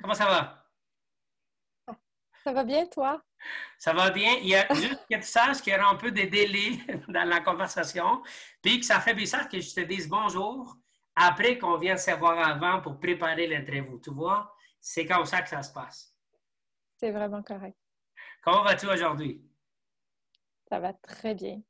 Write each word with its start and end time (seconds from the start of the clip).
comment 0.00 0.14
ça 0.14 0.26
va? 0.26 0.62
Ça 2.44 2.52
va 2.52 2.64
bien, 2.64 2.86
toi? 2.86 3.22
Ça 3.78 3.92
va 3.92 4.10
bien. 4.10 4.34
Il 4.40 4.48
y 4.48 4.54
a 4.54 4.72
juste 4.72 5.04
que 5.10 5.16
tu 5.16 5.22
saches 5.22 5.60
qu'il 5.60 5.72
y 5.72 5.76
aura 5.76 5.90
un 5.90 5.96
peu 5.96 6.10
de 6.12 6.22
délai 6.22 6.78
dans 7.08 7.28
la 7.28 7.40
conversation, 7.40 8.22
puis 8.62 8.80
que 8.80 8.86
ça 8.86 9.00
fait 9.00 9.14
bizarre 9.14 9.48
que 9.48 9.58
je 9.58 9.74
te 9.74 9.80
dise 9.80 10.08
bonjour 10.08 10.76
après 11.16 11.58
qu'on 11.58 11.76
vient 11.76 11.94
de 11.94 12.00
savoir 12.00 12.38
avant 12.38 12.80
pour 12.80 13.00
préparer 13.00 13.46
l'interview. 13.46 13.98
Tu 14.00 14.10
vois, 14.10 14.54
c'est 14.80 15.06
comme 15.06 15.24
ça 15.24 15.42
que 15.42 15.48
ça 15.48 15.62
se 15.62 15.72
passe. 15.72 16.14
C'est 16.98 17.10
vraiment 17.10 17.42
correct. 17.42 17.76
Comment 18.42 18.62
vas-tu 18.62 18.86
aujourd'hui? 18.86 19.42
Ça 20.68 20.78
va 20.78 20.92
très 20.92 21.34
bien. 21.34 21.60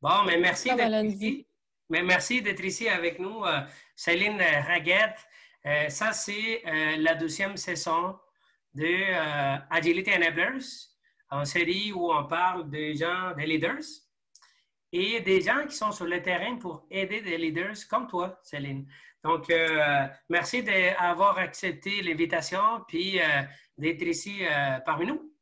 Bon, 0.00 0.24
mais 0.26 0.38
merci 0.38 0.74
d'être 0.74 1.04
ici. 1.04 1.46
Mais 1.88 2.02
merci 2.02 2.42
d'être 2.42 2.64
ici 2.64 2.88
avec 2.88 3.18
nous, 3.18 3.44
euh, 3.44 3.60
Céline 3.94 4.40
Raguette. 4.40 5.28
Euh, 5.66 5.88
ça, 5.88 6.12
c'est 6.12 6.62
euh, 6.66 6.96
la 6.98 7.14
deuxième 7.14 7.56
saison 7.56 8.18
de 8.74 9.64
Agility 9.70 10.10
Enablers, 10.10 10.64
en 11.30 11.44
série 11.44 11.92
où 11.92 12.12
on 12.12 12.24
parle 12.26 12.68
des 12.68 12.96
gens, 12.96 13.32
des 13.36 13.46
leaders 13.46 13.84
et 14.92 15.20
des 15.20 15.40
gens 15.40 15.64
qui 15.66 15.76
sont 15.76 15.92
sur 15.92 16.06
le 16.06 16.20
terrain 16.20 16.56
pour 16.56 16.84
aider 16.90 17.20
des 17.20 17.38
leaders 17.38 17.86
comme 17.88 18.08
toi, 18.08 18.38
Céline. 18.42 18.86
Donc, 19.22 19.52
merci 20.28 20.64
d'avoir 20.64 21.38
accepté 21.38 22.02
l'invitation 22.02 22.84
puis 22.88 23.20
d'être 23.78 24.02
ici 24.02 24.42
parmi 24.84 25.06
nous. 25.06 25.32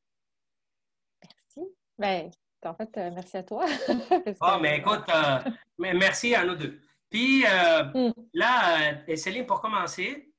Merci. 1.56 1.72
Ben, 1.98 2.30
en 2.64 2.74
fait, 2.74 2.96
euh, 2.96 3.10
merci 3.12 3.36
à 3.36 3.42
toi. 3.42 3.66
oh, 4.40 4.58
mais 4.60 4.78
écoute, 4.78 5.04
euh, 5.08 5.38
merci 5.78 6.34
à 6.34 6.44
nous 6.44 6.54
deux. 6.54 6.80
Puis 7.12 7.44
euh, 7.44 7.84
mm. 7.84 8.12
là, 8.32 9.16
Céline, 9.16 9.44
pour 9.44 9.60
commencer, 9.60 10.32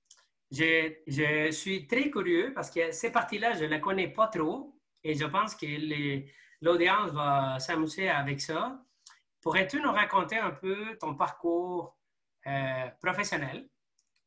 je, 0.50 0.92
je, 1.06 1.52
suis 1.52 1.86
très 1.86 2.10
curieux 2.10 2.52
parce 2.54 2.72
que 2.72 2.92
ces 2.92 3.12
parties-là, 3.12 3.54
je 3.54 3.66
ne 3.66 3.70
les 3.70 3.80
connais 3.80 4.08
pas 4.08 4.28
trop 4.28 4.76
et 5.04 5.14
je 5.14 5.26
pense 5.26 5.56
que 5.56 5.68
l'audience 6.62 7.12
va 7.12 7.60
s'amuser 7.60 8.10
avec 8.10 8.42
ça. 8.42 8.82
Pourrais-tu 9.42 9.82
nous 9.82 9.92
raconter 9.92 10.38
un 10.38 10.50
peu 10.50 10.98
ton 11.00 11.16
parcours 11.16 11.96
professionnel? 13.02 13.70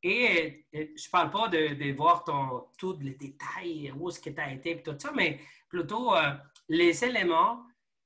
Et, 0.03 0.67
je 0.73 0.79
ne 0.79 1.11
parle 1.11 1.31
pas 1.31 1.49
de, 1.49 1.75
de, 1.75 1.93
voir 1.97 2.23
ton, 2.23 2.69
tous 2.79 2.99
les 3.01 3.15
détails, 3.15 3.93
où 3.99 4.09
est-ce 4.09 4.21
que 4.21 4.31
tu 4.31 4.41
as 4.41 4.53
été 4.53 4.71
et 4.73 4.83
tout 4.83 4.95
ça, 4.97 5.11
mais 5.13 5.41
plutôt 5.69 6.13
les 6.69 7.05
éléments 7.05 7.65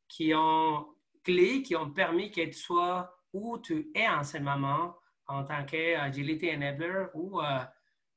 qui 0.09 0.33
ont 0.35 0.95
clés, 1.23 1.63
qui 1.63 1.77
ont 1.77 1.91
permis 1.91 2.31
que 2.31 2.43
tu 2.43 2.55
sois 2.55 3.13
où 3.33 3.59
tu 3.59 3.91
es 3.95 4.09
en 4.09 4.23
ce 4.25 4.39
moment 4.39 4.97
en 5.27 5.45
tant 5.45 5.65
qu'agility 5.65 6.51
enabler 6.51 7.07
ou 7.15 7.41
euh, 7.41 7.61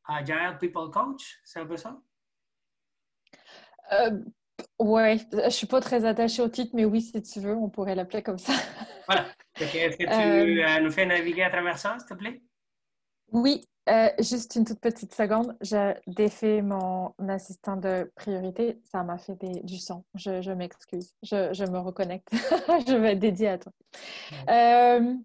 agile 0.06 0.58
people 0.60 0.90
coach? 0.92 1.40
C'est 1.44 1.60
un 1.60 1.66
peu 1.66 1.78
ça? 1.78 2.00
Euh, 3.92 4.20
oui, 4.80 5.20
je 5.32 5.38
ne 5.38 5.50
suis 5.50 5.68
pas 5.68 5.82
très 5.82 6.06
attachée 6.06 6.42
au 6.42 6.50
titre, 6.50 6.72
mais 6.74 6.86
oui, 6.86 7.02
si 7.02 7.22
tu 7.22 7.40
veux, 7.40 7.56
on 7.56 7.70
pourrait 7.70 7.96
l'appeler 7.96 8.24
comme 8.24 8.38
ça. 8.38 8.54
voilà. 9.08 9.28
Est-ce 9.60 9.98
que 9.98 10.04
tu 10.04 10.64
euh, 10.64 10.80
nous 10.82 10.92
fais 10.92 11.06
naviguer 11.06 11.44
à 11.44 11.50
travers 11.50 11.78
ça, 11.78 11.98
s'il 12.00 12.10
te 12.10 12.14
plaît? 12.16 12.42
Oui, 13.32 13.68
euh, 13.90 14.10
juste 14.20 14.56
une 14.56 14.64
toute 14.64 14.80
petite 14.80 15.14
seconde. 15.14 15.58
Je 15.62 15.94
défais 16.08 16.62
mon 16.62 17.14
assistant 17.28 17.76
de 17.76 18.12
priorité. 18.16 18.82
Ça 18.86 19.04
m'a 19.04 19.18
fait 19.18 19.38
du 19.64 19.78
son. 19.78 20.06
Je, 20.16 20.52
m'excuse. 20.52 21.14
Je, 21.22 21.70
me 21.70 21.80
reconnecte. 21.80 22.30
je 22.88 22.96
vais 22.96 23.16
dédiée 23.16 23.50
à 23.50 23.58
toi. 23.58 23.72
Euh, 24.50 25.16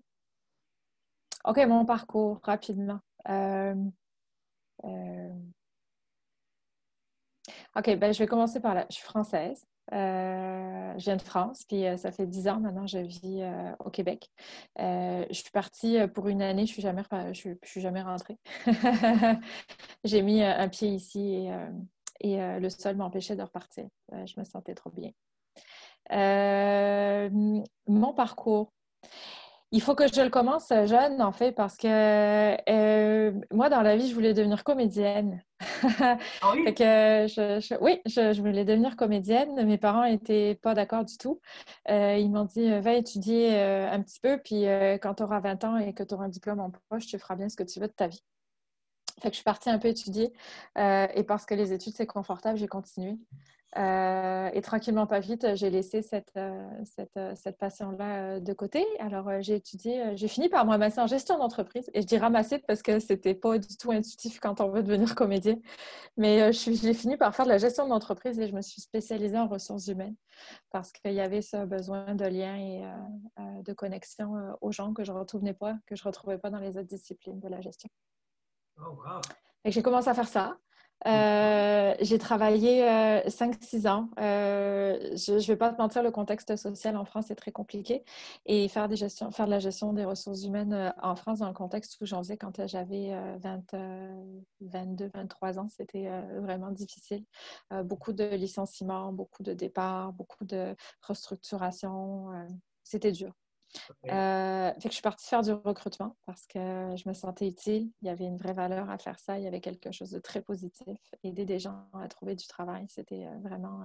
OK, 1.45 1.56
mon 1.67 1.84
parcours, 1.84 2.41
rapidement. 2.42 3.01
Euh, 3.29 3.74
OK, 7.77 7.97
ben, 7.97 8.13
je 8.13 8.18
vais 8.18 8.27
commencer 8.27 8.61
par 8.61 8.74
là. 8.74 8.86
Je 8.91 8.97
suis 8.97 9.05
française. 9.05 9.64
Euh, 9.92 10.92
je 10.98 11.04
viens 11.04 11.16
de 11.16 11.22
France, 11.22 11.64
puis 11.66 11.86
euh, 11.86 11.96
ça 11.96 12.12
fait 12.12 12.26
dix 12.26 12.46
ans 12.48 12.60
maintenant 12.60 12.86
je 12.86 12.98
vis 12.98 13.40
euh, 13.40 13.72
au 13.78 13.90
Québec. 13.90 14.30
je 14.76 15.26
suis 15.30 15.50
partie 15.50 15.96
pour 16.08 16.28
une 16.28 16.42
année, 16.42 16.66
je 16.66 16.72
suis 16.72 16.82
je, 16.82 17.54
suis 17.64 17.80
jamais 17.80 18.02
rentrée. 18.02 18.36
J'ai 20.04 20.22
mis 20.22 20.42
un 20.42 20.68
pied 20.68 20.88
ici 20.88 21.48
et 22.20 22.36
le 22.36 22.68
sol 22.68 22.96
m'empêchait 22.96 23.36
de 23.36 23.42
repartir. 23.42 23.86
je 24.12 24.38
me 24.38 24.44
sentais 24.44 24.74
trop 24.74 24.90
bien. 24.90 25.10
mon 27.86 28.12
parcours. 28.14 28.72
Il 29.70 29.83
faut 29.83 29.95
que 29.95 30.08
je 30.08 30.23
le 30.23 30.30
commence 30.30 30.68
jeune, 30.86 31.20
en 31.20 31.33
fait, 31.33 31.52
parce 31.52 31.77
que 31.77 31.86
euh, 32.70 33.33
moi, 33.52 33.68
dans 33.68 33.83
la 33.83 33.96
vie, 33.96 34.08
je 34.08 34.14
voulais 34.14 34.33
devenir 34.33 34.64
comédienne. 34.64 35.42
Ah 36.40 36.52
oui? 36.55 36.73
que 36.74 36.84
je, 36.84 37.77
oui, 37.80 38.01
je, 38.06 38.40
voulais 38.40 38.64
devenir 38.64 38.96
comédienne. 38.96 39.67
Mes 39.67 39.77
parents 39.77 40.08
n'étaient 40.08 40.58
pas 40.62 40.74
d'accord 40.74 41.05
du 41.05 41.18
tout. 41.18 41.40
Euh, 41.90 42.17
ils 42.17 42.30
m'ont 42.30 42.45
dit 42.45 42.70
va 42.80 42.95
étudier 42.95 43.56
euh, 43.56 43.90
un 43.90 44.01
petit 44.02 44.20
peu, 44.20 44.39
puis 44.39 44.64
quand 45.02 45.14
tu 45.14 45.23
auras 45.23 45.40
20 45.40 45.64
ans 45.64 45.77
et 45.77 45.92
que 45.92 46.02
tu 46.02 46.14
auras 46.14 46.27
un 46.27 46.29
diplôme 46.29 46.61
en 46.61 46.70
poche, 46.89 47.06
tu 47.06 47.18
feras 47.18 47.36
bien 47.36 47.48
ce 47.48 47.56
que 47.56 47.64
tu 47.64 47.80
veux 47.80 47.89
de 47.89 47.92
ta 47.92 48.06
vie. 48.06 48.23
Fait 49.20 49.29
que 49.29 49.34
je 49.34 49.36
suis 49.36 49.45
partie 49.45 49.70
un 49.70 49.79
peu 49.79 49.89
étudier 49.89 50.33
et 50.77 51.24
parce 51.27 51.46
que 51.46 51.55
les 51.55 51.73
études, 51.73 51.95
c'est 51.96 52.06
confortable, 52.06 52.58
j'ai 52.58 52.68
continué. 52.68 53.18
Euh, 53.77 54.51
et 54.55 54.62
tranquillement, 54.62 55.06
pas 55.06 55.20
vite, 55.20 55.55
j'ai 55.55 55.68
laissé 55.68 56.01
cette, 56.01 56.33
euh, 56.36 56.67
cette, 56.84 57.17
euh, 57.18 57.34
cette 57.34 57.58
passion-là 57.58 58.40
de 58.40 58.52
côté. 58.55 58.84
Alors, 58.98 59.30
j'ai 59.40 59.56
étudié, 59.56 60.17
j'ai 60.17 60.29
fini 60.29 60.48
par 60.48 60.64
me 60.64 60.70
ramasser 60.70 61.01
en 61.01 61.06
gestion 61.06 61.39
d'entreprise. 61.39 61.90
Et 61.92 62.01
je 62.01 62.06
dis 62.06 62.17
ramasser 62.17 62.58
parce 62.58 62.83
que 62.83 62.98
c'était 62.98 63.34
pas 63.34 63.58
du 63.58 63.77
tout 63.77 63.90
intuitif 63.92 64.40
quand 64.40 64.61
on 64.61 64.70
veut 64.70 64.83
devenir 64.83 65.14
comédien. 65.14 65.58
Mais 66.17 66.52
j'ai 66.52 66.95
fini 66.95 67.17
par 67.17 67.35
faire 67.35 67.45
de 67.45 67.50
la 67.50 67.58
gestion 67.58 67.86
d'entreprise 67.89 68.40
et 68.40 68.48
je 68.48 68.55
me 68.55 68.62
suis 68.62 68.80
spécialisée 68.80 69.39
en 69.39 69.48
ressources 69.48 69.86
humaines 69.89 70.17
parce 70.70 70.90
qu'il 70.92 71.12
y 71.12 71.20
avait 71.20 71.42
ce 71.42 71.64
besoin 71.64 72.14
de 72.14 72.24
lien 72.24 72.56
et 72.56 72.83
de 73.62 73.73
connexion 73.73 74.35
aux 74.61 74.73
gens 74.73 74.95
que 74.95 75.05
je 75.05 75.12
ne 75.12 75.18
retrouvais 75.18 75.55
pas, 75.55 75.77
que 75.86 75.95
je 75.95 76.05
retrouvais 76.05 76.39
pas 76.39 76.50
dans 76.50 76.58
les 76.58 76.79
autres 76.79 76.89
disciplines 76.89 77.40
de 77.40 77.48
la 77.48 77.61
gestion. 77.61 77.90
Oh, 78.80 78.90
wow. 78.90 79.20
J'ai 79.64 79.83
commencé 79.83 80.08
à 80.08 80.14
faire 80.14 80.28
ça. 80.28 80.58
Euh, 81.06 81.94
j'ai 82.00 82.18
travaillé 82.18 82.83
5-6 83.28 83.86
euh, 83.86 83.89
ans. 83.89 84.11
Euh, 84.18 84.98
je 85.16 85.34
ne 85.34 85.40
vais 85.40 85.56
pas 85.56 85.72
te 85.72 85.80
mentir, 85.80 86.02
le 86.02 86.11
contexte 86.11 86.56
social 86.56 86.96
en 86.96 87.05
France 87.05 87.30
est 87.30 87.36
très 87.36 87.52
compliqué. 87.52 88.05
Et 88.46 88.68
faire, 88.68 88.88
faire 89.33 89.46
de 89.46 89.50
la 89.50 89.58
gestion 89.58 89.92
des 89.92 90.05
ressources 90.05 90.42
humaines 90.44 90.92
en 91.00 91.14
France, 91.14 91.38
dans 91.38 91.48
le 91.48 91.55
contexte 91.55 92.00
où 92.00 92.06
j'en 92.06 92.18
faisais 92.22 92.36
quand 92.36 92.67
j'avais 92.67 93.12
22, 94.61 95.11
23 95.14 95.58
ans, 95.58 95.68
c'était 95.68 96.08
vraiment 96.40 96.70
difficile. 96.70 97.24
beaucoup 97.84 98.12
de 98.12 98.24
licenciements, 98.34 99.12
beaucoup 99.12 99.42
de 99.42 99.52
départs, 99.52 100.12
beaucoup 100.12 100.44
de 100.44 100.74
restructuration. 101.02 102.27
c'était 102.83 103.12
dur. 103.12 103.33
Euh, 104.06 104.73
fait 104.74 104.80
que 104.80 104.89
je 104.89 104.95
suis 104.95 105.02
partie 105.02 105.29
faire 105.29 105.42
du 105.42 105.52
recrutement 105.52 106.17
parce 106.27 106.46
que 106.46 106.58
je 106.58 107.08
me 107.08 107.14
sentais 107.14 107.48
utile. 107.48 107.90
Il 108.02 108.08
y 108.08 108.11
avait 108.11 108.24
une 108.24 108.36
vraie 108.36 108.52
valeur 108.52 108.89
à 108.90 108.98
faire 108.98 109.18
ça. 109.18 109.39
Il 109.39 109.45
y 109.45 109.46
avait 109.46 109.61
quelque 109.61 109.92
chose 109.92 110.11
de 110.11 110.18
très 110.18 110.40
positif. 110.40 110.98
Aider 111.23 111.45
des 111.45 111.58
gens 111.58 111.86
à 111.92 112.08
trouver 112.08 112.34
du 112.34 112.46
travail, 112.46 112.86
c'était 112.89 113.27
euh, 113.27 113.39
vraiment 113.40 113.80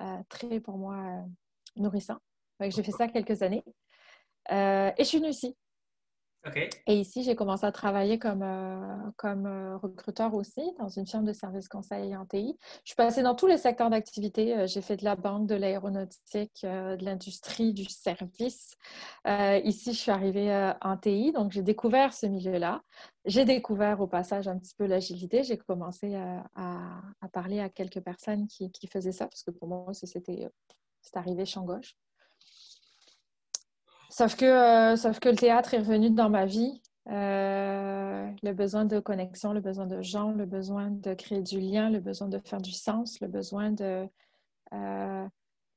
euh, 0.00 0.22
très 0.28 0.60
pour 0.60 0.78
moi 0.78 1.24
nourrissant. 1.76 2.18
J'ai 2.60 2.82
fait 2.82 2.92
ça 2.92 3.08
quelques 3.08 3.42
années. 3.42 3.64
et 4.50 4.94
je 4.98 5.04
suis 5.04 5.18
venue 5.18 5.30
ici. 5.30 5.56
Et 6.86 6.98
ici, 6.98 7.22
j'ai 7.22 7.36
commencé 7.36 7.64
à 7.64 7.70
travailler 7.70 8.18
comme, 8.18 8.42
euh, 8.42 9.10
euh, 9.24 9.76
recruteur 9.76 10.34
aussi 10.34 10.60
dans 10.78 10.88
une 10.88 11.06
firme 11.06 11.24
de 11.24 11.32
services 11.32 11.68
conseil 11.68 12.16
en 12.16 12.26
TI. 12.26 12.56
Je 12.84 12.90
suis 12.90 12.96
passée 12.96 13.22
dans 13.22 13.36
tous 13.36 13.46
les 13.46 13.58
secteurs 13.58 13.90
d'activité. 13.90 14.56
Euh, 14.56 14.66
j'ai 14.66 14.82
fait 14.82 14.96
de 14.96 15.04
la 15.04 15.14
banque, 15.14 15.46
de 15.46 15.54
l'aéronautique, 15.54 16.62
de 16.64 17.04
l'industrie, 17.04 17.72
du 17.72 17.84
service. 17.84 18.76
ici, 19.26 19.92
je 19.92 19.98
suis 19.98 20.10
arrivée 20.10 20.72
en 20.80 20.96
TI, 20.96 21.32
donc 21.32 21.52
j'ai 21.52 21.62
découvert 21.62 22.12
ce 22.12 22.26
milieu-là. 22.26 22.82
J'ai 23.24 23.44
découvert 23.44 24.00
au 24.00 24.08
passage 24.08 24.48
un 24.48 24.58
petit 24.58 24.74
peu 24.74 24.86
l'agilité. 24.86 25.44
J'ai 25.44 25.58
commencé 25.58 26.16
à, 26.16 26.44
à, 26.56 27.28
parler 27.32 27.60
à 27.60 27.68
quelques 27.68 28.00
personnes 28.00 28.48
qui, 28.48 28.70
qui 28.72 28.88
faisaient 28.88 29.12
ça, 29.12 29.26
parce 29.26 29.44
que 29.44 29.52
pour 29.52 29.68
moi, 29.68 29.92
c'était 29.92 30.50
arrivé 31.14 31.44
champ 31.46 31.64
gauche. 31.64 31.96
Sauf 34.12 34.36
que, 34.36 34.44
euh, 34.44 34.96
sauf 34.96 35.20
que 35.20 35.30
le 35.30 35.36
théâtre 35.36 35.72
est 35.72 35.78
revenu 35.78 36.10
dans 36.10 36.28
ma 36.28 36.44
vie. 36.44 36.82
Euh, 37.08 38.30
le 38.42 38.52
besoin 38.52 38.84
de 38.84 39.00
connexion, 39.00 39.54
le 39.54 39.62
besoin 39.62 39.86
de 39.86 40.02
gens, 40.02 40.32
le 40.32 40.44
besoin 40.44 40.90
de 40.90 41.14
créer 41.14 41.40
du 41.40 41.58
lien, 41.60 41.88
le 41.88 41.98
besoin 41.98 42.28
de 42.28 42.38
faire 42.38 42.60
du 42.60 42.72
sens, 42.72 43.20
le 43.20 43.26
besoin 43.28 43.70
de, 43.70 44.06
euh, 44.74 45.26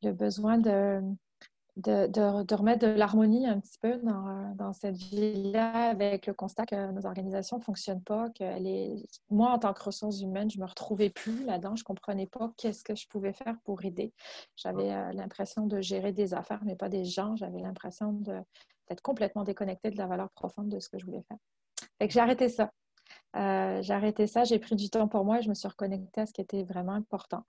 le 0.03 0.11
besoin 0.11 0.57
de, 0.57 1.01
de, 1.77 2.55
remettre 2.55 2.87
de 2.87 2.91
l'harmonie 2.91 3.47
un 3.47 3.59
petit 3.59 3.77
peu 3.81 3.97
dans, 3.97 4.53
dans 4.55 4.71
cette 4.71 4.95
vie-là 4.95 5.89
avec 5.89 6.25
le 6.25 6.33
constat 6.33 6.65
que 6.65 6.91
nos 6.91 7.05
organisations 7.05 7.57
ne 7.57 7.63
fonctionnent 7.63 8.03
pas, 8.03 8.29
que 8.29 8.43
est... 8.43 8.95
moi, 9.29 9.51
en 9.51 9.59
tant 9.59 9.73
que 9.73 9.83
ressources 9.83 10.21
humaines, 10.21 10.49
je 10.49 10.57
ne 10.57 10.63
me 10.63 10.67
retrouvais 10.67 11.09
plus 11.09 11.43
là-dedans. 11.43 11.75
Je 11.75 11.81
ne 11.81 11.85
comprenais 11.85 12.27
pas 12.27 12.51
qu'est-ce 12.57 12.83
que 12.83 12.95
je 12.95 13.07
pouvais 13.07 13.33
faire 13.33 13.55
pour 13.65 13.83
aider. 13.83 14.13
J'avais 14.55 14.93
euh, 14.93 15.11
l'impression 15.13 15.67
de 15.67 15.81
gérer 15.81 16.13
des 16.13 16.33
affaires, 16.33 16.61
mais 16.63 16.75
pas 16.75 16.89
des 16.89 17.03
gens. 17.03 17.35
J'avais 17.35 17.59
l'impression 17.59 18.13
d'être 18.13 19.01
complètement 19.01 19.43
déconnectée 19.43 19.91
de 19.91 19.97
la 19.97 20.07
valeur 20.07 20.29
profonde 20.31 20.69
de 20.69 20.79
ce 20.79 20.87
que 20.87 20.97
je 20.97 21.05
voulais 21.05 21.23
faire. 21.27 21.37
Fait 21.99 22.07
que 22.07 22.13
j'ai 22.13 22.21
arrêté 22.21 22.47
ça. 22.47 22.71
j'ai 23.33 23.93
arrêté 23.93 24.27
ça, 24.27 24.45
j'ai 24.45 24.59
pris 24.59 24.75
du 24.75 24.89
temps 24.89 25.09
pour 25.09 25.25
moi 25.25 25.39
et 25.39 25.41
je 25.41 25.49
me 25.49 25.53
suis 25.53 25.67
reconnectée 25.67 26.21
à 26.21 26.25
ce 26.25 26.33
qui 26.33 26.41
était 26.41 26.63
vraiment 26.63 26.93
important. 26.93 27.43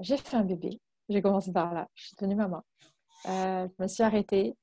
j'ai 0.00 0.16
fait 0.16 0.36
un 0.36 0.44
bébé, 0.44 0.80
j'ai 1.08 1.22
commencé 1.22 1.52
par 1.52 1.74
là, 1.74 1.88
je 1.94 2.06
suis 2.06 2.16
devenue 2.16 2.36
maman. 2.36 2.62
Je 3.24 3.82
me 3.82 3.88
suis 3.88 4.02
arrêtée, 4.02 4.56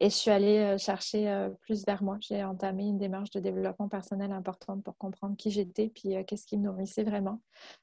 et 0.00 0.10
je 0.10 0.14
suis 0.14 0.30
allée 0.30 0.58
euh, 0.58 0.78
chercher 0.78 1.30
euh, 1.30 1.50
plus 1.60 1.84
vers 1.86 2.02
moi. 2.02 2.16
J'ai 2.20 2.42
entamé 2.42 2.84
une 2.84 2.98
démarche 2.98 3.30
de 3.30 3.40
développement 3.40 3.88
personnel 3.88 4.32
importante 4.32 4.82
pour 4.82 4.96
comprendre 4.96 5.36
qui 5.36 5.50
j'étais, 5.50 5.88
puis 5.88 6.16
euh, 6.16 6.24
qu'est-ce 6.24 6.46
qui 6.46 6.58
me 6.58 6.64
nourrissait 6.64 7.04
vraiment. 7.04 7.40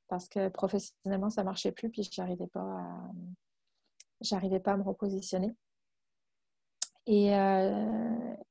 Parce 0.09 0.27
que 0.27 0.49
professionnellement, 0.49 1.29
ça 1.29 1.41
ne 1.41 1.45
marchait 1.45 1.71
plus, 1.71 1.89
puis 1.89 2.03
je 2.03 2.21
n'arrivais 2.21 2.47
pas, 2.47 2.59
à... 2.59 4.59
pas 4.59 4.73
à 4.73 4.77
me 4.77 4.83
repositionner. 4.83 5.55
Et, 7.07 7.31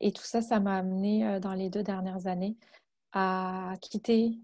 et 0.01 0.13
tout 0.13 0.25
ça, 0.25 0.43
ça 0.43 0.59
m'a 0.59 0.79
amené 0.79 1.39
dans 1.39 1.55
les 1.55 1.71
deux 1.71 1.85
dernières 1.85 2.27
années 2.27 2.59
à 3.13 3.75
quitter 3.81 4.41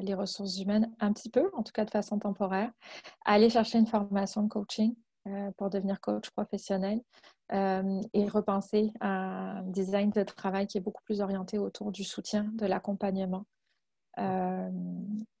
les 0.00 0.14
ressources 0.14 0.58
humaines 0.58 0.90
un 0.98 1.12
petit 1.12 1.28
peu, 1.28 1.50
en 1.52 1.62
tout 1.62 1.72
cas 1.72 1.84
de 1.84 1.90
façon 1.90 2.18
temporaire, 2.18 2.72
à 3.26 3.34
aller 3.34 3.50
chercher 3.50 3.78
une 3.78 3.86
formation 3.86 4.42
de 4.42 4.48
coaching 4.48 4.96
pour 5.56 5.70
devenir 5.70 6.00
coach 6.00 6.30
professionnel, 6.30 7.00
euh, 7.54 8.02
et 8.12 8.28
repenser 8.28 8.92
un 9.00 9.62
design 9.62 10.10
de 10.10 10.22
travail 10.22 10.66
qui 10.66 10.76
est 10.76 10.82
beaucoup 10.82 11.02
plus 11.04 11.22
orienté 11.22 11.58
autour 11.58 11.92
du 11.92 12.04
soutien, 12.04 12.44
de 12.52 12.66
l'accompagnement 12.66 13.46
euh, 14.18 14.68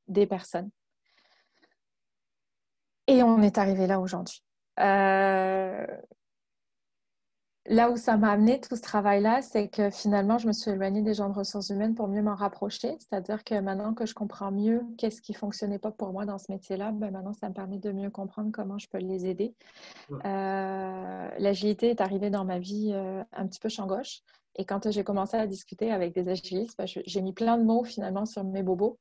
des 0.06 0.26
personnes. 0.26 0.70
Et 3.06 3.22
on 3.22 3.42
est 3.42 3.58
arrivé 3.58 3.86
là 3.86 4.00
aujourd'hui. 4.00 4.42
Euh, 4.80 5.86
là 7.68 7.90
où 7.90 7.96
ça 7.96 8.16
m'a 8.16 8.30
amené 8.30 8.60
tout 8.60 8.74
ce 8.74 8.82
travail-là, 8.82 9.42
c'est 9.42 9.68
que 9.68 9.90
finalement, 9.90 10.38
je 10.38 10.46
me 10.46 10.52
suis 10.52 10.70
éloignée 10.70 11.02
des 11.02 11.14
gens 11.14 11.28
de 11.28 11.34
ressources 11.34 11.68
humaines 11.70 11.94
pour 11.94 12.08
mieux 12.08 12.22
m'en 12.22 12.34
rapprocher. 12.34 12.96
C'est-à-dire 12.98 13.44
que 13.44 13.58
maintenant 13.60 13.94
que 13.94 14.06
je 14.06 14.14
comprends 14.14 14.50
mieux 14.50 14.82
qu'est-ce 14.96 15.20
qui 15.20 15.32
ne 15.32 15.38
fonctionnait 15.38 15.78
pas 15.78 15.90
pour 15.90 16.12
moi 16.12 16.24
dans 16.24 16.38
ce 16.38 16.50
métier-là, 16.50 16.92
ben 16.92 17.10
maintenant, 17.10 17.34
ça 17.34 17.48
me 17.48 17.54
permet 17.54 17.78
de 17.78 17.92
mieux 17.92 18.10
comprendre 18.10 18.50
comment 18.52 18.78
je 18.78 18.88
peux 18.88 18.98
les 18.98 19.26
aider. 19.26 19.54
Euh, 20.10 21.28
l'agilité 21.38 21.90
est 21.90 22.00
arrivée 22.00 22.30
dans 22.30 22.44
ma 22.44 22.58
vie 22.58 22.92
euh, 22.94 23.22
un 23.32 23.46
petit 23.46 23.60
peu 23.60 23.68
champ 23.68 23.86
gauche. 23.86 24.22
Et 24.56 24.64
quand 24.64 24.90
j'ai 24.90 25.04
commencé 25.04 25.36
à 25.36 25.46
discuter 25.46 25.92
avec 25.92 26.14
des 26.14 26.28
agilistes, 26.28 26.76
ben, 26.78 26.86
j'ai 26.86 27.22
mis 27.22 27.32
plein 27.32 27.58
de 27.58 27.64
mots 27.64 27.84
finalement 27.84 28.26
sur 28.26 28.44
mes 28.44 28.62
bobos. 28.62 28.98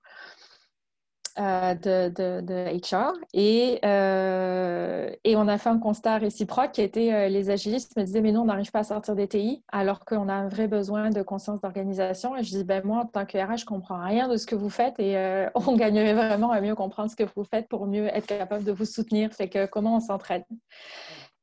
Euh, 1.40 1.76
de, 1.76 2.80
HR 2.82 3.14
et, 3.32 3.80
euh, 3.86 5.12
et, 5.24 5.36
on 5.36 5.48
a 5.48 5.60
fait 5.60 5.70
un 5.70 5.78
constat 5.78 6.18
réciproque 6.18 6.72
qui 6.72 6.82
était 6.82 7.14
euh, 7.14 7.30
les 7.30 7.52
agilistes 7.52 7.96
me 7.96 8.04
disaient 8.04 8.22
mais 8.22 8.32
non 8.32 8.42
on 8.42 8.46
n'arrive 8.46 8.72
pas 8.72 8.80
à 8.80 8.84
sortir 8.84 9.16
des 9.16 9.28
TI 9.28 9.64
alors 9.72 10.04
qu'on 10.04 10.30
a 10.30 10.34
un 10.34 10.48
vrai 10.48 10.68
besoin 10.68 11.12
de 11.12 11.22
conscience 11.22 11.62
d'organisation. 11.62 12.36
Et 12.36 12.44
je 12.44 12.50
dis 12.50 12.64
ben 12.64 12.84
moi 12.84 13.02
en 13.02 13.06
tant 13.06 13.28
que 13.28 13.38
RH 13.38 13.58
je 13.58 13.66
comprends 13.66 14.04
rien 14.04 14.28
de 14.28 14.36
ce 14.36 14.48
que 14.48 14.56
vous 14.56 14.72
faites 14.72 15.00
et 15.00 15.16
on 15.56 15.76
gagnerait 15.76 16.16
vraiment 16.16 16.50
à 16.50 16.60
mieux 16.60 16.74
comprendre 16.74 17.12
ce 17.12 17.16
que 17.16 17.26
vous 17.36 17.44
faites 17.44 17.68
pour 17.68 17.86
mieux 17.86 18.08
être 18.08 18.26
capable 18.26 18.64
de 18.64 18.72
vous 18.72 18.86
soutenir. 18.86 19.32
Fait 19.32 19.48
que 19.48 19.68
comment 19.68 19.98
on 19.98 20.00
s'entraide? 20.00 20.44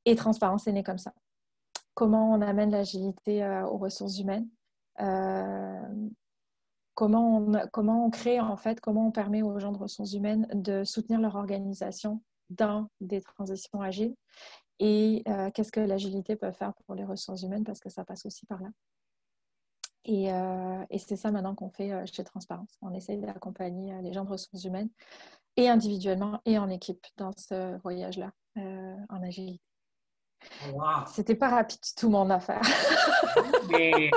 Et 0.07 0.17
transparence 0.17 0.67
est 0.67 0.73
né 0.73 0.83
comme 0.83 0.99
ça. 0.99 1.13
Comment 1.95 2.33
on 2.33 2.41
amène 2.41 2.73
l'agilité 2.73 3.47
aux 3.71 3.79
ressources 3.79 4.19
humaines? 4.19 4.49
Comment 6.95 7.39
on, 7.39 7.53
comment 7.73 8.07
on 8.07 8.11
crée 8.11 8.41
en 8.41 8.57
fait, 8.57 8.81
comment 8.81 9.09
on 9.09 9.11
permet 9.11 9.43
aux 9.43 9.59
gens 9.59 9.73
de 9.73 9.79
ressources 9.79 10.13
humaines 10.13 10.47
de 10.53 10.85
soutenir 10.85 11.21
leur 11.21 11.37
organisation 11.37 12.23
dans 12.51 12.89
des 13.01 13.21
transitions 13.21 13.81
agiles 13.81 14.15
et 14.81 15.23
euh, 15.29 15.51
qu'est-ce 15.53 15.73
que 15.73 15.81
l'agilité 15.81 16.37
peut 16.37 16.53
faire 16.53 16.73
pour 16.87 16.95
les 16.95 17.05
ressources 17.05 17.43
humaines 17.43 17.65
parce 17.65 17.81
que 17.81 17.91
ça 17.91 18.05
passe 18.05 18.27
aussi 18.27 18.47
par 18.47 18.61
là. 18.61 18.69
Et, 20.05 20.33
euh, 20.33 20.85
et 20.91 20.99
c'est 20.99 21.17
ça 21.17 21.31
maintenant 21.31 21.55
qu'on 21.55 21.71
fait 21.71 21.93
euh, 21.93 22.05
chez 22.07 22.25
Transparence. 22.25 22.77
On 22.83 22.93
essaye 22.93 23.19
d'accompagner 23.19 23.95
les 24.03 24.13
gens 24.13 24.25
de 24.25 24.31
ressources 24.31 24.65
humaines 24.65 24.91
et 25.57 25.69
individuellement 25.69 26.41
et 26.45 26.59
en 26.59 26.69
équipe 26.69 27.07
dans 27.17 27.33
ce 27.37 27.79
voyage-là 27.79 28.33
en 28.57 29.23
agilité. 29.23 29.61
C'était 31.07 31.35
pas 31.35 31.49
rapide 31.49 31.81
tout 31.97 32.09
mon 32.09 32.29
affaire. 32.31 32.61
Mais 33.71 34.11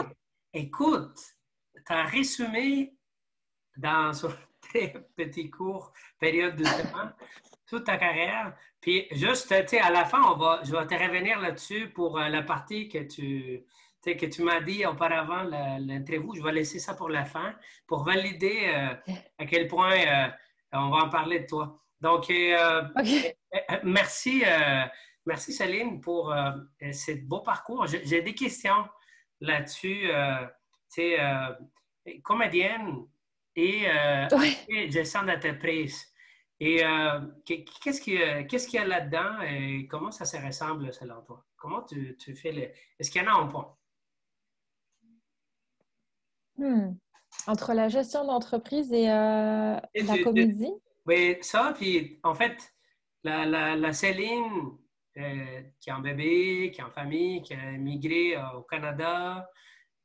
écoute, 0.53 1.36
as 1.93 2.03
résumé 2.05 2.93
dans 3.77 4.11
tes 4.71 4.89
petits 5.15 5.49
cours, 5.49 5.93
période 6.19 6.55
de 6.55 6.63
temps, 6.63 7.11
toute 7.67 7.85
ta 7.85 7.97
carrière. 7.97 8.53
Puis 8.81 9.07
juste, 9.11 9.49
tu 9.49 9.67
sais, 9.67 9.79
à 9.79 9.89
la 9.89 10.05
fin, 10.05 10.21
on 10.23 10.37
va, 10.37 10.61
je 10.63 10.71
vais 10.71 10.87
te 10.87 10.93
revenir 10.95 11.39
là-dessus 11.39 11.89
pour 11.89 12.19
euh, 12.19 12.29
la 12.29 12.41
partie 12.43 12.87
que 12.87 12.99
tu, 12.99 13.65
que 14.03 14.25
tu 14.25 14.41
m'as 14.41 14.61
dit 14.61 14.85
auparavant, 14.85 15.43
l'interview. 15.43 16.33
Je 16.33 16.41
vais 16.41 16.53
laisser 16.53 16.79
ça 16.79 16.93
pour 16.93 17.09
la 17.09 17.25
fin, 17.25 17.53
pour 17.85 18.03
valider 18.03 18.71
euh, 18.73 19.13
à 19.37 19.45
quel 19.45 19.67
point 19.67 19.93
euh, 19.93 20.27
on 20.71 20.89
va 20.89 21.05
en 21.05 21.09
parler 21.09 21.41
de 21.41 21.47
toi. 21.47 21.77
Donc, 21.99 22.31
merci, 23.83 24.43
merci 25.25 25.51
Céline 25.51 25.99
pour 25.99 26.31
ce 26.79 27.11
beau 27.25 27.39
parcours. 27.39 27.87
J'ai 27.87 28.21
des 28.21 28.35
questions 28.35 28.87
là-dessus. 29.41 30.07
tu 30.93 31.01
sais, 31.01 31.17
comédienne 32.23 33.05
et, 33.55 33.89
euh, 33.89 34.27
gestion 34.89 35.23
d'entreprise. 35.23 36.05
Et 36.59 36.83
euh, 36.83 37.19
qu'est-ce 37.45 38.01
qu'il 38.01 38.15
y 38.73 38.77
a 38.77 38.85
là-dedans 38.85 39.41
et 39.41 39.87
comment 39.87 40.11
ça 40.11 40.25
se 40.25 40.37
ressemble 40.37 40.91
selon 40.93 41.21
toi? 41.21 41.45
Comment 41.55 41.83
tu, 41.83 42.15
tu 42.17 42.35
fais 42.35 42.51
le. 42.51 42.69
Est-ce 42.99 43.11
qu'il 43.11 43.21
y 43.21 43.27
en 43.27 43.31
a 43.31 43.41
un 43.41 43.47
point? 43.47 43.75
Hmm. 46.57 46.93
Entre 47.45 47.73
la 47.73 47.89
gestion 47.89 48.25
d'entreprise 48.25 48.91
et, 48.91 49.09
euh, 49.09 49.77
la 49.93 50.23
comédie? 50.23 50.73
oui, 51.05 51.37
ça, 51.41 51.73
puis 51.77 52.19
en 52.23 52.33
fait, 52.33 52.73
la, 53.23 53.45
la, 53.45 53.75
la 53.75 53.93
Céline 53.93 54.77
qui 55.79 55.89
a 55.89 55.95
un 55.95 56.01
bébé, 56.01 56.71
qui 56.71 56.79
a 56.79 56.85
une 56.85 56.91
famille, 56.91 57.41
qui 57.41 57.55
a 57.55 57.71
migré 57.71 58.35
au 58.55 58.61
Canada, 58.61 59.49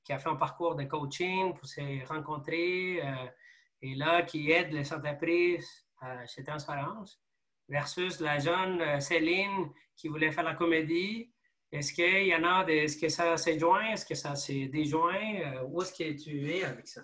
qui 0.04 0.12
a 0.12 0.18
fait 0.18 0.28
un 0.28 0.36
parcours 0.36 0.74
de 0.74 0.84
coaching 0.84 1.54
pour 1.54 1.66
se 1.66 2.06
rencontrer 2.06 3.00
euh, 3.02 3.26
et 3.80 3.94
là, 3.94 4.22
qui 4.22 4.50
aide 4.50 4.72
les 4.72 4.92
entreprises 4.92 5.68
à 6.00 6.26
cette 6.26 6.46
transparence, 6.46 7.20
versus 7.68 8.20
la 8.20 8.38
jeune 8.38 8.80
euh, 8.80 9.00
Céline 9.00 9.70
qui 9.96 10.08
voulait 10.08 10.32
faire 10.32 10.44
la 10.44 10.54
comédie. 10.54 11.32
Est-ce 11.70 11.92
qu'il 11.92 12.26
y 12.26 12.34
en 12.34 12.44
a 12.44 12.66
est-ce 12.66 12.98
que 12.98 13.08
ça 13.08 13.36
s'est 13.36 13.58
joint, 13.58 13.92
est-ce 13.92 14.04
que 14.04 14.14
ça 14.14 14.34
s'est 14.34 14.66
déjoint, 14.66 15.34
euh, 15.40 15.62
où 15.66 15.82
est-ce 15.82 15.92
que 15.92 16.22
tu 16.22 16.50
es 16.50 16.64
avec 16.64 16.86
ça? 16.86 17.02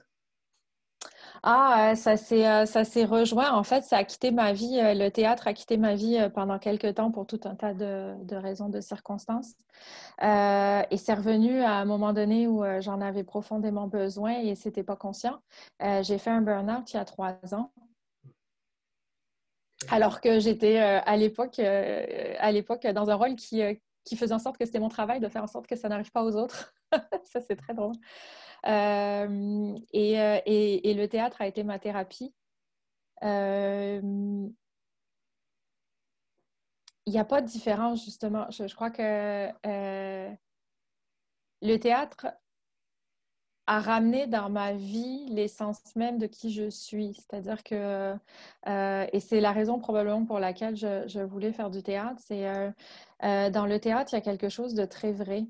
Ah, 1.42 1.94
ça 1.96 2.16
s'est, 2.16 2.46
euh, 2.46 2.66
ça 2.66 2.84
s'est 2.84 3.04
rejoint. 3.04 3.52
En 3.52 3.62
fait, 3.62 3.84
ça 3.84 3.98
a 3.98 4.04
quitté 4.04 4.30
ma 4.30 4.52
vie. 4.52 4.78
Euh, 4.80 4.94
le 4.94 5.10
théâtre 5.10 5.46
a 5.46 5.54
quitté 5.54 5.76
ma 5.76 5.94
vie 5.94 6.18
euh, 6.18 6.28
pendant 6.28 6.58
quelques 6.58 6.94
temps 6.94 7.10
pour 7.10 7.26
tout 7.26 7.40
un 7.44 7.54
tas 7.54 7.74
de, 7.74 8.16
raisons, 8.32 8.68
de 8.68 8.80
circonstances. 8.80 9.54
et 10.20 10.96
c'est 10.96 11.14
revenu 11.14 11.62
à 11.62 11.74
un 11.74 11.84
moment 11.84 12.12
donné 12.12 12.46
où 12.48 12.64
j'en 12.80 13.00
avais 13.00 13.24
profondément 13.24 13.86
besoin 13.86 14.40
et 14.40 14.54
c'était 14.54 14.82
pas 14.82 14.96
conscient. 14.96 15.40
j'ai 16.02 16.18
fait 16.18 16.30
un 16.30 16.40
burn-out 16.40 16.92
il 16.92 16.96
y 16.96 17.00
a 17.00 17.04
trois 17.04 17.36
ans. 17.52 17.72
Alors 19.90 20.20
que 20.20 20.40
j'étais 20.40 20.78
à 20.78 21.16
l'époque, 21.16 21.58
à 21.60 22.52
l'époque 22.52 22.86
dans 22.88 23.10
un 23.10 23.14
rôle 23.14 23.36
qui, 23.36 23.62
qui 24.04 24.16
faisait 24.16 24.34
en 24.34 24.38
sorte 24.38 24.58
que 24.58 24.64
c'était 24.64 24.80
mon 24.80 24.88
travail 24.88 25.20
de 25.20 25.28
faire 25.28 25.44
en 25.44 25.46
sorte 25.46 25.66
que 25.66 25.76
ça 25.76 25.88
n'arrive 25.88 26.10
pas 26.10 26.24
aux 26.24 26.34
autres. 26.36 26.74
ça, 27.24 27.40
c'est 27.40 27.56
très 27.56 27.74
drôle. 27.74 27.94
Euh, 28.66 29.76
et, 29.92 30.20
euh, 30.20 30.40
et, 30.46 30.94
le 30.94 31.06
théâtre 31.08 31.40
a 31.40 31.46
été 31.46 31.62
ma 31.62 31.78
thérapie. 31.78 32.34
Euh, 33.22 34.00
il 37.06 37.12
n'y 37.12 37.18
a 37.18 37.24
pas 37.24 37.40
de 37.40 37.46
différence, 37.46 38.04
justement. 38.04 38.50
Je, 38.50 38.72
crois 38.74 38.90
que 38.90 39.48
le 41.62 41.76
théâtre 41.78 42.26
a 43.66 43.80
ramené 43.80 44.26
dans 44.26 44.48
ma 44.48 44.72
vie 44.72 45.26
l'essence 45.28 45.94
même 45.94 46.18
de 46.18 46.26
qui 46.26 46.52
je 46.52 46.68
suis. 46.70 47.14
C'est-à-dire 47.14 47.62
que, 47.62 48.14
et 48.66 49.20
c'est 49.20 49.40
la 49.40 49.52
raison 49.52 49.78
probablement 49.78 50.24
pour 50.24 50.38
laquelle 50.38 50.76
je 50.76 51.22
voulais 51.22 51.52
faire 51.52 51.70
du 51.70 51.82
théâtre, 51.82 52.20
c'est 52.24 52.44
dans 53.22 53.66
le 53.66 53.78
théâtre, 53.78 54.12
il 54.12 54.16
y 54.16 54.18
a 54.18 54.22
quelque 54.22 54.48
chose 54.48 54.74
de 54.74 54.84
très 54.84 55.12
vrai 55.12 55.46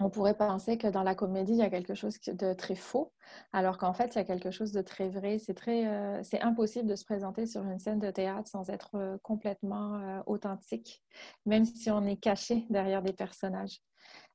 on 0.00 0.10
pourrait 0.10 0.36
penser 0.36 0.78
que 0.78 0.86
dans 0.86 1.02
la 1.02 1.14
comédie, 1.14 1.52
il 1.52 1.58
y 1.58 1.62
a 1.62 1.70
quelque 1.70 1.94
chose 1.94 2.18
de 2.26 2.52
très 2.52 2.76
faux, 2.76 3.12
alors 3.52 3.78
qu'en 3.78 3.92
fait, 3.92 4.14
il 4.14 4.18
y 4.18 4.20
a 4.20 4.24
quelque 4.24 4.50
chose 4.50 4.72
de 4.72 4.80
très 4.80 5.08
vrai. 5.08 5.38
C'est 5.38 5.54
très, 5.54 5.86
euh, 5.88 6.22
c'est 6.22 6.40
impossible 6.40 6.88
de 6.88 6.96
se 6.96 7.04
présenter 7.04 7.46
sur 7.46 7.62
une 7.64 7.78
scène 7.78 7.98
de 7.98 8.10
théâtre 8.10 8.48
sans 8.48 8.70
être 8.70 8.94
euh, 8.94 9.18
complètement 9.22 9.96
euh, 9.96 10.20
authentique, 10.26 11.02
même 11.46 11.64
si 11.64 11.90
on 11.90 12.04
est 12.06 12.16
caché 12.16 12.66
derrière 12.70 13.02
des 13.02 13.12
personnages. 13.12 13.80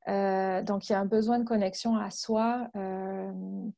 donc, 0.05 0.89
il 0.89 0.91
y 0.91 0.95
a 0.95 0.99
un 0.99 1.05
besoin 1.05 1.39
de 1.39 1.45
connexion 1.45 1.95
à 1.95 2.11
soi 2.11 2.69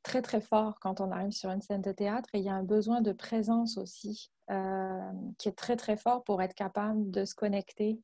très, 0.01 0.21
très 0.23 0.41
fort 0.41 0.79
quand 0.79 0.99
on 0.99 1.11
arrive 1.11 1.31
sur 1.31 1.51
une 1.51 1.61
scène 1.61 1.81
de 1.81 1.91
théâtre. 1.91 2.29
Et 2.33 2.39
il 2.39 2.43
y 2.43 2.49
a 2.49 2.55
un 2.55 2.63
besoin 2.63 3.01
de 3.01 3.11
présence 3.11 3.77
aussi 3.77 4.31
qui 5.37 5.49
est 5.49 5.55
très, 5.55 5.75
très 5.75 5.97
fort 5.97 6.23
pour 6.23 6.41
être 6.41 6.55
capable 6.55 7.11
de 7.11 7.25
se 7.25 7.35
connecter 7.35 8.01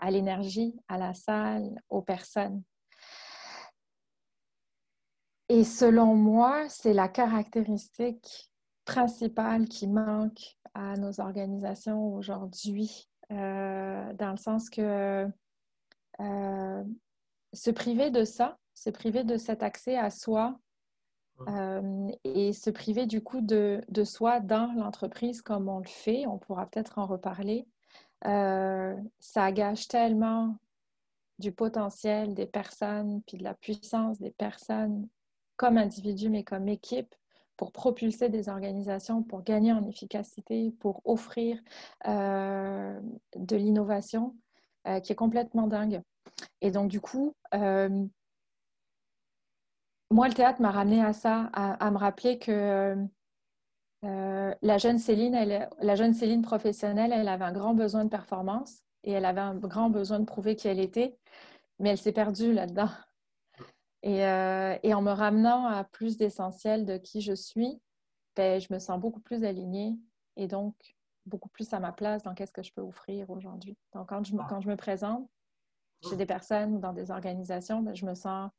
à 0.00 0.10
l'énergie, 0.10 0.74
à 0.88 0.98
la 0.98 1.14
salle, 1.14 1.80
aux 1.88 2.02
personnes. 2.02 2.62
Et 5.50 5.64
selon 5.64 6.14
moi, 6.14 6.68
c'est 6.68 6.92
la 6.92 7.08
caractéristique 7.08 8.52
principale 8.84 9.66
qui 9.66 9.88
manque 9.88 10.56
à 10.74 10.96
nos 10.96 11.18
organisations 11.18 12.14
aujourd'hui, 12.14 13.10
euh, 13.32 14.12
dans 14.12 14.30
le 14.30 14.36
sens 14.36 14.70
que 14.70 15.26
euh, 16.20 16.84
se 17.52 17.70
priver 17.72 18.10
de 18.10 18.22
ça, 18.22 18.58
se 18.74 18.90
priver 18.90 19.24
de 19.24 19.36
cet 19.36 19.64
accès 19.64 19.98
à 19.98 20.10
soi 20.10 20.56
euh, 21.48 22.08
et 22.22 22.52
se 22.52 22.70
priver 22.70 23.06
du 23.06 23.20
coup 23.20 23.40
de, 23.40 23.80
de 23.88 24.04
soi 24.04 24.38
dans 24.38 24.72
l'entreprise 24.74 25.42
comme 25.42 25.68
on 25.68 25.80
le 25.80 25.88
fait, 25.88 26.28
on 26.28 26.38
pourra 26.38 26.66
peut-être 26.66 26.96
en 26.96 27.06
reparler, 27.06 27.66
ça 28.22 29.50
gâche 29.50 29.88
tellement 29.88 30.54
du 31.40 31.50
potentiel 31.50 32.34
des 32.34 32.46
personnes, 32.46 33.20
puis 33.26 33.36
de 33.36 33.42
la 33.42 33.54
puissance 33.54 34.20
des 34.20 34.30
personnes 34.30 35.08
comme 35.60 35.76
individus, 35.76 36.30
mais 36.30 36.42
comme 36.42 36.68
équipe, 36.68 37.14
pour 37.58 37.70
propulser 37.70 38.30
des 38.30 38.48
organisations, 38.48 39.22
pour 39.22 39.42
gagner 39.42 39.74
en 39.74 39.86
efficacité, 39.86 40.74
pour 40.80 41.02
offrir 41.04 41.58
euh, 42.08 42.98
de 43.36 43.56
l'innovation 43.56 44.34
euh, 44.88 45.00
qui 45.00 45.12
est 45.12 45.16
complètement 45.16 45.66
dingue. 45.66 46.00
Et 46.62 46.70
donc, 46.70 46.88
du 46.88 47.02
coup, 47.02 47.34
euh, 47.52 48.06
moi, 50.10 50.28
le 50.28 50.32
théâtre 50.32 50.62
m'a 50.62 50.70
ramené 50.70 51.04
à 51.04 51.12
ça, 51.12 51.50
à, 51.52 51.90
me 51.90 51.98
rappeler 51.98 52.38
que 52.38 52.96
la, 54.02 54.78
jeune 54.78 54.98
Céline, 54.98 55.34
elle, 55.34 55.68
la 55.82 55.94
jeune 55.94 56.14
Céline 56.14 56.40
professionnelle, 56.40 57.12
elle 57.12 57.28
avait 57.28 57.44
un 57.44 57.52
grand 57.52 57.74
besoin 57.74 58.04
de 58.06 58.08
performance 58.08 58.78
et 59.04 59.12
elle 59.12 59.26
avait 59.26 59.42
un 59.42 59.56
grand 59.56 59.90
besoin 59.90 60.20
de 60.20 60.24
prouver 60.24 60.56
qui 60.56 60.68
elle 60.68 60.80
était, 60.80 61.18
mais 61.78 61.90
elle 61.90 61.98
s'est 61.98 62.12
perdue 62.12 62.54
là-dedans. 62.54 62.88
Euh, 64.06 64.78
et, 64.82 64.94
en 64.94 65.02
me 65.02 65.12
ramenant 65.12 65.66
à 65.66 65.84
plus 65.84 66.16
d'essentiel 66.16 66.86
de 66.86 66.96
qui 66.96 67.20
je 67.20 67.34
suis, 67.34 67.80
ben, 68.34 68.60
je 68.60 68.72
me 68.72 68.78
sens 68.78 68.98
beaucoup 68.98 69.20
plus 69.20 69.44
alignée 69.44 69.98
et 70.36 70.46
donc 70.46 70.74
beaucoup 71.26 71.50
plus 71.50 71.72
à 71.74 71.80
ma 71.80 71.92
place 71.92 72.22
dans 72.22 72.34
qu'est-ce 72.34 72.52
que 72.52 72.62
je 72.62 72.72
peux 72.72 72.80
offrir 72.80 73.28
aujourd'hui. 73.28 73.76
Donc, 73.92 74.08
quand 74.08 74.24
je, 74.24 74.34
quand 74.48 74.60
je 74.60 74.68
me 74.68 74.76
présente 74.76 75.28
chez 76.08 76.16
des 76.16 76.24
personnes 76.24 76.76
ou 76.76 76.78
dans 76.78 76.94
des 76.94 77.10
organisations, 77.10 77.82
ben, 77.82 77.94
je, 77.94 78.06
me 78.06 78.14
sens, 78.14 78.50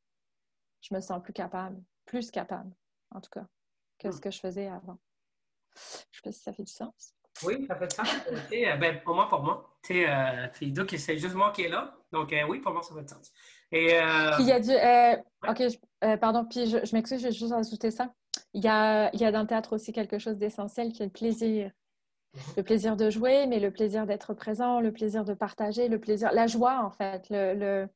je 0.80 0.94
me 0.94 1.00
sens 1.00 1.20
plus 1.20 1.32
capable, 1.32 1.82
plus 2.04 2.30
capable, 2.30 2.72
en 3.10 3.20
tout 3.20 3.30
cas, 3.30 3.46
que 3.98 4.12
ce 4.12 4.20
que 4.20 4.30
je 4.30 4.38
faisais 4.38 4.68
avant. 4.68 4.98
Je 5.74 5.80
ne 5.80 6.12
sais 6.12 6.20
pas 6.22 6.32
si 6.32 6.40
ça 6.40 6.52
fait 6.52 6.62
du 6.62 6.72
sens. 6.72 7.14
Oui, 7.42 7.66
ça 7.66 7.74
fait 7.74 7.88
du 7.88 7.96
sens. 7.96 8.08
Euh, 8.52 8.76
ben, 8.76 9.02
pour 9.02 9.16
moi, 9.16 9.28
pour 9.28 9.42
moi. 9.42 9.76
Euh, 9.90 10.48
c'est 10.54 11.18
juste 11.18 11.34
moi 11.34 11.50
qui 11.50 11.62
est 11.62 11.68
là. 11.68 11.96
Donc, 12.12 12.32
oui, 12.48 12.60
pour 12.60 12.72
moi, 12.72 12.82
ça 12.82 12.94
fait 12.94 13.02
du 13.02 13.08
sens. 13.08 13.32
Et, 13.72 13.94
euh, 13.94 14.30
il 14.38 14.46
y 14.46 14.52
a 14.52 14.60
du. 14.60 14.70
Euh, 14.70 15.50
ok, 15.50 15.62
euh, 16.04 16.16
pardon, 16.18 16.44
puis 16.44 16.66
je, 16.66 16.94
m'excuse, 16.94 17.20
je 17.20 17.28
vais 17.28 17.32
juste 17.32 17.52
ajouter 17.52 17.90
ça. 17.90 18.12
Il 18.52 18.62
y, 18.62 18.68
a, 18.68 19.10
il 19.14 19.20
y 19.20 19.24
a 19.24 19.32
dans 19.32 19.40
le 19.40 19.46
théâtre 19.46 19.74
aussi 19.74 19.92
quelque 19.92 20.18
chose 20.18 20.36
d'essentiel 20.36 20.92
qui 20.92 21.02
est 21.02 21.06
le 21.06 21.12
plaisir. 21.12 21.70
Le 22.56 22.62
plaisir 22.62 22.96
de 22.96 23.10
jouer, 23.10 23.46
mais 23.46 23.60
le 23.60 23.70
plaisir 23.70 24.06
d'être 24.06 24.32
présent, 24.32 24.80
le 24.80 24.90
plaisir 24.90 25.24
de 25.24 25.34
partager, 25.34 25.88
le 25.88 26.00
plaisir, 26.00 26.32
la 26.32 26.46
joie 26.46 26.82
en 26.82 26.90
fait, 26.90 27.26
le, 27.28 27.86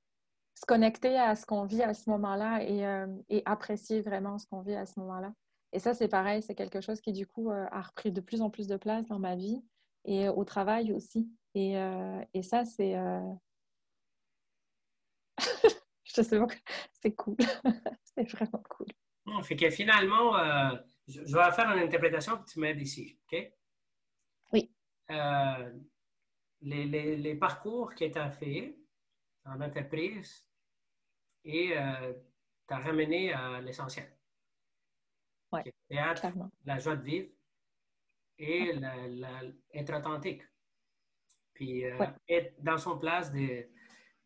se 0.55 0.67
connecter 0.67 1.19
à 1.19 1.37
ce 1.37 1.47
qu'on 1.47 1.65
vit 1.65 1.83
à 1.83 1.95
ce 1.95 2.11
moment-là 2.11 2.63
et, 2.63 2.85
et, 3.31 3.43
apprécier 3.47 4.03
vraiment 4.03 4.39
ce 4.39 4.47
qu'on 4.47 4.61
vit 4.61 4.75
à 4.75 4.85
ce 4.85 5.01
moment-là. 5.01 5.33
Et 5.73 5.79
ça, 5.79 5.95
c'est 5.95 6.09
pareil, 6.09 6.43
c'est 6.43 6.55
quelque 6.55 6.83
chose 6.83 7.01
qui 7.01 7.15
du 7.15 7.27
coup 7.27 7.51
a 7.51 7.81
repris 7.81 8.13
de 8.13 8.21
plus 8.21 8.43
en 8.43 8.51
plus 8.51 8.67
de 8.67 8.77
place 8.77 9.07
dans 9.07 9.19
ma 9.19 9.37
vie 9.37 9.65
et 10.05 10.29
au 10.29 10.45
travail 10.45 10.93
aussi. 10.93 11.31
Et, 11.55 11.77
et 12.35 12.43
ça, 12.43 12.67
c'est 12.67 12.95
je 16.05 16.23
sais 16.23 16.39
pas, 16.39 16.47
c'est 16.93 17.15
cool. 17.15 17.37
c'est 18.03 18.29
vraiment 18.31 18.63
cool. 18.71 18.87
fait 19.43 19.57
que 19.57 19.71
finalement, 19.71 20.37
euh, 20.37 20.77
je, 21.07 21.21
vais 21.21 21.53
faire 21.53 21.71
une 21.71 21.83
interprétation 21.83 22.39
que 22.39 22.49
tu 22.49 22.61
m'aides 22.61 22.81
ici, 22.81 23.19
OK? 23.25 23.53
Oui. 24.53 24.73
Euh, 25.11 25.73
les, 26.63 26.85
les, 26.87 27.17
les, 27.17 27.35
parcours 27.35 27.95
que 27.95 28.05
tu 28.05 28.19
as 28.19 28.31
fait 28.31 28.79
en 29.45 29.61
entreprise 29.61 30.47
et 31.45 31.77
euh, 31.77 32.13
tu 32.67 32.75
as 32.75 32.79
ramené 32.79 33.33
à 33.33 33.61
l'essentiel. 33.61 34.13
Oui, 35.53 35.61
clairement. 35.89 36.51
la 36.65 36.79
joie 36.79 36.97
de 36.97 37.03
vivre 37.03 37.29
et 38.39 38.73
être 39.73 39.95
authentique. 39.95 40.43
Puis 41.55 41.85
être 42.29 42.63
dans 42.63 42.77
son 42.77 42.99
place 42.99 43.33
de 43.33 43.67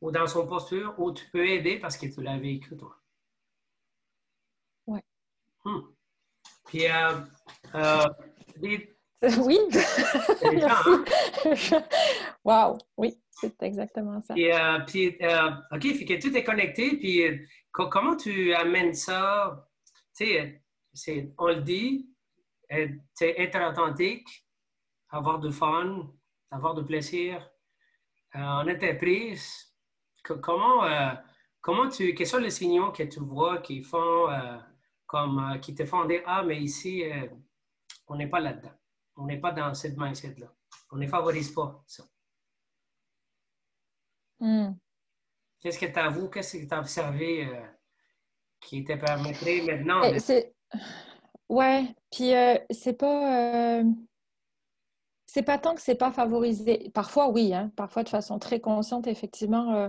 ou 0.00 0.11
dans 0.11 0.26
son 0.26 0.47
posture 0.47 0.95
où 0.99 1.12
tu 1.12 1.28
peux 1.30 1.47
aider 1.47 1.78
parce 1.78 1.97
que 1.97 2.07
tu 2.07 2.23
l'as 2.23 2.38
vécu, 2.38 2.76
toi. 2.76 2.97
Oui. 4.87 5.00
Hmm. 5.64 5.80
Puis, 6.66 6.87
euh, 6.87 7.21
euh, 7.75 8.07
Oui. 8.61 8.88
Hein? 10.42 11.04
wow, 12.42 12.78
oui, 12.97 13.21
c'est 13.30 13.62
exactement 13.62 14.23
ça. 14.23 14.33
Puis, 14.33 14.50
euh, 14.50 14.78
puis 14.87 15.09
OK, 15.73 15.83
fait 15.83 16.04
que 16.07 16.21
tout 16.21 16.35
est 16.35 16.45
connecté. 16.45 16.97
Puis, 16.97 17.23
comment 17.71 18.16
tu 18.16 18.54
amènes 18.54 18.95
ça? 18.95 19.69
Tu 20.16 20.26
sais, 20.95 21.35
on 21.37 21.49
le 21.49 21.61
dit, 21.61 22.09
être 22.71 23.71
authentique, 23.71 24.26
avoir 25.11 25.38
du 25.38 25.52
fun, 25.52 26.11
avoir 26.50 26.75
du 26.75 26.85
plaisir 26.85 27.47
en 28.33 28.66
entreprise 28.69 29.69
comment, 30.22 30.84
euh, 30.84 31.12
comment 31.60 31.88
tu, 31.88 32.14
quels 32.14 32.26
sont 32.26 32.38
les 32.38 32.50
signaux 32.50 32.92
que 32.92 33.02
tu 33.02 33.20
vois 33.20 33.58
qui 33.58 33.82
font, 33.82 34.30
euh, 34.30 34.58
comme, 35.06 35.38
euh, 35.38 35.58
qui 35.58 35.74
te 35.74 35.84
font 35.84 36.04
dire, 36.04 36.22
ah, 36.26 36.42
mais 36.42 36.60
ici, 36.60 37.04
on 38.06 38.16
n'est 38.16 38.28
pas 38.28 38.40
là-dedans. 38.40 38.72
On 39.16 39.26
n'est 39.26 39.40
pas 39.40 39.52
dans 39.52 39.74
cette 39.74 39.96
mindset-là. 39.96 40.52
On 40.90 40.96
ne 40.96 41.06
favorise 41.06 41.52
pas 41.52 41.82
ça. 41.86 42.04
Hmm. 44.38 44.72
Qu'est-ce 45.60 45.78
que 45.78 45.86
tu 45.86 45.98
as 45.98 46.08
vu, 46.08 46.30
qu'est-ce 46.30 46.56
que 46.56 46.66
tu 46.66 46.74
as 46.74 46.78
observé 46.78 47.48
qui 48.60 48.82
te 48.84 48.94
permettrait 48.94 49.62
maintenant 49.62 50.00
de... 50.00 50.52
Ouais, 51.48 51.94
puis 52.10 52.32
c'est 52.70 52.96
pas 52.96 53.82
c'est 55.32 55.44
pas 55.44 55.58
tant 55.58 55.76
que 55.76 55.80
c'est 55.80 55.94
pas 55.94 56.10
favorisé. 56.10 56.90
Parfois, 56.92 57.28
oui, 57.30 57.54
hein. 57.54 57.70
parfois 57.76 58.02
de 58.02 58.08
façon 58.08 58.40
très 58.40 58.58
consciente, 58.58 59.06
effectivement, 59.06 59.75
euh, 59.75 59.88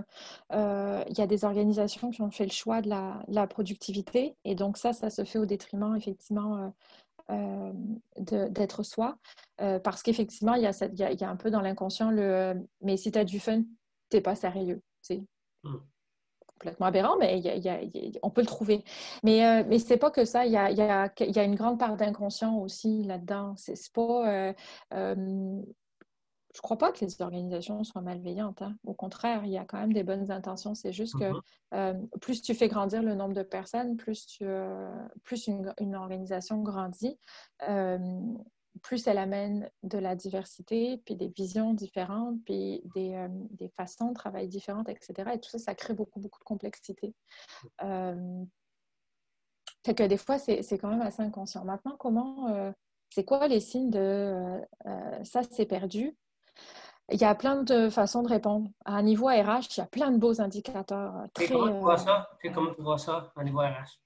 euh, 0.52 1.02
il 1.08 1.18
y 1.18 1.20
a 1.20 1.26
des 1.26 1.44
organisations 1.44 2.10
qui 2.10 2.22
ont 2.22 2.30
fait 2.30 2.44
le 2.44 2.52
choix 2.52 2.80
de 2.80 2.88
la, 2.88 3.46
productivité. 3.48 4.36
Et 4.44 4.54
donc, 4.54 4.76
ça, 4.76 4.92
ça 4.92 5.10
se 5.10 5.24
fait 5.24 5.40
au 5.40 5.44
détriment, 5.44 5.96
effectivement, 5.96 6.72
euh, 7.30 7.72
d'être 8.20 8.84
soi. 8.84 9.18
parce 9.56 10.04
qu'effectivement, 10.04 10.54
il 10.54 10.62
y, 10.62 11.24
a 11.24 11.28
un 11.28 11.36
peu 11.36 11.50
dans 11.50 11.60
l'inconscient 11.60 12.12
le 12.12 12.54
mais 12.80 12.96
si 12.96 13.10
tu 13.10 13.18
as 13.18 13.24
du 13.24 13.40
fun, 13.40 13.62
tu 14.10 14.16
n'es 14.16 14.20
pas 14.20 14.36
sérieux. 14.36 14.80
Mmh 15.64 15.76
complètement 16.62 16.86
aberrant, 16.86 17.16
mais 17.18 17.42
on 18.22 18.30
peut 18.30 18.40
le 18.40 18.46
trouver. 18.46 18.84
Mais, 19.24 19.44
euh, 19.44 19.64
mais 19.66 19.78
ce 19.80 19.90
n'est 19.90 19.96
pas 19.96 20.10
que 20.10 20.24
ça. 20.24 20.46
Il 20.46 20.52
y 20.52 20.56
a, 20.56 21.44
une 21.44 21.56
grande 21.56 21.78
part 21.78 21.96
d'inconscient 21.96 22.56
aussi 22.58 23.02
là-dedans. 23.02 23.54
C'est 23.56 23.74
pas. 23.92 24.28
Euh, 24.28 24.52
euh, 24.94 25.60
je 26.54 26.58
ne 26.58 26.62
crois 26.62 26.76
pas 26.76 26.92
que 26.92 27.02
les 27.02 27.22
organisations 27.22 27.82
soient 27.82 28.02
malveillantes. 28.02 28.60
Hein. 28.60 28.76
Au 28.84 28.92
contraire, 28.92 29.40
il 29.44 29.50
y 29.50 29.56
a 29.56 29.64
quand 29.64 29.78
même 29.78 29.94
des 29.94 30.02
bonnes 30.02 30.30
intentions. 30.30 30.74
C'est 30.74 30.92
juste 30.92 31.18
que 31.18 31.32
mm-hmm. 31.72 32.18
plus 32.20 32.42
tu 32.42 32.54
fais 32.54 32.68
grandir 32.68 33.02
le 33.02 33.14
nombre 33.14 33.32
de 33.32 33.42
personnes, 33.42 33.96
plus, 33.96 34.26
tu, 34.26 34.44
plus 35.24 35.46
une, 35.46 35.72
une, 35.80 35.96
organisation 35.96 36.62
grandit 36.62 37.18
plus 38.80 39.06
elle 39.06 39.18
amène 39.18 39.70
de 39.82 39.98
la 39.98 40.16
diversité, 40.16 40.96
puis 41.04 41.14
des 41.14 41.28
visions 41.28 41.74
différentes, 41.74 42.42
puis 42.44 42.82
des, 42.94 43.14
euh, 43.14 43.28
des, 43.50 43.68
façons 43.68 44.08
de 44.08 44.14
travail 44.14 44.48
différentes, 44.48 44.88
etc. 44.88 45.30
Et 45.34 45.40
tout 45.40 45.50
ça, 45.50 45.58
ça 45.58 45.74
crée 45.74 45.94
beaucoup, 45.94 46.20
beaucoup 46.20 46.38
de 46.38 46.44
complexité. 46.44 47.14
Euh, 47.82 48.44
fait 49.84 49.94
que 49.94 50.04
des 50.04 50.16
fois, 50.16 50.38
c'est 50.38 50.78
quand 50.78 50.88
même 50.88 51.02
assez 51.02 51.22
inconscient. 51.22 51.64
Maintenant, 51.64 51.96
comment, 51.98 52.48
euh, 52.48 52.72
c'est 53.10 53.24
quoi 53.24 53.46
les 53.48 53.60
signes 53.60 53.90
de 53.90 54.60
ça, 55.24 55.42
c'est 55.42 55.66
perdu? 55.66 56.16
Il 57.10 57.20
y 57.20 57.24
a 57.24 57.34
plein 57.34 57.62
de 57.62 57.90
façons 57.90 58.22
de 58.22 58.28
répondre. 58.28 58.70
À 58.84 58.94
un 58.94 59.02
niveau 59.02 59.26
RH, 59.26 59.76
il 59.76 59.78
y 59.78 59.80
a 59.80 59.86
plein 59.86 60.12
de 60.12 60.18
beaux 60.18 60.40
indicateurs. 60.40 61.12
Très, 61.34 61.48
comment 61.48 61.72
tu 61.72 61.80
vois 61.80 61.98
ça? 61.98 62.30
comment 62.54 62.74
tu 62.74 62.80
vois 62.80 62.98
ça 62.98 63.32
à 63.36 63.44
niveau 63.44 63.58
RH? 63.58 63.98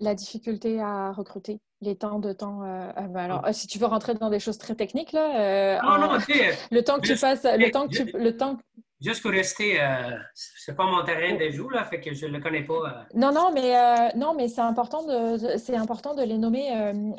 la 0.00 0.14
difficulté 0.14 0.80
à 0.80 1.12
recruter 1.12 1.60
les 1.84 1.96
temps 1.96 2.18
de 2.18 2.32
temps. 2.32 2.62
Euh, 2.62 2.90
euh, 2.96 3.16
alors, 3.16 3.46
si 3.52 3.66
tu 3.66 3.78
veux 3.78 3.86
rentrer 3.86 4.14
dans 4.14 4.30
des 4.30 4.40
choses 4.40 4.58
très 4.58 4.74
techniques, 4.74 5.12
là, 5.12 5.38
euh, 5.38 5.78
non, 5.82 5.98
non, 5.98 6.18
le 6.70 6.80
temps 6.82 6.98
que 6.98 7.06
tu 7.06 7.16
fasses, 7.16 7.44
le 7.44 7.70
temps 7.70 7.86
que 7.86 7.94
tu, 7.94 8.10
le 8.16 8.36
temps. 8.36 8.58
Juste 9.04 9.22
pour 9.22 9.30
rester, 9.30 9.80
euh, 9.80 10.16
c'est 10.34 10.74
pas 10.74 10.86
mon 10.86 11.04
terrain 11.04 11.36
de 11.36 11.50
jeu, 11.50 11.66
là, 11.70 11.84
fait 11.84 12.00
que 12.00 12.14
je 12.14 12.26
ne 12.26 12.32
le 12.32 12.40
connais 12.40 12.62
pas. 12.62 12.74
Euh. 12.74 13.02
Non, 13.14 13.32
non, 13.32 13.50
mais, 13.52 13.76
euh, 13.76 14.08
non, 14.16 14.34
mais 14.34 14.48
c'est 14.48 14.62
important, 14.62 15.04
de, 15.04 15.58
c'est 15.58 15.76
important 15.76 16.14
de 16.14 16.22
les 16.22 16.38
nommer. 16.38 16.64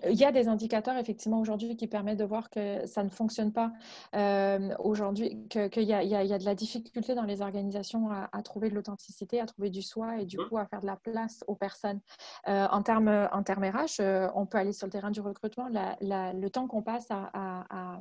il 0.09 0.15
y 0.15 0.25
a 0.25 0.31
des 0.31 0.47
indicateurs, 0.47 0.97
effectivement, 0.97 1.39
aujourd'hui 1.39 1.77
qui 1.77 1.87
permettent 1.87 2.17
de 2.17 2.25
voir 2.25 2.49
que 2.49 2.85
ça 2.87 3.03
ne 3.03 3.09
fonctionne 3.09 3.53
pas 3.53 3.71
aujourd'hui, 4.79 5.47
qu'il 5.49 5.83
y, 5.83 5.91
y, 5.91 6.33
a 6.33 6.37
de 6.37 6.45
la 6.45 6.55
difficulté 6.55 7.13
dans 7.13 7.23
les 7.23 7.41
organisations 7.41 8.09
à, 8.09 8.41
trouver 8.41 8.69
de 8.69 8.75
l'authenticité, 8.75 9.39
à 9.39 9.45
trouver 9.45 9.69
du 9.69 9.81
soi 9.81 10.19
et 10.19 10.25
du 10.25 10.37
mmh. 10.37 10.49
coup 10.49 10.57
à 10.57 10.65
faire 10.65 10.81
de 10.81 10.85
la 10.87 10.95
place 10.95 11.43
aux 11.47 11.55
personnes. 11.55 11.99
en 12.47 12.81
termes 12.81 13.29
en 13.31 13.41
RH, 13.41 14.01
on 14.33 14.45
peut 14.45 14.57
aller 14.57 14.73
sur 14.73 14.87
le 14.87 14.91
terrain 14.91 15.11
du 15.11 15.21
recrutement. 15.21 15.69
le 16.01 16.47
temps 16.49 16.67
qu'on 16.67 16.81
passe 16.81 17.07
à 17.11 17.29
à 17.35 17.99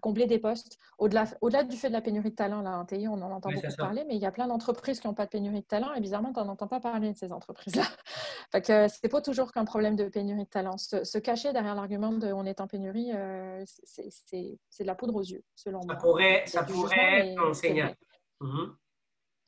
combler 0.00 0.26
des 0.26 0.38
postes. 0.38 0.78
Au-delà 0.98 1.24
au 1.40 1.50
du 1.50 1.76
fait 1.76 1.88
de 1.88 1.92
la 1.92 2.00
pénurie 2.00 2.30
de 2.30 2.34
talent, 2.34 2.60
là, 2.60 2.78
en 2.78 2.84
TI, 2.84 3.08
on 3.08 3.14
en 3.14 3.30
entend 3.30 3.50
beaucoup 3.50 3.76
parler, 3.76 4.04
mais 4.06 4.16
il 4.16 4.20
y 4.20 4.26
a 4.26 4.32
plein 4.32 4.46
d'entreprises 4.46 5.00
qui 5.00 5.06
n'ont 5.06 5.14
pas 5.14 5.24
de 5.24 5.30
pénurie 5.30 5.60
de 5.60 5.66
talent 5.66 5.94
et 5.94 6.00
bizarrement, 6.00 6.32
tu 6.32 6.40
n'en 6.40 6.48
entends 6.48 6.68
pas 6.68 6.80
parler 6.80 7.12
de 7.12 7.16
ces 7.16 7.32
entreprises-là. 7.32 7.84
ce 8.52 9.02
n'est 9.02 9.10
pas 9.10 9.20
toujours 9.20 9.52
qu'un 9.52 9.64
problème 9.64 9.96
de 9.96 10.08
pénurie 10.08 10.44
de 10.44 10.50
talent. 10.50 10.76
Se, 10.78 11.18
cacher 11.18 11.52
derrière 11.52 11.74
l'argument 11.74 12.12
de 12.12 12.32
on 12.32 12.44
est 12.44 12.60
en 12.60 12.66
pénurie, 12.66 13.12
euh, 13.14 13.64
c'est 13.84 14.58
de 14.80 14.86
la 14.86 14.94
poudre 14.94 15.16
aux 15.16 15.24
yeux, 15.24 15.42
selon 15.54 15.82
ça 15.82 15.96
Pourrait, 15.96 16.44
ça 16.46 16.62
pourrait 16.62 17.30
être 17.30 17.42
enseignant. 17.42 17.94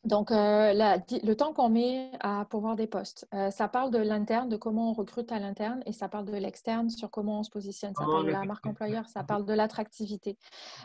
Donc, 0.05 0.31
euh, 0.31 0.73
le 0.75 1.35
temps 1.35 1.53
qu'on 1.53 1.69
met 1.69 2.11
à 2.21 2.47
pourvoir 2.49 2.77
des 2.77 2.87
postes, 2.87 3.27
euh, 3.35 3.51
ça 3.51 3.67
parle 3.69 3.91
de 3.91 3.99
l'interne, 3.99 4.49
de 4.49 4.57
comment 4.57 4.91
on 4.91 4.93
recrute 4.93 5.33
à 5.33 5.39
l'interne, 5.41 5.83
et 5.87 5.93
ça 5.93 6.09
parle 6.09 6.25
de 6.25 6.37
l'externe 6.37 6.89
sur 6.89 7.11
comment 7.11 7.41
on 7.41 7.43
se 7.43 7.51
positionne. 7.51 7.93
Ça 7.95 8.05
parle 8.05 8.27
de 8.27 8.31
la 8.31 8.45
marque 8.45 8.67
employeur, 8.67 9.09
ça 9.09 9.25
parle 9.25 9.45
de 9.45 9.53
l'attractivité. 9.53 10.39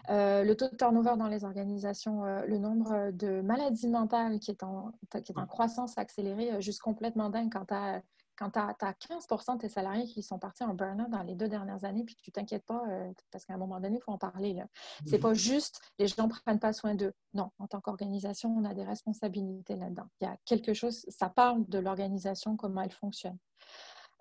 Euh, 0.10 0.43
le 0.43 0.55
taux 0.55 0.67
de 0.67 0.75
turnover 0.75 1.15
dans 1.17 1.27
les 1.27 1.46
organisations, 1.46 2.24
le 2.24 2.58
nombre 2.58 3.12
de 3.12 3.41
maladies 3.41 3.88
mentales 3.88 4.39
qui 4.39 4.50
est 4.50 4.63
en, 4.63 4.91
qui 5.24 5.32
est 5.32 5.38
en 5.38 5.46
croissance 5.46 5.98
accélérée, 5.98 6.60
juste 6.62 6.82
complètement 6.82 7.29
dingue 7.29 7.51
quand 7.51 7.65
tu 7.65 7.74
as 7.74 8.01
quand 8.35 8.51
tu 8.51 8.59
as, 8.59 8.73
15 8.93 9.27
de 9.27 9.57
tes 9.59 9.69
salariés 9.69 10.05
qui 10.05 10.23
sont 10.23 10.39
partis 10.39 10.63
en 10.63 10.73
burn-out 10.73 11.09
dans 11.09 11.23
les 11.23 11.35
deux 11.35 11.47
dernières 11.47 11.85
années, 11.85 12.03
puis 12.03 12.15
tu 12.15 12.31
t'inquiètes 12.31 12.65
pas, 12.65 12.83
euh, 12.89 13.11
parce 13.31 13.45
qu'à 13.45 13.53
un 13.53 13.57
moment 13.57 13.79
donné, 13.79 13.97
il 13.97 14.01
faut 14.01 14.11
en 14.11 14.17
parler. 14.17 14.61
Ce 15.05 15.11
n'est 15.11 15.19
pas 15.19 15.33
juste 15.33 15.79
les 15.99 16.07
gens 16.07 16.27
ne 16.27 16.33
prennent 16.33 16.59
pas 16.59 16.73
soin 16.73 16.95
d'eux. 16.95 17.13
Non, 17.33 17.51
en 17.59 17.67
tant 17.67 17.81
qu'organisation, 17.81 18.53
on 18.55 18.65
a 18.65 18.73
des 18.73 18.83
responsabilités 18.83 19.75
là-dedans. 19.75 20.07
Il 20.21 20.25
y 20.25 20.27
a 20.27 20.37
quelque 20.45 20.73
chose, 20.73 21.05
ça 21.09 21.29
parle 21.29 21.67
de 21.67 21.79
l'organisation, 21.79 22.57
comment 22.57 22.81
elle 22.81 22.91
fonctionne, 22.91 23.37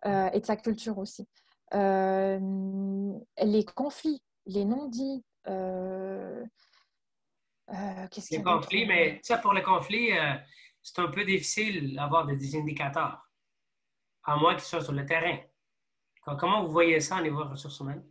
euh, 0.06 0.30
et 0.32 0.40
de 0.40 0.46
sa 0.46 0.56
culture 0.56 0.98
aussi. 0.98 1.26
Euh, 1.74 2.38
les 3.42 3.64
conflits, 3.64 4.22
les 4.46 4.64
non-dits. 4.64 5.24
Les 8.30 8.42
conflits, 8.42 8.86
mais 8.86 9.20
ça, 9.22 9.38
pour 9.38 9.54
les 9.54 9.62
conflits, 9.62 10.10
c'est 10.82 10.98
un 10.98 11.08
peu 11.08 11.24
difficile 11.24 11.94
d'avoir 11.94 12.26
des 12.26 12.56
indicateurs 12.56 13.31
à 14.24 14.36
moins 14.36 14.54
qu'ils 14.54 14.64
soient 14.64 14.80
sur 14.80 14.92
le 14.92 15.04
terrain. 15.04 15.38
Comment 16.38 16.64
vous 16.64 16.70
voyez 16.70 17.00
ça 17.00 17.18
au 17.18 17.22
niveau 17.22 17.42
des 17.42 17.50
ressources 17.50 17.80
humaines? 17.80 18.04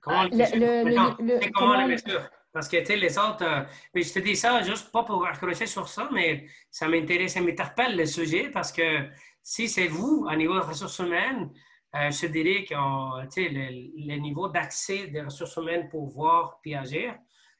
Comment 0.00 0.20
ah, 0.20 0.28
le, 0.30 1.88
mesure? 1.88 2.30
Parce 2.52 2.68
que, 2.68 2.76
tu 2.76 2.86
sais, 2.86 2.96
les 2.96 3.18
autres... 3.18 3.42
Euh, 3.42 3.64
mais 3.94 4.02
je 4.02 4.12
te 4.12 4.18
dis 4.20 4.36
ça 4.36 4.62
juste 4.62 4.92
pas 4.92 5.02
pour 5.02 5.26
accrocher 5.26 5.66
sur 5.66 5.88
ça, 5.88 6.08
mais 6.12 6.46
ça 6.70 6.86
m'intéresse, 6.88 7.34
ça 7.34 7.40
m'interpelle 7.40 7.96
le 7.96 8.06
sujet 8.06 8.50
parce 8.50 8.70
que 8.70 9.08
si 9.42 9.68
c'est 9.68 9.88
vous, 9.88 10.26
à 10.28 10.36
niveau 10.36 10.54
des 10.54 10.66
ressources 10.66 10.98
humaines, 11.00 11.50
euh, 11.96 12.10
je 12.10 12.26
dirais 12.26 12.64
que 12.64 12.74
le, 12.74 14.14
le 14.14 14.20
niveau 14.20 14.48
d'accès 14.48 15.08
des 15.08 15.22
ressources 15.22 15.56
humaines 15.56 15.88
pour 15.88 16.08
voir 16.10 16.60
puis 16.60 16.74
agir, 16.74 17.16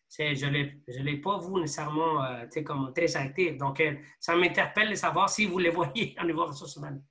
je 0.08 0.46
ne 0.46 1.04
l'ai 1.04 1.16
pas, 1.18 1.38
vous, 1.38 1.58
nécessairement, 1.58 2.22
euh, 2.24 2.62
comme 2.64 2.92
très 2.94 3.16
actif. 3.16 3.56
Donc, 3.56 3.80
euh, 3.80 3.94
ça 4.20 4.36
m'interpelle 4.36 4.90
de 4.90 4.94
savoir 4.94 5.28
si 5.28 5.46
vous 5.46 5.58
les 5.58 5.70
voyez 5.70 6.14
au 6.22 6.26
niveau 6.26 6.46
ressources 6.46 6.76
humaines. 6.76 7.02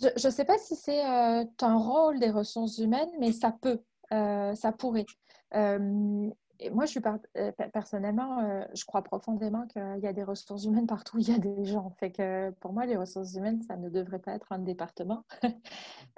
Je 0.00 0.26
ne 0.26 0.32
sais 0.32 0.44
pas 0.44 0.58
si 0.58 0.76
c'est 0.76 1.04
euh, 1.04 1.44
un 1.62 1.78
rôle 1.78 2.18
des 2.18 2.30
ressources 2.30 2.78
humaines, 2.78 3.10
mais 3.20 3.32
ça 3.32 3.52
peut, 3.52 3.80
ça 4.10 4.72
pourrait 4.76 5.06
moi, 6.72 6.84
je 6.86 6.90
suis 6.90 7.00
euh, 7.36 7.52
personnellement, 7.72 8.40
euh, 8.40 8.64
je 8.74 8.84
crois 8.84 9.02
profondément 9.02 9.66
qu'il 9.66 10.00
y 10.02 10.06
a 10.06 10.12
des 10.12 10.22
ressources 10.22 10.64
humaines 10.64 10.86
partout 10.86 11.18
il 11.18 11.28
y 11.28 11.34
a 11.34 11.38
des 11.38 11.64
gens. 11.64 11.90
Fait 11.98 12.10
que 12.10 12.50
pour 12.60 12.72
moi, 12.72 12.86
les 12.86 12.96
ressources 12.96 13.34
humaines, 13.34 13.62
ça 13.62 13.76
ne 13.76 13.88
devrait 13.88 14.18
pas 14.18 14.32
être 14.32 14.52
un 14.52 14.58
département. 14.58 15.24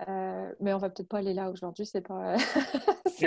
Euh, 0.09 0.53
mais 0.61 0.75
on 0.75 0.79
va 0.79 0.91
peut-être 0.91 1.09
pas 1.09 1.19
aller 1.19 1.33
là 1.33 1.51
aujourd'hui. 1.51 1.87
C'est 1.87 2.07
pas. 2.07 2.37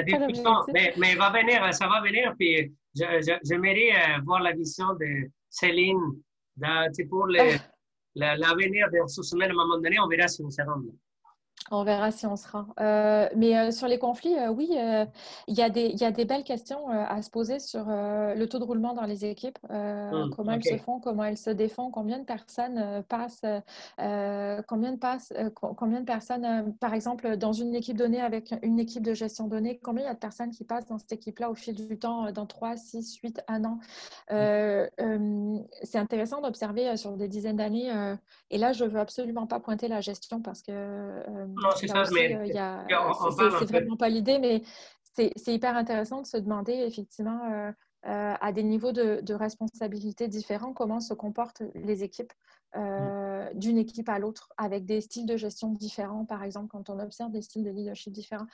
mais, 0.72 0.94
mais 0.98 1.16
va 1.16 1.32
venir, 1.32 1.74
ça 1.74 1.88
va 1.88 2.00
venir. 2.02 2.36
Puis 2.38 2.72
j'aimerais 2.94 4.20
voir 4.24 4.42
la 4.42 4.52
vision 4.52 4.94
de 4.94 5.32
Céline 5.50 6.00
dans, 6.58 6.92
pour 7.10 7.26
l'avenir 8.16 8.90
des 8.92 9.00
ressources 9.00 9.32
humaines. 9.32 9.50
À 9.50 9.54
un 9.54 9.66
moment 9.66 9.80
donné, 9.80 10.00
on 10.00 10.08
verra 10.08 10.28
si 10.28 10.44
on 10.44 10.52
se 10.52 10.62
rend 10.62 10.76
là. 10.76 10.92
On 11.72 11.84
verra 11.84 12.12
si 12.12 12.26
on 12.26 12.36
sera. 12.36 12.66
Euh, 12.80 13.30
mais 13.36 13.58
euh, 13.58 13.72
sur 13.72 13.88
les 13.88 14.00
conflits, 14.00 14.38
euh, 14.38 14.50
oui, 14.50 14.70
il 15.48 15.56
y, 15.56 15.62
a 15.62 15.70
des, 15.70 15.90
y 15.90 16.04
a 16.04 16.12
des 16.12 16.26
belles 16.26 16.44
questions 16.44 16.90
à 16.90 17.22
se 17.22 17.30
poser 17.30 17.60
sur 17.60 17.86
le 17.88 18.46
taux 18.46 18.60
de 18.60 18.64
roulement 18.64 18.94
dans 18.94 19.04
les 19.04 19.26
équipes, 19.26 19.60
mmh, 19.70 20.30
comment 20.36 20.54
elles 20.54 20.64
se 20.64 20.78
font, 20.78 21.00
comment 21.00 21.24
elles 21.24 21.38
se 21.38 21.50
défont, 21.50 21.92
combien 21.92 22.20
de 22.20 22.24
personnes 22.24 23.04
passent, 23.08 23.46
combien, 24.68 24.92
de 24.94 24.98
passe, 24.98 25.34
combien 25.78 26.00
de 26.00 26.06
personnes, 26.06 26.74
par 26.80 26.94
exemple, 26.94 27.38
dans 27.38 27.54
une 27.54 27.76
équipe 27.76 27.98
donnée 27.98 28.22
avec 28.22 28.54
une 28.64 28.80
équipe 28.80 29.04
de 29.04 29.14
gestion 29.14 29.48
donnée, 29.48 29.80
combien 29.84 30.04
il 30.04 30.08
y 30.08 30.10
a 30.10 30.14
de 30.14 30.20
personnes 30.20 30.52
qui 30.52 30.64
passent 30.64 30.88
dans 30.88 30.98
cette 30.98 31.14
équipe-là 31.14 31.50
au 31.50 31.56
fil 31.56 31.76
du 31.76 32.00
temps, 32.00 32.32
dans 32.32 32.46
3, 32.46 32.78
6, 32.78 33.20
8, 33.24 33.42
1 33.48 33.64
an? 33.66 33.80
Mmh. 34.32 35.60
C'est 35.84 36.00
intéressant 36.00 36.42
d'observer 36.42 36.98
sur 36.98 37.16
des 37.16 37.28
dizaines 37.28 37.58
d'années. 37.58 37.92
et 38.50 38.58
là, 38.58 38.74
je 38.74 38.86
ne 38.86 38.90
veux 38.90 39.00
absolument 39.00 39.46
pas 39.46 39.60
pointer 39.60 39.88
la 39.88 40.02
gestion 40.02 40.42
parce 40.42 40.62
que 40.62 40.72
non, 41.56 41.70
c'est 41.76 41.88
ça, 41.88 42.04
mais 42.12 42.52
c'est 43.60 43.70
vraiment 43.70 43.98
pas 43.98 44.10
l'idée, 44.10 44.40
mais 44.40 44.64
c'est 45.36 45.54
hyper 45.54 45.76
intéressant 45.76 46.22
de 46.22 46.28
se 46.28 46.38
demander 46.38 46.74
effectivement 46.74 47.52
euh, 47.52 47.72
euh, 48.06 48.34
à 48.40 48.52
des 48.52 48.64
niveaux 48.64 48.92
de, 48.92 49.34
responsabilité 49.34 50.28
différents 50.28 50.74
comment 50.74 51.00
se 51.00 51.14
comportent 51.14 51.64
les 51.76 52.04
équipes 52.04 52.32
euh, 52.76 53.52
d'une 53.54 53.78
équipe 53.78 54.10
à 54.10 54.20
l'autre 54.20 54.50
avec 54.58 54.86
des 54.86 55.02
styles 55.02 55.26
de 55.26 55.36
gestion 55.36 55.72
différents, 55.72 56.26
par 56.26 56.44
exemple, 56.44 56.68
quand 56.70 56.90
on 56.90 57.00
observe 57.00 57.32
des 57.32 57.42
styles 57.42 57.64
de 57.64 57.72
leadership 57.72 58.14
différents. 58.14 58.48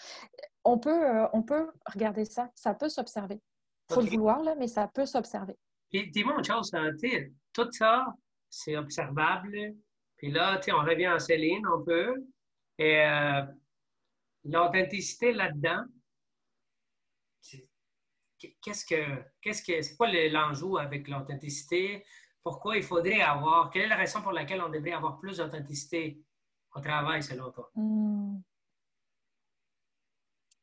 On 0.63 0.79
peut, 0.79 1.27
on 1.33 1.43
peut 1.43 1.69
regarder 1.85 2.25
ça, 2.25 2.49
ça 2.55 2.73
peut 2.73 2.89
s'observer. 2.89 3.39
Il 3.89 3.93
faut 3.93 4.01
le 4.01 4.09
vouloir, 4.09 4.41
là, 4.41 4.55
mais 4.57 4.67
ça 4.67 4.87
peut 4.87 5.05
s'observer. 5.05 5.57
Dis-moi 5.91 6.35
une 6.37 6.43
chose, 6.43 6.71
tout 7.53 7.71
ça, 7.71 8.05
c'est 8.49 8.75
observable. 8.75 9.75
Puis 10.17 10.31
là, 10.31 10.59
on 10.69 10.83
revient 10.83 11.05
à 11.05 11.19
Céline 11.19 11.65
un 11.67 11.83
peu. 11.85 12.15
Et 12.77 13.01
euh, 13.01 13.43
l'authenticité 14.43 15.31
là-dedans, 15.31 15.83
qu'est-ce 18.61 18.85
que, 18.85 19.23
qu'est-ce 19.41 19.63
que, 19.63 19.81
c'est 19.81 19.95
quoi 19.95 20.11
l'enjeu 20.11 20.77
avec 20.77 21.07
l'authenticité? 21.07 22.05
Pourquoi 22.43 22.77
il 22.77 22.83
faudrait 22.83 23.21
avoir, 23.21 23.71
quelle 23.71 23.83
est 23.83 23.87
la 23.87 23.95
raison 23.95 24.21
pour 24.21 24.31
laquelle 24.31 24.61
on 24.61 24.69
devrait 24.69 24.91
avoir 24.91 25.17
plus 25.19 25.37
d'authenticité 25.37 26.21
au 26.75 26.79
travail 26.79 27.23
selon 27.23 27.51
toi? 27.51 27.71
Hmm. 27.75 28.39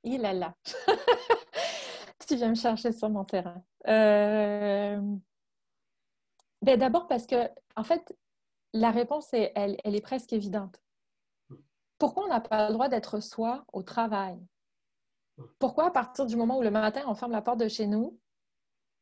Il 0.04 0.24
est 0.24 0.34
là. 0.34 0.54
tu 2.26 2.36
viens 2.36 2.50
me 2.50 2.54
chercher 2.54 2.92
sur 2.92 3.08
mon 3.08 3.24
terrain. 3.24 3.62
Euh... 3.86 5.00
Ben, 6.60 6.78
d'abord 6.78 7.08
parce 7.08 7.26
que, 7.26 7.48
en 7.76 7.84
fait, 7.84 8.16
la 8.72 8.90
réponse, 8.90 9.28
elle 9.32 9.76
est 9.84 10.00
presque 10.00 10.32
évidente. 10.32 10.80
Pourquoi 12.02 12.24
on 12.24 12.28
n'a 12.30 12.40
pas 12.40 12.66
le 12.66 12.72
droit 12.72 12.88
d'être 12.88 13.20
soi 13.20 13.64
au 13.72 13.84
travail? 13.84 14.36
Pourquoi, 15.60 15.86
à 15.86 15.90
partir 15.92 16.26
du 16.26 16.34
moment 16.34 16.58
où 16.58 16.62
le 16.62 16.72
matin, 16.72 17.02
on 17.06 17.14
ferme 17.14 17.30
la 17.30 17.42
porte 17.42 17.60
de 17.60 17.68
chez 17.68 17.86
nous, 17.86 18.18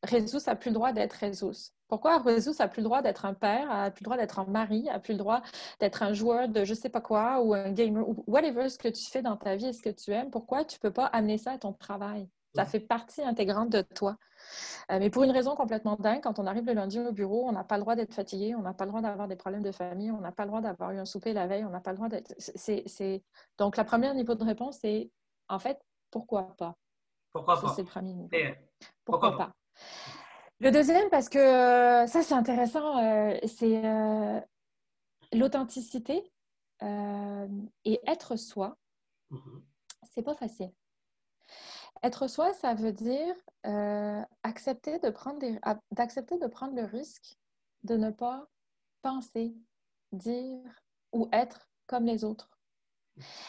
Résus 0.03 0.37
n'a 0.47 0.55
plus 0.55 0.69
le 0.69 0.75
droit 0.75 0.93
d'être 0.93 1.15
Résus? 1.15 1.71
Pourquoi 1.89 2.19
Résus 2.19 2.51
n'a 2.59 2.69
plus 2.69 2.83
le 2.83 2.85
droit 2.85 3.01
d'être 3.01 3.25
un 3.25 3.33
père, 3.33 3.69
n'a 3.69 3.91
plus 3.91 4.03
le 4.03 4.05
droit 4.05 4.19
d'être 4.19 4.39
un 4.39 4.45
mari, 4.45 4.83
n'a 4.83 5.01
plus 5.01 5.15
le 5.15 5.19
droit 5.19 5.41
d'être 5.79 6.03
un 6.03 6.13
joueur 6.13 6.51
de 6.51 6.63
je 6.63 6.75
sais 6.75 6.91
pas 6.91 7.01
quoi 7.01 7.41
ou 7.41 7.55
un 7.55 7.73
gamer 7.73 8.07
ou 8.07 8.23
whatever 8.27 8.69
ce 8.69 8.77
que 8.77 8.89
tu 8.89 9.11
fais 9.11 9.23
dans 9.23 9.39
ta 9.39 9.57
vie 9.57 9.69
et 9.69 9.73
ce 9.73 9.81
que 9.81 9.89
tu 9.89 10.11
aimes? 10.11 10.31
Pourquoi 10.31 10.67
tu 10.67 10.77
ne 10.77 10.81
peux 10.81 10.93
pas 10.93 11.07
amener 11.07 11.39
ça 11.39 11.53
à 11.53 11.59
ton 11.59 11.73
travail? 11.73 12.29
Ça 12.55 12.65
fait 12.65 12.81
partie 12.81 13.23
intégrante 13.23 13.71
de 13.71 13.83
toi. 13.83 14.17
Euh, 14.91 14.99
mais 14.99 15.11
pour 15.11 15.23
une 15.23 15.31
raison 15.31 15.55
complètement 15.55 15.97
dingue, 15.97 16.21
quand 16.23 16.39
on 16.39 16.47
arrive 16.47 16.67
le 16.67 16.73
lundi 16.73 16.99
au 16.99 17.13
bureau, 17.13 17.47
on 17.47 17.53
n'a 17.53 17.63
pas 17.63 17.77
le 17.77 17.83
droit 17.83 17.95
d'être 17.95 18.13
fatigué, 18.13 18.55
on 18.57 18.63
n'a 18.63 18.75
pas 18.75 18.85
le 18.85 18.91
droit 18.91 19.01
d'avoir 19.01 19.29
des 19.29 19.37
problèmes 19.37 19.63
de 19.63 19.71
famille, 19.71 20.11
on 20.11 20.21
n'a 20.21 20.33
pas 20.33 20.45
le 20.45 20.49
droit 20.49 20.61
d'avoir 20.61 20.91
eu 20.91 20.99
un 20.99 21.05
souper 21.05 21.33
la 21.33 21.47
veille, 21.47 21.65
on 21.65 21.71
n'a 21.71 21.81
pas 21.81 21.93
le 21.93 21.97
droit 21.97 22.09
d'être. 22.09 22.35
C'est, 22.39 23.23
Donc, 23.59 23.77
la 23.77 23.85
première 23.85 24.15
niveau 24.15 24.35
de 24.35 24.45
réponse, 24.45 24.79
c'est 24.81 25.11
en 25.49 25.59
fait, 25.59 25.81
pourquoi 26.11 26.55
pas? 26.57 26.77
Pourquoi 27.33 27.61
pas? 27.61 27.73
C'est 27.75 27.83
le 27.83 27.89
premier 27.89 28.15
niveau. 28.15 28.31
pourquoi, 29.05 29.37
pas? 29.37 29.53
Le 30.59 30.71
deuxième, 30.71 31.09
parce 31.11 31.29
que 31.29 31.39
ça, 32.07 32.23
c'est 32.23 32.35
intéressant, 32.35 32.99
euh, 32.99 33.39
c'est 33.47 33.85
euh, 33.85 34.41
l'authenticité 35.33 36.33
et 36.83 38.01
être 38.07 38.37
soi. 38.37 38.77
Mm-hmm. 39.31 39.63
C'est 40.03 40.23
pas 40.23 40.35
facile. 40.35 40.73
Être 42.03 42.29
soi, 42.29 42.53
ça 42.55 42.75
veut 42.75 42.93
dire 42.93 43.35
euh, 43.67 44.23
accepter 44.43 44.99
de 44.99 45.11
prendre 45.11 45.39
d'accepter 45.91 46.39
de 46.39 46.47
prendre 46.47 46.75
le 46.75 46.85
risque 46.85 47.37
de 47.83 47.97
ne 47.97 48.11
pas 48.11 48.49
penser, 49.03 49.55
dire 50.13 50.61
ou 51.13 51.29
être 51.33 51.69
comme 51.87 52.05
les 52.05 52.25
autres. 52.25 52.51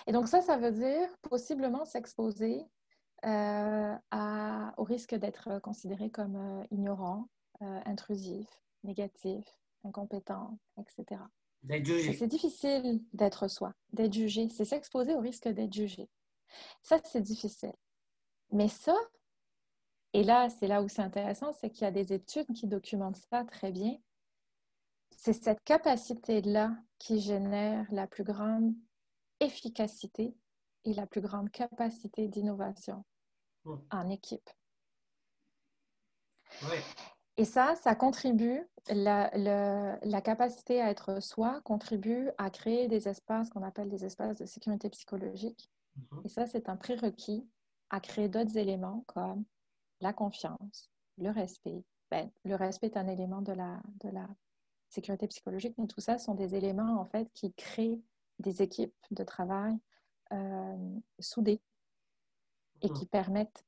Et 0.08 0.12
donc 0.12 0.28
ça, 0.28 0.42
ça 0.42 0.58
veut 0.58 0.72
dire 0.72 1.10
possiblement 1.22 1.86
s'exposer 1.86 2.66
euh, 3.26 3.96
au 4.78 4.84
risque 4.84 5.16
d'être 5.16 5.60
considéré 5.60 6.10
comme 6.10 6.36
euh, 6.36 6.64
ignorant, 6.72 7.28
intrusif, 7.86 8.48
négatif, 8.84 9.46
incompétent, 9.84 10.58
etc. 10.80 11.22
C'est 12.18 12.28
difficile 12.28 13.02
d'être 13.14 13.48
soi, 13.48 13.74
d'être 13.94 14.14
jugé. 14.14 14.50
C'est 14.50 14.66
s'exposer 14.66 15.14
au 15.14 15.20
risque 15.20 15.48
d'être 15.48 15.74
jugé. 15.74 16.10
Ça, 16.82 17.00
c'est 17.04 17.22
difficile. 17.22 17.74
Mais 18.52 18.68
ça, 18.68 18.96
et 20.14 20.24
là, 20.24 20.50
c'est 20.50 20.68
là 20.68 20.82
où 20.82 20.88
c'est 20.88 21.02
intéressant, 21.02 21.54
c'est 21.54 21.70
qu'il 21.70 21.84
y 21.84 21.88
a 21.88 21.92
des 21.92 22.14
études 22.14 22.52
qui 22.54 22.68
documentent 22.68 23.22
ça 23.32 23.46
très 23.46 23.72
bien. 23.72 23.98
C'est 25.16 25.34
cette 25.34 25.64
capacité-là 25.64 26.76
qui 27.00 27.22
génère 27.22 27.86
la 27.92 28.08
plus 28.08 28.24
grande 28.24 28.74
efficacité 29.40 30.36
et 30.84 30.94
la 30.94 31.08
plus 31.08 31.22
grande 31.22 31.50
capacité 31.52 32.28
d'innovation 32.28 33.06
en 33.92 34.10
équipe. 34.10 34.50
Et 37.38 37.46
ça, 37.46 37.76
ça 37.76 37.96
contribue, 37.96 38.68
la, 38.90 39.32
la, 39.36 40.22
capacité 40.22 40.82
à 40.82 40.90
être 40.90 41.22
soi 41.22 41.62
contribue 41.62 42.30
à 42.38 42.50
créer 42.50 42.88
des 42.88 43.08
espaces 43.08 43.50
qu'on 43.50 43.64
appelle 43.64 43.90
des 43.90 44.04
espaces 44.04 44.38
de 44.38 44.46
sécurité 44.46 44.90
psychologique. 44.90 45.72
Hmm. 45.96 46.22
Et 46.26 46.30
ça, 46.30 46.46
c'est 46.46 46.68
un 46.68 46.76
prérequis 46.76 47.48
à 47.92 48.00
créer 48.00 48.30
d'autres 48.30 48.58
éléments 48.58 49.04
comme 49.08 49.44
la 50.00 50.14
confiance, 50.14 50.90
le 51.18 51.30
respect. 51.30 51.84
Ben, 52.10 52.32
le 52.44 52.56
respect 52.56 52.88
est 52.88 52.98
un 52.98 53.08
élément 53.08 53.42
de 53.42 53.54
la, 53.54 53.80
de 54.04 54.10
la 54.10 54.28
sécurité 54.90 55.28
psychologique, 55.28 55.76
mais 55.78 55.88
tout 55.88 56.02
ça 56.02 56.18
sont 56.18 56.34
des 56.34 56.56
éléments 56.56 57.00
en 57.00 57.06
fait 57.06 57.30
qui 57.34 57.54
créent 57.54 58.02
des 58.40 58.62
équipes 58.62 58.96
de 59.12 59.24
travail 59.24 59.78
euh, 60.34 61.00
soudées 61.20 61.62
et 62.82 62.90
qui 62.90 63.06
permettent 63.06 63.64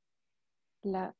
la. 0.82 1.14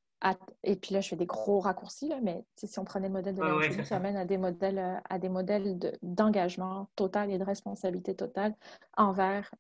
Et 0.63 0.77
puis 0.77 0.95
là, 0.95 1.03
je 1.03 1.11
fais 1.11 1.17
des 1.17 1.27
gros 1.27 1.61
raccourcis, 1.61 2.09
là, 2.09 2.19
mais 2.23 2.47
si 2.57 2.79
on 2.79 2.85
prenait 2.87 3.09
le 3.09 3.13
modèle 3.13 3.35
de 3.35 3.43
la 3.43 3.85
ça 3.85 3.99
mène 3.99 4.17
à 4.17 4.25
des 4.25 4.39
modèles, 4.39 5.03
à 5.11 5.19
des 5.19 5.29
modèles 5.29 5.79
d'engagement 6.01 6.89
total 6.97 7.31
et 7.31 7.37
de 7.37 7.45
responsabilité 7.45 8.15
totale 8.15 8.57
envers 8.97 9.55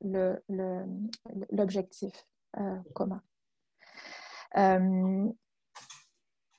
l'objectif 1.51 2.27
le, 2.57 2.63
euh, 2.63 2.79
commun. 2.95 3.21
Euh, 4.57 5.29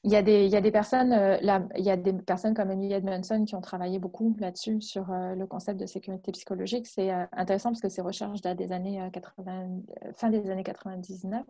il 0.03 0.12
y, 0.12 0.15
a 0.15 0.21
des, 0.21 0.71
personnes, 0.71 1.12
euh, 1.13 2.53
comme 2.53 2.69
Emily 2.69 2.93
Edmondson 2.93 3.43
qui 3.43 3.55
ont 3.55 3.62
travaillé 3.62 3.97
beaucoup 3.97 4.36
là-dessus, 4.38 4.79
sur 4.79 5.12
euh, 5.12 5.34
le 5.34 5.47
concept 5.47 5.79
de 5.79 5.88
sécurité 5.88 6.31
psychologique. 6.31 6.86
C'est 6.86 7.10
intéressant 7.31 7.69
parce 7.69 7.81
que 7.81 7.89
ces 7.89 8.01
recherches 8.01 8.39
datent 8.41 8.60
des 8.60 8.71
années 8.71 9.10
80, 9.12 9.67
fin 10.13 10.29
des 10.29 10.51
années 10.51 10.63
99, 10.63 11.43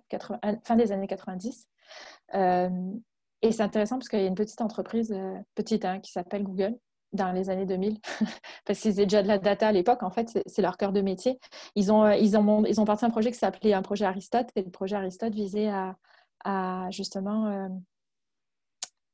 fin 0.64 0.76
des 0.78 0.92
années 0.94 1.08
90. 1.08 1.68
et 2.34 3.52
c'est 3.52 3.62
intéressant 3.62 3.98
parce 3.98 4.08
qu'il 4.08 4.22
y 4.22 4.24
a 4.24 4.28
une 4.28 4.36
petite 4.36 4.62
entreprise, 4.62 5.14
petite, 5.56 5.84
hein, 5.84 6.00
qui 6.00 6.14
s'appelle 6.14 6.44
Google, 6.44 6.78
dans 7.12 7.34
les 7.34 7.50
années 7.50 7.66
2000, 7.66 8.00
parce 8.66 8.80
qu'ils 8.80 8.92
faisaient 8.92 9.06
déjà 9.06 9.22
de 9.22 9.28
la 9.28 9.38
data 9.38 9.68
à 9.68 9.74
l'époque. 9.74 10.02
En 10.02 10.12
fait, 10.12 10.42
c'est 10.46 10.62
leur 10.62 10.78
cœur 10.78 10.94
de 10.94 11.02
métier. 11.02 11.40
Ils 11.76 11.92
ont, 11.92 12.10
ils 12.10 12.38
ont, 12.38 12.64
ils 12.64 12.80
ont 12.80 12.86
parti 12.86 13.04
un 13.04 13.10
projet 13.10 13.32
qui 13.32 13.38
s'appelait 13.38 13.74
un 13.74 13.82
projet 13.82 14.06
Aristote, 14.06 14.48
et 14.56 14.62
le 14.62 14.72
projet 14.72 14.96
Aristote 14.96 15.34
visait 15.34 15.68
à 15.68 15.98
à 16.44 16.88
justement 16.92 17.48
euh, 17.48 17.70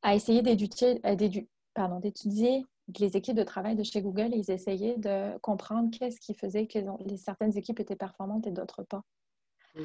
à 0.02 0.16
essayer 0.16 0.42
euh, 0.42 2.00
d'étudier 2.00 2.66
les 3.00 3.18
équipes 3.18 3.38
de 3.38 3.44
travail 3.44 3.76
de 3.76 3.84
chez 3.84 4.02
Google. 4.02 4.32
Ils 4.34 4.52
essayaient 4.52 4.98
de 4.98 5.38
comprendre 5.40 5.90
qu'est-ce 5.92 6.20
qui 6.20 6.34
faisait 6.34 6.68
que 6.68 6.80
les, 7.06 7.18
certaines 7.18 7.58
équipes 7.58 7.80
étaient 7.80 7.96
performantes 7.96 8.48
et 8.48 8.52
d'autres 8.52 8.84
pas. 8.84 9.04
Mmh. 9.76 9.82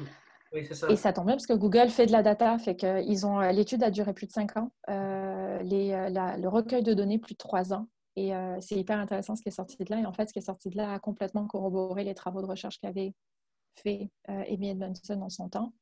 Oui, 0.53 0.65
ça. 0.65 0.89
Et 0.89 0.95
ça 0.95 1.11
tombe 1.11 1.25
bien 1.25 1.35
parce 1.35 1.45
que 1.45 1.53
Google 1.53 1.89
fait 1.89 2.05
de 2.05 2.13
la 2.13 2.23
data, 2.23 2.57
fait 2.57 2.77
que 2.77 3.03
ils 3.03 3.25
ont 3.25 3.41
euh, 3.41 3.51
l'étude 3.51 3.83
a 3.83 3.91
duré 3.91 4.13
plus 4.13 4.27
de 4.27 4.31
cinq 4.31 4.55
ans, 4.55 4.71
les, 4.87 5.91
le 5.91 6.47
recueil 6.47 6.83
de 6.83 6.93
données 6.93 7.19
plus 7.19 7.33
de 7.33 7.37
trois 7.37 7.73
ans, 7.73 7.87
et 8.15 8.31
c'est 8.61 8.75
hyper 8.75 8.97
intéressant 8.97 9.35
ce 9.35 9.41
qui 9.41 9.49
est 9.49 9.51
sorti 9.51 9.75
de 9.77 9.85
là. 9.89 9.99
Et 9.99 10.05
en 10.05 10.13
fait, 10.13 10.27
ce 10.27 10.33
qui 10.33 10.39
est 10.39 10.41
sorti 10.41 10.69
de 10.69 10.77
là 10.77 10.93
a 10.93 10.99
complètement 10.99 11.45
corroboré 11.47 12.05
les 12.05 12.15
travaux 12.15 12.41
de 12.41 12.47
recherche 12.47 12.79
qu'avait 12.79 13.13
fait 13.75 14.09
Amy 14.27 14.69
Edmondson 14.69 15.21
en 15.21 15.29
son 15.29 15.49
temps, 15.49 15.73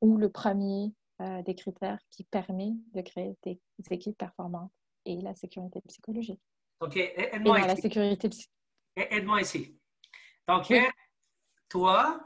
où 0.00 0.16
le 0.16 0.30
premier 0.30 0.92
euh, 1.20 1.42
des 1.42 1.54
critères 1.54 1.98
qui 2.10 2.24
permettent 2.24 2.92
de 2.94 3.02
créer 3.02 3.36
des 3.42 3.60
équipes 3.90 4.16
performantes 4.16 4.72
et 5.04 5.20
la 5.20 5.34
sécurité 5.34 5.80
psychologique. 5.86 6.40
OK, 6.80 6.96
aide-moi 6.96 7.58
ici. 7.58 7.68
La 7.68 7.76
sécurité 7.76 8.30
Aide-moi 8.96 9.40
ici. 9.42 9.78
Donc, 10.48 10.72
toi 11.68 12.20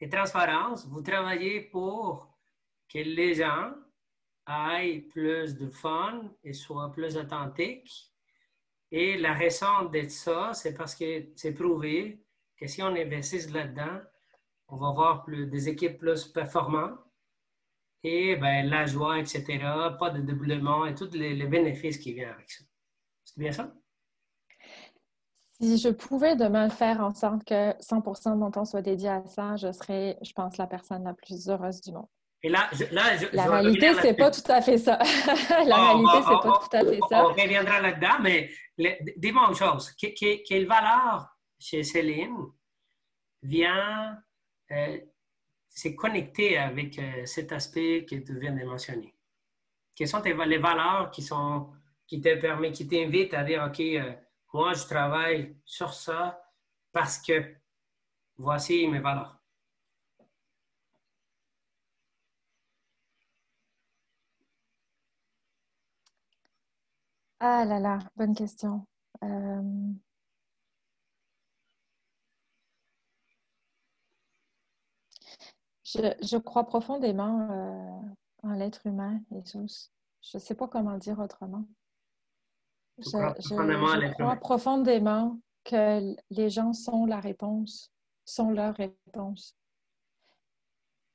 et 0.00 0.08
Transparence, 0.08 0.86
vous 0.86 1.02
travaillez 1.02 1.62
pour 1.62 2.36
que 2.92 2.98
les 2.98 3.34
gens 3.34 3.72
aient 4.46 5.00
plus 5.00 5.56
de 5.56 5.68
fun 5.70 6.30
et 6.42 6.52
soient 6.52 6.92
plus 6.92 7.16
authentiques. 7.16 8.12
Et 8.90 9.16
la 9.16 9.32
raison 9.32 9.84
d'être 9.90 10.10
ça, 10.10 10.52
c'est 10.52 10.74
parce 10.74 10.94
que 10.94 11.32
c'est 11.36 11.54
prouvé 11.54 12.22
que 12.56 12.66
si 12.66 12.82
on 12.82 12.88
investit 12.88 13.48
là-dedans, 13.48 14.00
on 14.68 14.76
va 14.76 14.88
avoir 14.88 15.24
plus, 15.24 15.46
des 15.46 15.68
équipes 15.68 15.98
plus 15.98 16.24
performantes 16.26 16.98
et 18.02 18.36
ben, 18.36 18.68
la 18.68 18.84
joie, 18.84 19.18
etc., 19.18 19.44
pas 19.98 20.10
de 20.10 20.20
doublement 20.20 20.84
et 20.86 20.94
tous 20.94 21.10
les, 21.12 21.34
bénéfices 21.46 21.98
qui 21.98 22.12
viennent 22.12 22.30
avec 22.30 22.50
ça. 22.50 22.64
C'est 23.24 23.38
bien 23.38 23.50
ça? 23.50 23.72
Si 25.60 25.78
je 25.78 25.88
pouvais 25.88 26.36
demain 26.36 26.68
faire 26.68 27.00
en 27.00 27.14
sorte 27.14 27.44
que 27.44 27.70
100% 27.80 28.32
de 28.32 28.36
mon 28.36 28.50
temps 28.50 28.66
soit 28.66 28.82
dédié 28.82 29.08
à 29.08 29.24
ça, 29.24 29.56
je 29.56 29.72
serais, 29.72 30.18
je 30.20 30.32
pense, 30.32 30.58
la 30.58 30.66
personne 30.66 31.04
la 31.04 31.14
plus 31.14 31.48
heureuse 31.48 31.80
du 31.80 31.92
monde. 31.92 32.08
Et 32.42 32.50
là, 32.50 32.68
là 32.90 33.16
je, 33.16 33.24
la 33.34 33.46
réalité, 33.46 33.94
c'est 34.02 34.12
pas 34.12 34.30
tout 34.30 34.52
à 34.52 34.60
fait 34.60 34.76
ça. 34.76 34.98
la 35.66 35.92
réalité, 35.92 36.18
c'est 36.28 36.48
pas 36.48 36.60
tout 36.60 36.76
à 36.76 36.80
fait 36.80 37.00
ça. 37.08 37.24
On 37.24 37.28
reviendra 37.28 37.80
là-dedans, 37.80 38.18
mais 38.20 38.50
dis-moi 39.16 39.46
une 39.48 39.54
chose. 39.54 39.92
quelle 39.92 40.66
valeur 40.66 41.26
chez 41.58 41.82
Céline 41.82 42.36
vient 43.42 44.18
c'est 45.74 45.94
connecté 45.96 46.56
avec 46.56 46.98
euh, 46.98 47.26
cet 47.26 47.52
aspect 47.52 48.06
que 48.08 48.14
tu 48.16 48.38
viens 48.38 48.52
de 48.52 48.64
mentionner. 48.64 49.14
Quelles 49.94 50.08
sont 50.08 50.22
les 50.22 50.58
valeurs 50.58 51.10
qui, 51.10 51.22
te 51.24 52.34
permettent, 52.40 52.74
qui 52.74 52.86
t'invitent 52.86 53.34
à 53.34 53.44
dire, 53.44 53.64
OK, 53.66 53.80
euh, 53.80 54.12
moi, 54.52 54.72
je 54.74 54.84
travaille 54.84 55.56
sur 55.64 55.92
ça 55.92 56.40
parce 56.92 57.18
que 57.18 57.56
voici 58.36 58.86
mes 58.88 59.00
valeurs. 59.00 59.40
Ah 67.40 67.64
là 67.64 67.78
là, 67.78 67.98
bonne 68.16 68.34
question. 68.34 68.86
Euh, 69.22 69.92
Je, 75.94 76.36
crois 76.38 76.64
profondément 76.64 77.48
euh, 77.50 78.48
en 78.48 78.52
l'être 78.54 78.86
humain, 78.86 79.20
Jesus. 79.30 79.90
Je 80.22 80.38
ne 80.38 80.42
sais 80.42 80.54
pas 80.54 80.66
comment 80.66 80.96
dire 80.98 81.18
autrement. 81.18 81.64
Je, 82.98 84.12
crois 84.14 84.36
profondément 84.36 85.38
que 85.64 86.14
les 86.30 86.50
gens 86.50 86.72
sont 86.72 87.06
la 87.06 87.20
réponse, 87.20 87.92
sont 88.24 88.50
leur 88.50 88.74
réponse. 88.74 89.56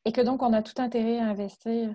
Et 0.06 0.12
que 0.12 0.22
donc, 0.22 0.42
on 0.42 0.54
a 0.54 0.62
tout 0.62 0.82
intérêt 0.82 1.20
à 1.20 1.26
investir. 1.26 1.94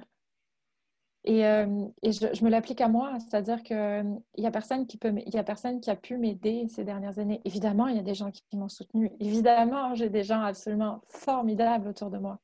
Et, 1.24 1.46
euh, 1.46 1.86
je, 2.02 2.44
me 2.44 2.50
l'applique 2.50 2.82
à 2.82 2.88
moi, 2.88 3.18
c'est-à-dire 3.18 3.62
qu'il 3.62 4.20
n'y 4.36 4.46
a, 4.46 4.50
personne 4.50 4.86
qui 4.86 4.98
peut, 4.98 5.12
y 5.26 5.38
a 5.38 5.44
personne 5.44 5.80
qui 5.80 5.90
a 5.90 5.96
pu 5.96 6.18
m'aider 6.18 6.68
ces 6.68 6.84
dernières 6.84 7.18
années. 7.18 7.40
Évidemment, 7.44 7.86
il 7.86 7.96
y 7.96 7.98
a 7.98 8.02
des 8.02 8.14
gens 8.14 8.30
qui 8.30 8.44
m'ont 8.52 8.68
soutenu. 8.68 9.10
Évidemment, 9.20 9.94
j'ai 9.94 10.10
des 10.10 10.22
gens 10.22 10.42
absolument 10.42 11.00
formidables 11.08 11.88
autour 11.88 12.10
de 12.10 12.18
moi. 12.18 12.38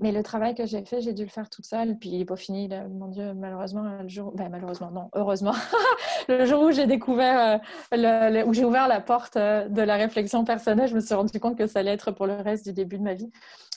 Mais 0.00 0.12
le 0.12 0.22
travail 0.22 0.54
que 0.54 0.64
j'ai 0.64 0.84
fait, 0.84 1.00
j'ai 1.00 1.12
dû 1.12 1.24
le 1.24 1.28
faire 1.28 1.50
toute 1.50 1.66
seule. 1.66 1.98
Puis 1.98 2.10
il 2.10 2.18
n'est 2.18 2.24
pas 2.24 2.36
fini. 2.36 2.68
Mon 2.90 3.08
Dieu, 3.08 3.34
malheureusement, 3.34 3.82
le 4.00 4.08
jour. 4.08 4.32
Ben, 4.32 4.48
malheureusement, 4.48 4.92
non, 4.92 5.10
heureusement. 5.12 5.54
le 6.28 6.46
jour 6.46 6.62
où 6.62 6.70
j'ai 6.70 6.86
découvert, 6.86 7.60
euh, 7.92 8.44
où 8.44 8.54
j'ai 8.54 8.64
ouvert 8.64 8.86
la 8.86 9.00
porte 9.00 9.36
euh, 9.36 9.68
de 9.68 9.82
la 9.82 9.96
réflexion 9.96 10.44
personnelle, 10.44 10.88
je 10.88 10.94
me 10.94 11.00
suis 11.00 11.14
rendu 11.14 11.40
compte 11.40 11.58
que 11.58 11.66
ça 11.66 11.80
allait 11.80 11.92
être 11.92 12.12
pour 12.12 12.28
le 12.28 12.34
reste 12.34 12.64
du 12.64 12.72
début 12.72 12.98
de 12.98 13.02
ma 13.02 13.14
vie, 13.14 13.32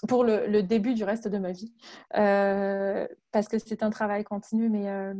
pour 0.08 0.24
le, 0.24 0.62
début 0.62 0.94
du 0.94 1.04
reste 1.04 1.28
de 1.28 1.40
ma 1.40 1.54
vie. 1.54 1.74
Euh, 2.16 3.08
parce 3.32 3.48
que 3.48 3.58
c'est 3.58 3.82
un 3.82 3.90
travail 3.90 4.24
continu, 4.24 4.70
mais 4.70 5.14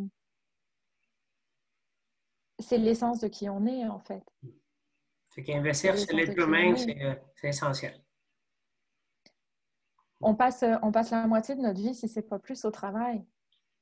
c'est 2.60 2.78
l'essence 2.78 3.20
de 3.20 3.28
qui 3.28 3.50
on 3.50 3.66
est, 3.66 3.88
en 3.88 4.00
fait. 4.00 4.24
C'est 5.30 5.42
qu'investir 5.42 5.98
sur 5.98 6.16
l'être 6.16 6.38
humain, 6.38 6.76
c'est 6.76 7.48
essentiel. 7.48 8.00
On 10.22 10.36
passe, 10.36 10.64
on 10.82 10.92
passe 10.92 11.12
la 11.12 11.28
moitié 11.28 11.56
de 11.56 11.62
notre 11.62 11.80
vie, 11.80 11.96
si 11.96 12.08
c'est 12.08 12.22
pas 12.22 12.40
plus, 12.40 12.66
au 12.66 12.72
travail. 12.72 13.26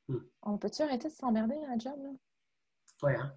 Hmm. 0.08 0.20
On 0.44 0.58
peut-tu 0.58 0.82
arrêter 0.82 1.08
de 1.08 1.14
s'emmerder 1.14 1.56
à 1.68 1.74
un 1.74 1.80
job? 1.80 2.00
Oui, 3.04 3.14
hein? 3.16 3.34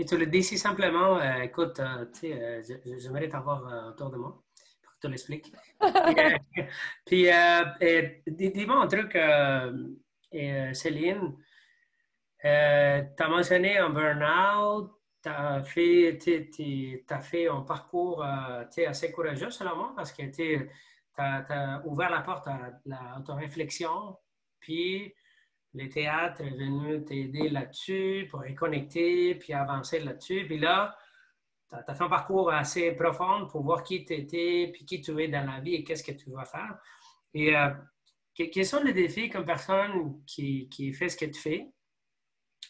Et 0.00 0.04
tu 0.06 0.16
le 0.16 0.26
dis 0.26 0.42
si 0.42 0.56
simplement, 0.56 1.18
euh, 1.18 1.42
écoute, 1.42 1.78
euh, 1.80 2.06
tu 2.06 2.20
sais, 2.20 2.42
euh, 2.42 2.62
j'aimerais 2.98 3.28
t'avoir 3.28 3.88
autour 3.88 4.10
de 4.10 4.16
moi 4.16 4.42
pour 4.82 4.92
que 4.94 4.98
tu 5.02 5.08
l'expliques. 5.08 5.52
puis, 7.06 7.28
dis-moi 8.26 8.76
un 8.76 8.86
truc, 8.86 9.18
Céline, 10.74 11.36
tu 12.40 12.48
as 12.48 13.28
mentionné 13.28 13.76
un 13.76 13.90
burn-out, 13.90 14.90
tu 15.22 15.28
as 15.28 15.62
fait, 15.64 16.18
as 17.10 17.20
fait 17.20 17.48
un 17.48 17.60
parcours 17.60 18.24
assez 18.24 19.12
courageux, 19.12 19.50
selon 19.50 19.76
moi, 19.76 19.92
parce 19.94 20.12
que 20.12 20.22
tu 20.30 20.70
as, 21.18 21.82
ouvert 21.84 22.10
la 22.10 22.20
porte 22.20 22.46
à 22.48 22.58
l'autoréflexion, 22.86 24.16
puis 24.60 25.14
le 25.74 25.88
théâtre 25.88 26.40
est 26.40 26.50
venu 26.50 27.04
t'aider 27.04 27.48
là-dessus 27.48 28.26
pour 28.30 28.40
reconnecter, 28.40 29.34
puis 29.36 29.52
avancer 29.52 30.00
là-dessus. 30.00 30.44
Puis 30.46 30.58
là, 30.58 30.96
tu 31.68 31.76
as, 31.76 31.94
fait 31.94 32.04
un 32.04 32.08
parcours 32.08 32.50
assez 32.50 32.92
profond 32.92 33.46
pour 33.46 33.62
voir 33.62 33.82
qui 33.82 34.04
tu 34.04 34.14
étais, 34.14 34.70
puis 34.72 34.84
qui 34.84 35.00
tu 35.00 35.20
es 35.22 35.28
dans 35.28 35.46
la 35.46 35.60
vie 35.60 35.76
et 35.76 35.84
qu'est-ce 35.84 36.02
que 36.02 36.12
tu 36.12 36.30
vas 36.30 36.44
faire. 36.44 36.76
Et 37.34 37.56
euh, 37.56 37.70
quels 38.34 38.66
sont 38.66 38.82
les 38.82 38.92
défis 38.92 39.28
qu'une 39.28 39.44
personne 39.44 40.24
qui, 40.26 40.68
qui, 40.68 40.92
fait 40.92 41.08
ce 41.08 41.16
que 41.16 41.26
tu 41.26 41.40
fais? 41.40 41.72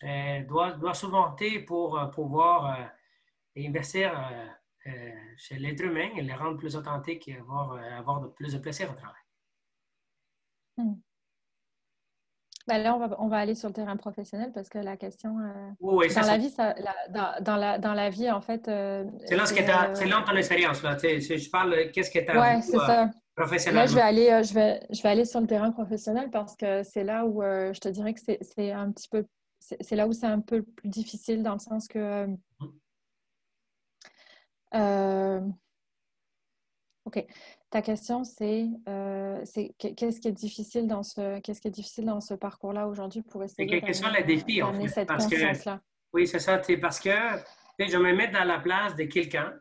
Euh, 0.02 0.44
doit, 0.44 0.72
doit 0.72 0.94
surmonter 0.94 1.60
pour 1.60 1.98
euh, 1.98 2.06
pouvoir 2.06 2.90
investir 3.56 4.12
chez 5.36 5.58
l'être 5.58 5.82
humain 5.82 6.08
et 6.16 6.22
le 6.22 6.34
rendre 6.34 6.56
plus 6.56 6.76
authentique 6.76 7.28
et 7.28 7.36
avoir, 7.36 7.72
avoir 7.96 8.32
plus 8.34 8.52
de 8.52 8.58
plaisir 8.58 8.90
au 8.90 8.94
travail? 8.94 9.22
Hmm. 10.76 10.94
Ben 12.70 12.78
là, 12.78 12.94
on 12.94 12.98
va, 12.98 13.16
on 13.18 13.28
va, 13.28 13.38
aller 13.38 13.54
sur 13.54 13.68
le 13.68 13.74
terrain 13.74 13.96
professionnel 13.96 14.52
parce 14.54 14.68
que 14.68 14.78
la 14.78 14.96
question. 14.96 15.38
Euh, 15.40 15.70
oui, 15.80 16.06
dans 16.14 16.20
la 16.20 16.36
vie, 16.36 16.50
ça, 16.50 16.74
dans, 17.08 17.42
dans, 17.42 17.56
la, 17.56 17.78
dans, 17.78 17.94
la, 17.94 18.10
vie, 18.10 18.30
en 18.30 18.40
fait. 18.40 18.68
Euh, 18.68 19.04
c'est 19.26 19.34
là, 19.34 19.42
euh, 19.42 20.26
ton 20.26 20.36
expérience. 20.36 20.82
Là. 20.82 20.96
Je 20.96 21.50
parle, 21.50 21.90
qu'est-ce 21.90 22.10
que 22.10 22.20
tu 22.20 22.30
as 22.30 22.40
ouais, 22.40 22.62
c'est 22.62 22.76
ça. 22.76 23.10
professionnellement? 23.34 23.82
Là, 23.82 23.86
je 23.86 23.94
vais, 23.94 24.00
aller, 24.00 24.44
je, 24.44 24.54
vais, 24.54 24.86
je 24.90 25.02
vais 25.02 25.08
aller 25.08 25.24
sur 25.24 25.40
le 25.40 25.46
terrain 25.48 25.72
professionnel 25.72 26.30
parce 26.30 26.54
que 26.54 26.82
c'est 26.82 27.02
là 27.02 27.24
où 27.24 27.42
je 27.42 27.80
te 27.80 27.88
dirais 27.88 28.14
que 28.14 28.20
c'est 28.20 28.70
un 28.70 28.92
petit 28.92 29.08
peu. 29.08 29.24
C'est 29.58 29.96
là 29.96 30.06
où 30.06 30.12
c'est 30.12 30.26
un 30.26 30.40
peu 30.40 30.62
plus 30.62 30.88
difficile 30.88 31.42
dans 31.42 31.54
le 31.54 31.58
sens 31.58 31.88
que. 31.88 32.26
Hum. 34.72 35.54
OK. 37.04 37.24
Ta 37.70 37.82
question, 37.82 38.24
c'est 38.24 38.68
euh, 38.88 39.44
qu'est-ce 39.78 40.20
qui 40.20 40.28
est 40.28 40.32
difficile 40.32 40.86
dans 40.86 41.02
ce 41.02 41.38
qu'est-ce 41.40 41.60
qui 41.60 41.68
est 41.68 41.72
difficile 41.72 42.04
dans 42.04 42.20
ce 42.20 42.34
parcours-là 42.34 42.86
aujourd'hui 42.86 43.22
pour 43.22 43.42
essayer 43.42 43.80
Quels 43.80 43.94
sont 43.94 44.10
les 44.10 44.24
défis 44.24 44.62
en 44.62 44.74
fait? 44.74 44.88
cette 44.88 45.08
parce 45.08 45.26
que, 45.26 45.36
Oui, 46.12 46.26
c'est 46.26 46.40
ça. 46.40 46.60
Parce 46.80 47.00
que 47.00 47.10
je 47.78 47.96
me 47.96 48.12
mets 48.12 48.28
dans 48.28 48.44
la 48.44 48.58
place 48.58 48.94
de 48.94 49.04
quelqu'un. 49.04 49.52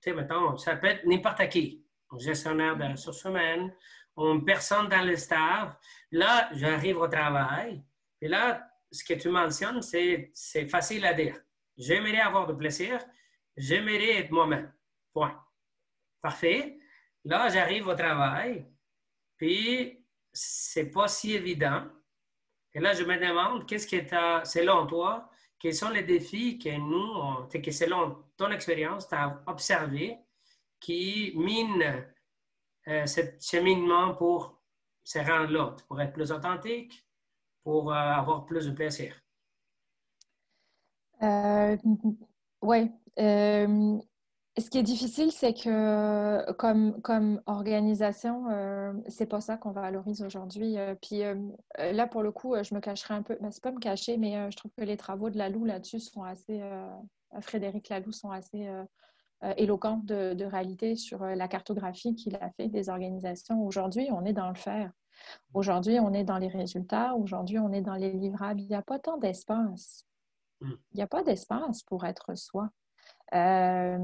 Tu 0.00 0.10
sais, 0.10 0.16
mettons, 0.16 0.56
ça 0.56 0.76
peut 0.76 0.88
être 0.88 1.04
n'importe 1.06 1.48
qui. 1.48 1.84
Un 2.10 2.18
gestionnaire 2.18 2.76
de 2.76 2.84
ressources 2.84 3.24
humaines, 3.24 3.72
une 4.16 4.44
personne 4.44 4.88
dans 4.88 5.04
le 5.04 5.16
staff. 5.16 5.76
Là, 6.12 6.48
j'arrive 6.52 6.98
au 6.98 7.08
travail. 7.08 7.82
Et 8.20 8.28
là, 8.28 8.62
ce 8.90 9.02
que 9.02 9.14
tu 9.14 9.28
mentionnes, 9.30 9.82
c'est 9.82 10.68
facile 10.68 11.04
à 11.06 11.14
dire. 11.14 11.36
J'aimerais 11.76 12.20
avoir 12.20 12.46
de 12.46 12.52
plaisir. 12.52 13.00
J'aimerais 13.56 14.18
être 14.18 14.30
moi-même. 14.30 14.72
Point. 15.12 15.40
Parfait. 16.20 16.78
Là, 17.24 17.48
j'arrive 17.48 17.86
au 17.86 17.94
travail, 17.94 18.66
puis 19.36 20.04
c'est 20.32 20.90
pas 20.90 21.08
si 21.08 21.32
évident. 21.32 21.84
Et 22.72 22.80
là, 22.80 22.92
je 22.92 23.04
me 23.04 23.16
demande, 23.16 23.66
qu'est-ce 23.66 23.86
qui 23.86 23.96
est, 23.96 24.10
selon 24.44 24.86
toi, 24.86 25.30
quels 25.58 25.74
sont 25.74 25.90
les 25.90 26.02
défis 26.02 26.58
que 26.58 26.76
nous, 26.76 27.48
que 27.48 27.70
selon 27.70 28.24
ton 28.36 28.50
expérience, 28.50 29.08
tu 29.08 29.14
as 29.14 29.42
observé 29.46 30.18
qui 30.80 31.32
minent 31.36 32.04
euh, 32.88 33.06
ce 33.06 33.20
cheminement 33.40 34.14
pour 34.14 34.60
se 35.02 35.18
rendre 35.20 35.50
là, 35.50 35.76
pour 35.88 36.00
être 36.00 36.12
plus 36.12 36.30
authentique, 36.32 37.06
pour 37.62 37.92
euh, 37.92 37.94
avoir 37.94 38.44
plus 38.44 38.66
de 38.66 38.72
plaisir? 38.72 39.18
Euh, 41.22 41.76
oui. 42.60 42.90
Euh, 43.18 43.98
ce 44.56 44.70
qui 44.70 44.78
est 44.78 44.84
difficile, 44.84 45.32
c'est 45.32 45.52
que 45.52 46.52
comme, 46.52 47.00
comme 47.02 47.42
organisation, 47.46 48.48
euh, 48.50 48.92
c'est 49.08 49.26
pas 49.26 49.40
ça 49.40 49.56
qu'on 49.56 49.72
valorise 49.72 50.22
aujourd'hui. 50.22 50.78
Euh, 50.78 50.94
puis 50.94 51.24
euh, 51.24 51.34
là, 51.76 52.06
pour 52.06 52.22
le 52.22 52.30
coup, 52.30 52.54
je 52.62 52.72
me 52.72 52.80
cacherai 52.80 53.14
un 53.14 53.22
peu. 53.22 53.36
Ben, 53.40 53.50
c'est 53.50 53.62
pas 53.62 53.72
me 53.72 53.80
cacher, 53.80 54.16
mais 54.16 54.50
je 54.52 54.56
trouve 54.56 54.70
que 54.76 54.84
les 54.84 54.96
travaux 54.96 55.28
de 55.28 55.38
Lalou 55.38 55.64
là-dessus 55.64 56.00
sont 56.00 56.22
assez. 56.22 56.62
Frédéric 57.40 57.88
Lalou 57.88 58.12
sont 58.12 58.30
assez 58.30 58.68
éloquents 59.56 60.00
de, 60.04 60.34
de, 60.34 60.44
réalité 60.44 60.94
sur 60.94 61.24
la 61.24 61.48
cartographie 61.48 62.14
qu'il 62.14 62.36
a 62.36 62.50
fait 62.50 62.68
des 62.68 62.88
organisations. 62.88 63.66
Aujourd'hui, 63.66 64.08
on 64.12 64.24
est 64.24 64.32
dans 64.32 64.48
le 64.48 64.54
faire. 64.54 64.92
Aujourd'hui, 65.52 65.98
on 65.98 66.12
est 66.12 66.22
dans 66.22 66.38
les 66.38 66.48
résultats. 66.48 67.16
Aujourd'hui, 67.16 67.58
on 67.58 67.72
est 67.72 67.82
dans 67.82 67.94
les 67.94 68.12
livrables. 68.12 68.60
Il 68.60 68.68
n'y 68.68 68.76
a 68.76 68.82
pas 68.82 69.00
tant 69.00 69.18
d'espace. 69.18 70.06
Mmh. 70.60 70.72
Il 70.92 70.96
n'y 70.96 71.02
a 71.02 71.08
pas 71.08 71.24
d'espace 71.24 71.82
pour 71.82 72.04
être 72.04 72.36
soi. 72.36 72.70
Euh, 73.32 73.98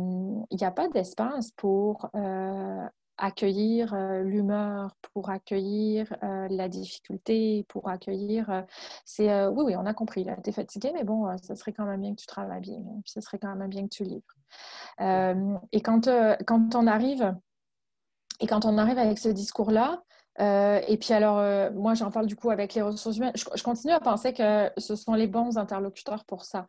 il 0.50 0.56
n'y 0.56 0.64
a 0.64 0.70
pas 0.70 0.88
d'espace 0.88 1.50
pour 1.52 2.08
euh, 2.14 2.86
accueillir 3.18 3.92
euh, 3.92 4.22
l'humeur, 4.22 4.96
pour 5.12 5.30
accueillir 5.30 6.16
la 6.22 6.68
difficulté, 6.68 7.66
pour 7.68 7.88
accueillir. 7.88 8.64
c'est 9.04 9.46
oui, 9.46 9.64
oui, 9.66 9.76
on 9.76 9.86
a 9.86 9.94
compris. 9.94 10.26
Tu 10.42 10.50
es 10.50 10.52
fatigué, 10.52 10.90
mais 10.94 11.04
bon, 11.04 11.36
ce 11.42 11.54
serait 11.54 11.72
quand 11.72 11.84
même 11.84 12.00
bien 12.00 12.14
que 12.14 12.20
tu 12.20 12.26
travailles 12.26 12.60
bien, 12.60 12.78
ce 13.04 13.20
serait 13.20 13.38
quand 13.38 13.54
même 13.54 13.68
bien 13.68 13.84
que 13.84 13.94
tu 13.94 14.04
livres. 14.04 14.34
et 15.72 15.80
quand, 15.80 16.08
quand 16.46 16.74
on 16.74 16.86
arrive 16.86 17.34
et 18.40 18.46
quand 18.46 18.64
on 18.64 18.78
arrive 18.78 18.98
avec 18.98 19.18
ce 19.18 19.28
discours-là, 19.28 20.02
et 20.38 20.96
puis 20.98 21.12
alors, 21.12 21.72
moi, 21.72 21.92
j'en 21.92 22.10
parle 22.10 22.26
du 22.26 22.36
coup 22.36 22.50
avec 22.50 22.72
les 22.72 22.80
ressources 22.80 23.18
humaines. 23.18 23.32
je, 23.34 23.62
continue 23.62 23.92
à 23.92 24.00
penser 24.00 24.32
que 24.32 24.70
ce 24.78 24.96
sont 24.96 25.12
les 25.12 25.26
bons 25.26 25.58
interlocuteurs 25.58 26.24
pour 26.24 26.44
ça. 26.44 26.66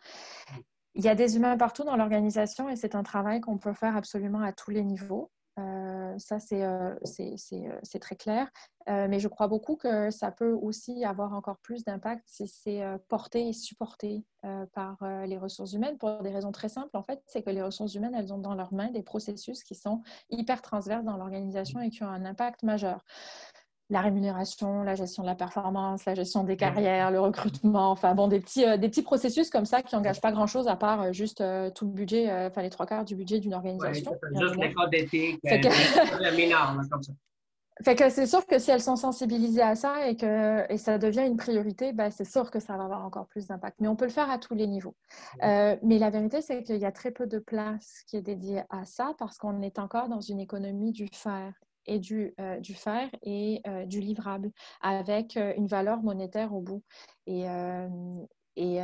Il 0.95 1.03
y 1.03 1.09
a 1.09 1.15
des 1.15 1.37
humains 1.37 1.57
partout 1.57 1.83
dans 1.83 1.95
l'organisation 1.95 2.69
et 2.69 2.75
c'est 2.75 2.95
un 2.95 3.03
travail 3.03 3.39
qu'on 3.41 3.57
peut 3.57 3.73
faire 3.73 3.95
absolument 3.95 4.41
à 4.41 4.51
tous 4.51 4.71
les 4.71 4.83
niveaux. 4.83 5.31
Euh, 5.59 6.17
ça, 6.17 6.39
c'est 6.39 6.63
euh, 6.63 6.95
euh, 7.21 7.99
très 7.99 8.15
clair. 8.15 8.49
mais 8.87 9.19
je 9.19 9.27
crois 9.27 9.47
beaucoup 9.47 9.75
que 9.75 10.09
ça 10.09 10.31
peut 10.31 10.53
aussi 10.53 11.03
avoir 11.03 11.33
encore 11.33 11.57
plus 11.59 11.83
d'impact 11.83 12.23
si 12.25 12.47
c'est 12.47 12.81
porté 13.09 13.49
et 13.49 13.53
supporté 13.53 14.25
par 14.73 14.97
les 15.25 15.37
ressources 15.37 15.73
humaines 15.73 15.97
pour 15.97 16.21
des 16.23 16.31
raisons 16.31 16.51
très 16.51 16.69
simples. 16.69 16.95
En 16.95 17.03
fait, 17.03 17.21
c'est 17.27 17.43
que 17.43 17.49
les 17.49 17.61
ressources 17.61 17.93
humaines, 17.93 18.15
elles 18.15 18.33
ont 18.33 18.39
dans 18.39 18.55
leurs 18.55 18.73
mains 18.73 18.91
des 18.91 19.03
processus 19.03 19.63
qui 19.63 19.75
sont 19.75 20.01
hyper 20.29 20.61
transverses 20.61 21.05
dans 21.05 21.17
l'organisation 21.17 21.79
et 21.79 21.89
qui 21.89 22.03
ont 22.03 22.09
un 22.09 22.25
impact 22.25 22.63
majeur 22.63 23.05
la 23.91 23.99
rémunération, 23.99 24.83
la 24.83 24.95
gestion 24.95 25.21
de 25.21 25.27
la 25.27 25.35
performance, 25.35 26.05
la 26.05 26.15
gestion 26.15 26.45
des 26.45 26.55
carrières, 26.55 27.11
le 27.11 27.19
recrutement, 27.19 27.91
enfin 27.91 28.15
bon, 28.15 28.29
des 28.29 28.39
petits, 28.39 28.65
euh, 28.65 28.77
des 28.77 28.87
petits 28.87 29.01
processus 29.01 29.49
comme 29.49 29.65
ça 29.65 29.83
qui 29.83 29.93
n'engagent 29.95 30.21
pas 30.21 30.31
grand-chose 30.31 30.69
à 30.69 30.77
part 30.77 31.01
euh, 31.01 31.11
juste 31.11 31.41
euh, 31.41 31.69
tout 31.69 31.85
le 31.85 31.91
budget, 31.91 32.31
enfin 32.47 32.61
les 32.61 32.69
trois 32.69 32.85
quarts 32.85 33.03
du 33.03 33.15
budget 33.15 33.39
d'une 33.39 33.53
organisation. 33.53 34.13
juste 34.39 34.55
les 34.55 34.73
codes 34.73 34.89
d'éthique, 34.89 35.39
fait 35.45 35.59
que... 35.59 35.67
Fait 37.83 37.95
que 37.95 38.09
c'est 38.09 38.27
sûr 38.27 38.45
que 38.45 38.59
si 38.59 38.69
elles 38.69 38.81
sont 38.81 38.95
sensibilisées 38.95 39.61
à 39.61 39.75
ça 39.75 40.07
et 40.07 40.15
que 40.15 40.71
et 40.71 40.77
ça 40.77 40.99
devient 40.99 41.25
une 41.25 41.35
priorité, 41.35 41.93
ben 41.93 42.11
c'est 42.11 42.29
sûr 42.29 42.51
que 42.51 42.59
ça 42.59 42.77
va 42.77 42.83
avoir 42.83 43.03
encore 43.03 43.25
plus 43.27 43.47
d'impact. 43.47 43.77
Mais 43.79 43.87
on 43.87 43.95
peut 43.95 44.05
le 44.05 44.11
faire 44.11 44.29
à 44.29 44.37
tous 44.37 44.53
les 44.53 44.67
niveaux. 44.67 44.95
mais 45.41 45.97
la 45.97 46.11
vérité, 46.11 46.41
c'est 46.41 46.61
qu'il 46.63 46.77
y 46.77 46.85
a 46.85 46.91
très 46.91 47.11
peu 47.11 47.25
de 47.25 47.39
place 47.39 48.03
qui 48.07 48.17
est 48.17 48.21
dédiée 48.21 48.61
à 48.69 48.85
ça 48.85 49.15
parce 49.17 49.37
qu'on 49.37 49.63
est 49.63 49.79
encore 49.79 50.09
dans 50.09 50.21
une 50.21 50.39
économie 50.39 50.91
du 50.91 51.07
faire 51.11 51.53
et 51.85 51.99
du, 51.99 52.33
euh, 52.39 52.61
faire 52.75 53.09
et 53.21 53.61
euh, 53.67 53.85
du 53.85 53.99
livrable 53.99 54.51
avec 54.81 55.37
euh, 55.37 55.53
une 55.57 55.67
valeur 55.67 56.01
monétaire 56.01 56.53
au 56.53 56.61
bout. 56.61 56.83
Et, 57.27 57.45
et, 58.57 58.77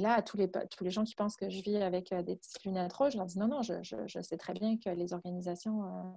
là, 0.00 0.14
à 0.14 0.22
tous 0.22 0.36
les, 0.36 0.50
tous 0.50 0.82
les 0.82 0.90
gens 0.90 1.04
qui 1.04 1.14
pensent 1.14 1.36
que 1.36 1.50
je 1.50 1.60
vis 1.60 1.76
avec 1.76 2.12
des 2.14 2.36
petites 2.36 2.64
lunettes 2.64 2.92
rouges, 2.92 3.12
je 3.12 3.18
leur 3.18 3.26
dis 3.26 3.38
non, 3.38 3.48
non, 3.48 3.62
je, 3.62 3.74
je, 3.82 4.22
sais 4.22 4.36
très 4.36 4.54
bien 4.54 4.78
que 4.78 4.88
les 4.90 5.12
organisations 5.12 6.16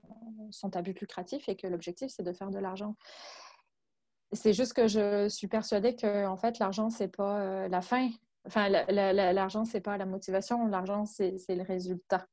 sont 0.52 0.76
à 0.76 0.82
but 0.82 1.00
lucratif 1.00 1.48
et 1.50 1.56
que 1.56 1.68
l'objectif, 1.68 2.10
c'est 2.10 2.24
de 2.24 2.34
faire 2.34 2.50
de 2.50 2.60
l'argent. 2.60 2.96
C'est 4.32 4.54
juste 4.54 4.74
que 4.74 4.88
je 4.88 5.28
suis 5.28 5.48
persuadée 5.48 5.96
que 5.96 6.26
en 6.26 6.38
fait, 6.38 6.60
l'argent, 6.60 6.90
c'est 6.90 7.10
pas 7.10 7.68
la 7.68 7.82
fin 7.82 8.10
Enfin, 8.48 8.70
l'argent, 8.70 9.66
c'est 9.66 9.82
pas 9.82 9.98
la 9.98 10.06
motivation, 10.06 10.68
l'argent, 10.68 11.06
c'est 11.06 11.36
le 11.50 11.64
résultat. 11.64 12.26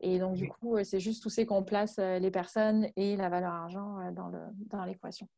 Et 0.00 0.18
donc, 0.18 0.34
du 0.34 0.48
coup, 0.48 0.76
euh, 0.76 0.84
c'est 0.84 1.00
juste 1.00 1.24
où 1.26 1.28
c'est 1.28 1.44
qu'on 1.44 1.62
place 1.62 1.98
euh, 1.98 2.18
les 2.18 2.30
personnes 2.30 2.88
et 2.96 3.14
la 3.16 3.28
valeur 3.28 3.52
argent 3.52 4.00
euh, 4.00 4.10
dans 4.10 4.84
l'équation. 4.86 5.28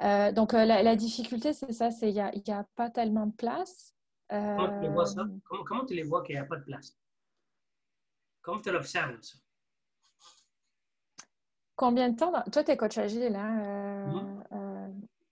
Dans 0.00 0.32
donc, 0.32 0.52
la, 0.52 0.96
difficulté, 0.96 1.52
c'est 1.52 1.72
ça, 1.72 1.90
c'est 1.90 2.12
qu'il 2.12 2.42
n'y 2.46 2.52
a, 2.54 2.64
pas 2.76 2.90
tellement 2.90 3.26
de 3.26 3.34
place. 3.34 3.94
Comment 4.28 4.78
tu 4.78 4.82
les 4.82 4.88
vois 4.88 5.06
ça? 5.06 5.26
Comment, 5.66 5.84
tu 5.84 5.94
les 5.94 6.02
vois 6.04 6.22
qu'il 6.22 6.36
n'y 6.36 6.40
a 6.40 6.44
pas 6.44 6.56
de 6.56 6.64
place? 6.64 6.96
Comment 8.40 8.60
tu 8.60 8.70
l'observes, 8.70 9.20
ça? 9.20 9.38
Combien 11.76 12.10
de 12.10 12.16
temps, 12.16 12.32
toi, 12.52 12.62
tu 12.62 12.70
es 12.70 12.76
coach 12.76 12.98
agile, 12.98 13.32
là, 13.32 14.06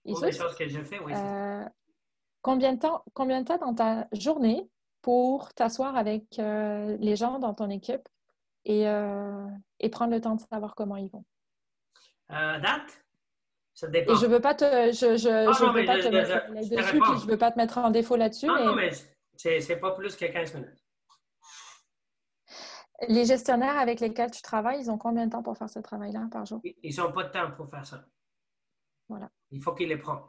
Pour 0.03 0.25
les 0.25 0.31
choses 0.33 0.55
que 0.57 0.67
je 0.67 0.83
fais, 0.83 0.99
oui. 0.99 1.13
Combien, 2.43 2.73
de 2.73 2.79
temps, 2.79 3.03
combien 3.13 3.41
de 3.41 3.47
temps 3.47 3.57
dans 3.57 3.73
ta 3.73 4.07
journée 4.11 4.69
pour 5.01 5.51
t'asseoir 5.53 5.97
avec 5.97 6.37
les 6.37 7.15
gens 7.15 7.39
dans 7.39 7.55
ton 7.55 7.71
équipe 7.71 8.07
et, 8.65 8.83
et, 9.79 9.89
prendre 9.89 10.11
le 10.11 10.21
temps 10.21 10.35
de 10.35 10.41
savoir 10.41 10.75
comment 10.75 10.97
ils 10.97 11.09
vont? 11.09 11.25
date? 12.29 13.03
Ça 13.73 13.87
dépend. 13.87 14.13
Et 14.13 14.15
je 14.17 14.25
veux 14.27 14.39
pas 14.39 14.53
te, 14.53 14.65
je, 14.91 15.17
je, 15.17 15.29
ah, 15.29 15.51
je 15.51 15.65
veux 15.65 15.85
pas 15.85 15.99
te 15.99 16.07
mettre 16.07 16.69
dessus, 16.69 16.99
puis 16.99 17.21
je 17.21 17.27
veux 17.27 17.37
pas 17.37 17.51
te 17.51 17.57
mettre 17.57 17.79
en 17.79 17.89
défaut 17.89 18.15
là-dessus. 18.15 18.47
mais... 18.47 18.65
Non, 18.65 18.75
mais 18.75 18.91
c'est 19.35 19.79
pas 19.79 19.91
plus 19.91 20.15
que 20.15 20.25
15 20.25 20.53
minutes. 20.53 20.83
Les 23.09 23.25
gestionnaires 23.25 23.77
avec 23.77 23.99
lesquels 23.99 24.31
tu 24.31 24.41
travailles, 24.41 24.79
ils 24.79 24.91
ont 24.91 24.97
combien 24.97 25.25
de 25.25 25.31
temps 25.31 25.43
pour 25.43 25.57
faire 25.57 25.69
ce 25.69 25.79
travail-là 25.79 26.27
par 26.31 26.45
jour? 26.45 26.61
Ils 26.63 26.95
n'ont 26.97 27.11
pas 27.11 27.23
de 27.23 27.31
temps 27.31 27.51
pour 27.51 27.69
faire 27.69 27.85
ça. 27.85 28.05
Voilà. 29.09 29.29
Il 29.51 29.61
faut 29.61 29.73
qu'ils 29.73 29.89
les 29.89 29.97
prennent. 29.97 30.21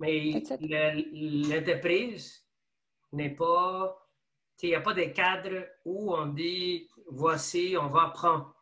Mais 0.00 0.42
l'entreprise 0.62 2.44
n'est 3.12 3.30
pas. 3.30 3.96
Il 4.62 4.70
n'y 4.70 4.74
a 4.74 4.80
pas 4.80 4.92
de 4.92 5.04
cadre 5.04 5.68
où 5.84 6.12
on 6.14 6.26
dit 6.26 6.88
voici, 7.06 7.76
on 7.80 7.88
va 7.88 8.10
prendre 8.10 8.54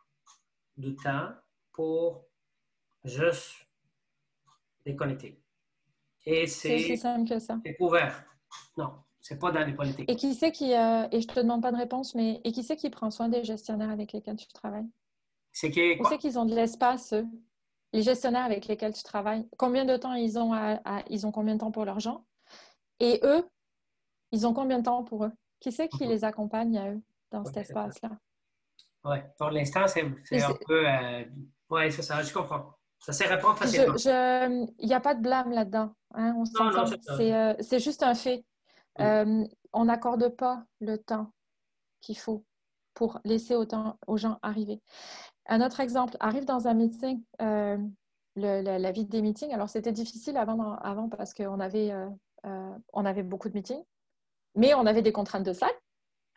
du 0.77 0.95
temps 0.95 1.31
pour 1.73 2.25
juste 3.05 3.67
déconnecter. 4.85 5.43
Et 6.25 6.47
c'est 6.47 6.97
simple 6.97 7.29
que 7.29 7.39
ça. 7.39 7.59
C'est 7.65 7.77
ouvert. 7.81 8.25
Non, 8.77 8.93
c'est 9.21 9.39
pas 9.39 9.51
dans 9.51 9.65
les 9.65 9.73
politiques. 9.75 10.11
Et 10.11 10.17
qui 10.17 10.35
c'est 10.35 10.53
qui, 10.53 10.73
euh, 10.75 11.09
et 11.11 11.21
je 11.21 11.27
te 11.27 11.41
demande 11.41 11.63
pas 11.63 11.73
de 11.73 11.77
réponse, 11.77 12.15
mais 12.15 12.41
et 12.45 12.53
qui 12.53 12.63
c'est 12.63 12.77
qui 12.77 12.91
prend 12.91 13.11
soin 13.11 13.29
des 13.29 13.45
gestionnaires 13.45 13.91
avec 13.91 14.13
lesquels 14.13 14.37
tu 14.37 14.47
travailles? 14.49 14.89
C'est 15.53 15.71
qui. 15.71 15.97
Où 15.99 16.05
c'est 16.09 16.19
qu'ils 16.19 16.39
ont 16.39 16.45
de 16.45 16.55
l'espace, 16.55 17.13
eux? 17.13 17.27
Les 17.93 18.03
gestionnaires 18.03 18.45
avec 18.45 18.67
lesquels 18.67 18.93
tu 18.93 19.03
travailles, 19.03 19.49
combien 19.57 19.85
de 19.85 19.97
temps 19.97 20.15
ils 20.15 20.39
ont, 20.39 20.53
ils 21.09 21.27
ont 21.27 21.33
combien 21.33 21.55
de 21.55 21.61
temps 21.61 21.71
pour 21.71 21.85
leurs 21.85 22.01
gens? 22.01 22.25
Et 23.01 23.21
eux, 23.23 23.49
ils 24.33 24.47
ont 24.47 24.53
combien 24.53 24.79
de 24.79 24.85
temps 24.85 25.05
pour 25.05 25.25
eux? 25.25 25.33
Qui 25.61 25.73
c'est 25.73 25.89
qui 25.89 26.05
mhm. 26.05 26.11
les 26.11 26.25
accompagne 26.25 26.79
à 26.79 26.91
eux 26.91 27.03
dans 27.31 27.45
cet 27.45 27.59
espace-là? 27.59 28.11
Oui, 29.05 29.19
pour 29.39 29.51
l'instant, 29.51 29.87
c'est 29.87 30.03
un 30.03 30.55
peu. 30.67 30.89
Euh, 30.89 31.25
oui, 31.71 31.93
c'est 31.93 32.03
ça, 32.03 32.23
je 32.23 32.33
comprends. 32.33 32.75
Ça 32.99 33.13
s'est 33.13 33.27
répond 33.27 33.55
facilement. 33.55 33.95
Il 34.79 34.87
n'y 34.87 34.95
a 34.95 35.01
pas 35.01 35.15
de 35.15 35.23
blâme 35.23 35.53
là-dedans. 35.53 35.95
Hein, 36.15 36.43
euh, 37.21 37.55
c'est 37.61 37.79
juste 37.79 38.03
un 38.03 38.15
fait. 38.15 38.45
Euh, 39.01 39.45
on 39.73 39.85
n'accorde 39.85 40.29
pas 40.31 40.65
le 40.81 40.97
temps 40.97 41.33
qu'il 42.01 42.19
faut 42.19 42.45
pour 42.99 43.21
laisser 43.25 43.55
autant 43.55 43.97
aux 44.09 44.17
gens 44.17 44.41
arriver. 44.43 44.83
Un 45.47 45.65
autre 45.65 45.79
exemple, 45.79 46.17
arrive 46.19 46.45
dans 46.45 46.67
un 46.67 46.75
meeting, 46.75 47.23
euh, 47.41 47.79
la, 48.35 48.91
vie 48.91 49.07
des 49.07 49.23
meetings. 49.23 49.55
Alors, 49.55 49.69
c'était 49.69 49.93
difficile 49.93 50.37
avant, 50.37 50.75
avant 50.75 51.09
parce 51.09 51.33
qu'on 51.33 51.61
avait, 51.61 51.95
on 52.45 53.05
avait 53.05 53.23
beaucoup 53.23 53.49
de 53.49 53.55
meetings, 53.55 53.85
mais 54.57 54.75
on 54.75 54.85
avait 54.85 55.03
des 55.03 55.13
contraintes 55.13 55.47
de 55.47 55.53
salle. 55.53 55.71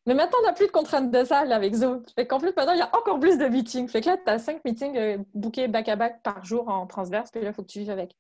Mais 0.05 0.15
maintenant, 0.15 0.37
on 0.41 0.45
n'a 0.45 0.53
plus 0.53 0.67
de 0.67 0.71
contraintes 0.71 1.11
de 1.11 1.23
salle 1.23 1.51
avec 1.51 1.75
Zoom. 1.75 2.03
Fait 2.15 2.25
qu'en 2.25 2.39
plus, 2.39 2.53
maintenant, 2.55 2.73
il 2.73 2.79
y 2.79 2.81
a 2.81 2.95
encore 2.95 3.19
plus 3.19 3.37
de 3.37 3.45
meetings. 3.45 3.87
Fait 3.87 4.01
que 4.01 4.07
là, 4.07 4.17
tu 4.17 4.29
as 4.29 4.39
cinq 4.39 4.63
meetings 4.65 4.97
euh, 4.97 5.17
bookés 5.33 5.67
back-à-back 5.67 6.23
par 6.23 6.43
jour 6.43 6.69
en 6.69 6.87
transverse, 6.87 7.29
puis 7.31 7.41
là, 7.41 7.49
il 7.49 7.53
faut 7.53 7.61
que 7.61 7.67
tu 7.67 7.79
vives 7.79 7.91
avec. 7.91 8.15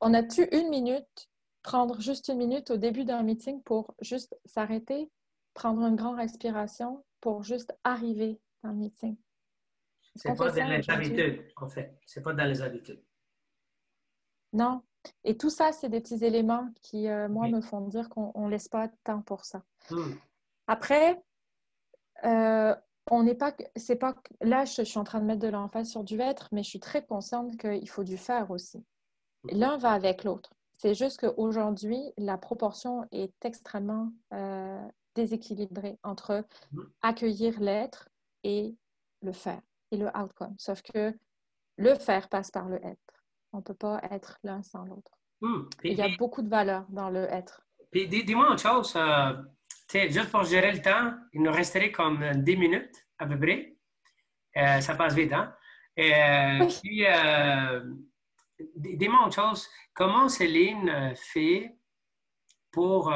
On 0.00 0.14
a-tu 0.14 0.48
une 0.52 0.68
minute, 0.68 1.28
prendre 1.62 2.00
juste 2.00 2.28
une 2.28 2.38
minute 2.38 2.70
au 2.70 2.76
début 2.76 3.04
d'un 3.04 3.22
meeting 3.22 3.62
pour 3.62 3.94
juste 4.00 4.34
s'arrêter, 4.46 5.10
prendre 5.52 5.84
une 5.84 5.96
grande 5.96 6.16
respiration 6.16 7.04
pour 7.20 7.42
juste 7.42 7.76
arriver 7.84 8.40
dans 8.62 8.70
le 8.70 8.76
meeting? 8.76 9.16
C'est 10.16 10.34
pas 10.36 10.50
dans 10.50 10.68
les 10.68 10.90
habitudes, 10.90 11.44
en 11.56 11.68
fait. 11.68 11.98
C'est 12.06 12.22
pas 12.22 12.32
dans 12.32 12.44
les 12.44 12.62
habitudes. 12.62 13.02
Non. 14.52 14.82
Et 15.24 15.36
tout 15.36 15.50
ça, 15.50 15.72
c'est 15.72 15.88
des 15.88 16.00
petits 16.00 16.24
éléments 16.24 16.68
qui, 16.82 17.08
euh, 17.08 17.28
moi, 17.28 17.48
me 17.48 17.60
font 17.60 17.82
dire 17.82 18.08
qu'on 18.08 18.32
ne 18.46 18.50
laisse 18.50 18.68
pas 18.68 18.88
de 18.88 18.94
temps 19.04 19.22
pour 19.22 19.44
ça. 19.44 19.62
Hmm. 19.90 20.14
Après, 20.66 21.22
euh, 22.24 22.74
on 23.10 23.22
n'est 23.22 23.34
pas, 23.34 23.54
c'est 23.76 23.96
pas, 23.96 24.14
là, 24.40 24.64
je, 24.64 24.82
suis 24.82 24.98
en 24.98 25.04
train 25.04 25.20
de 25.20 25.26
mettre 25.26 25.40
de 25.40 25.48
l'emphase 25.48 25.90
sur 25.90 26.02
du 26.02 26.20
être, 26.20 26.48
mais 26.52 26.62
je 26.62 26.70
suis 26.70 26.80
très 26.80 27.04
consciente 27.04 27.56
qu'il 27.56 27.88
faut 27.88 28.04
du 28.04 28.16
faire 28.16 28.50
aussi. 28.50 28.84
L'un 29.52 29.76
va 29.76 29.92
avec 29.92 30.24
l'autre. 30.24 30.54
C'est 30.72 30.94
juste 30.94 31.20
qu'aujourd'hui, 31.20 32.00
la 32.18 32.36
proportion 32.36 33.06
est 33.12 33.32
extrêmement 33.44 34.12
euh, 34.32 34.88
déséquilibrée 35.16 35.98
entre 36.02 36.44
accueillir 37.02 37.58
l'être 37.60 38.08
et 38.44 38.76
le 39.22 39.32
faire, 39.32 39.62
et 39.90 39.96
le 39.96 40.06
outcome. 40.16 40.54
Sauf 40.58 40.82
que 40.82 41.12
le 41.78 41.94
faire 41.96 42.28
passe 42.28 42.50
par 42.50 42.68
le 42.68 42.76
être. 42.76 43.24
On 43.52 43.58
ne 43.58 43.62
peut 43.62 43.74
pas 43.74 44.00
être 44.10 44.38
l'un 44.44 44.62
sans 44.62 44.84
l'autre. 44.84 45.12
Hmm. 45.40 45.62
Il 45.82 45.94
y 45.94 46.02
a 46.02 46.08
beaucoup 46.18 46.42
de 46.42 46.48
valeur 46.48 46.86
dans 46.90 47.10
le 47.10 47.24
être. 47.24 47.66
Puis 47.90 48.06
dis-moi 48.08 48.52
une 48.52 48.58
chose, 48.58 48.94
euh, 48.96 49.32
juste 49.92 50.30
pour 50.30 50.44
gérer 50.44 50.72
le 50.72 50.82
temps, 50.82 51.14
il 51.32 51.42
nous 51.42 51.52
resterait 51.52 51.92
comme 51.92 52.22
10 52.42 52.56
minutes 52.56 53.06
à 53.18 53.26
peu 53.26 53.38
près. 53.38 53.76
Euh, 54.56 54.80
ça 54.80 54.94
passe 54.94 55.14
vite, 55.14 55.32
hein? 55.32 55.54
Et, 55.96 56.12
euh, 56.14 56.66
puis, 56.66 57.06
euh, 57.06 57.80
dis-moi 58.76 59.24
une 59.26 59.32
chose, 59.32 59.68
comment 59.94 60.28
Céline 60.28 61.14
fait 61.16 61.76
pour 62.70 63.12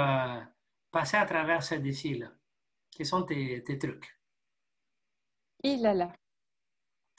passer 0.90 1.16
à 1.16 1.26
travers 1.26 1.62
ce 1.62 1.74
défi-là? 1.76 2.28
Quels 2.90 3.06
sont 3.06 3.22
tes, 3.22 3.62
trucs? 3.78 4.18
Il 5.62 5.84
est 5.84 5.94
là. 5.94 6.12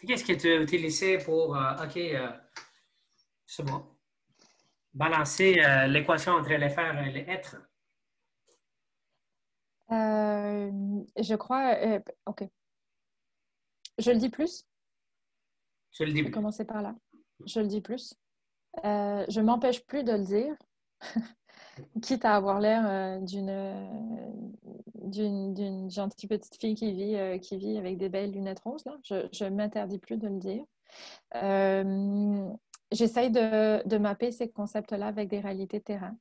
Qu'est-ce 0.06 0.26
que 0.26 0.34
tu 0.34 0.52
as 0.52 0.62
utilisé 0.62 1.18
pour, 1.20 1.50
OK, 1.50 2.00
c'est 3.46 3.64
bon, 3.64 3.86
balancer 4.94 5.62
l'équation 5.88 6.34
entre 6.34 6.54
les 6.54 6.70
faire 6.70 6.98
et 7.06 7.12
les 7.12 7.26
être? 7.30 7.58
Euh, 9.92 10.72
je 11.18 11.36
crois. 11.36 11.76
Euh, 11.76 12.00
ok. 12.26 12.44
Je 13.98 14.12
le 14.12 14.18
dis 14.18 14.30
plus. 14.30 14.66
Je 15.92 16.04
le 16.04 16.14
dis 16.14 16.24
plus. 16.24 16.32
commencer 16.32 16.66
par 16.66 16.82
là. 16.82 16.96
Je 17.46 17.60
le 17.60 17.68
dis 17.68 17.82
plus. 17.82 18.16
Euh, 18.86 19.26
je 19.28 19.42
m'empêche 19.42 19.86
plus 19.86 20.04
de 20.04 20.14
le 20.14 20.24
dire, 20.24 20.56
quitte 22.02 22.26
à 22.26 22.36
avoir 22.36 22.60
l'air 22.60 23.20
d'une 23.22 23.86
d'une 24.96 25.90
gentille 25.90 26.30
petite 26.30 26.56
fille 26.56 26.76
qui 26.76 26.94
vit, 26.94 27.40
qui 27.42 27.58
vit 27.58 27.78
avec 27.78 27.98
des 27.98 28.08
belles 28.08 28.32
lunettes 28.32 28.60
roses. 28.62 28.86
Là. 28.86 28.98
Je 29.04 29.44
ne 29.46 29.50
m'interdis 29.50 30.00
plus 30.00 30.18
de 30.18 30.28
le 30.28 30.40
dire. 30.40 30.64
J'essaye 32.92 33.32
de, 33.32 33.88
de, 33.88 33.98
mapper 33.98 34.32
ces 34.32 34.50
concepts-là 34.50 35.08
avec 35.08 35.30
des 35.30 35.40
réalités 35.40 35.82
terrain. 35.82 36.16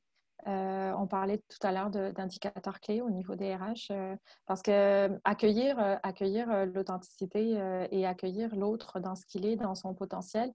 Euh, 0.47 0.91
on 0.97 1.05
parlait 1.05 1.37
tout 1.37 1.67
à 1.67 1.71
l'heure 1.71 1.89
d'indicateurs 1.89 2.79
clés 2.79 3.01
au 3.01 3.09
niveau 3.09 3.35
des 3.35 3.55
RH, 3.55 3.91
euh, 3.91 4.15
parce 4.47 4.61
que 4.61 4.71
euh, 4.71 5.19
accueillir, 5.23 5.77
accueillir 6.03 6.65
l'authenticité 6.65 7.59
et 7.91 8.05
accueillir 8.05 8.55
l'autre 8.55 8.99
dans 8.99 9.15
ce 9.15 9.25
qu'il 9.25 9.45
est, 9.45 9.55
dans 9.55 9.75
son 9.75 9.93
potentiel, 9.93 10.51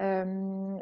euh, 0.00 0.78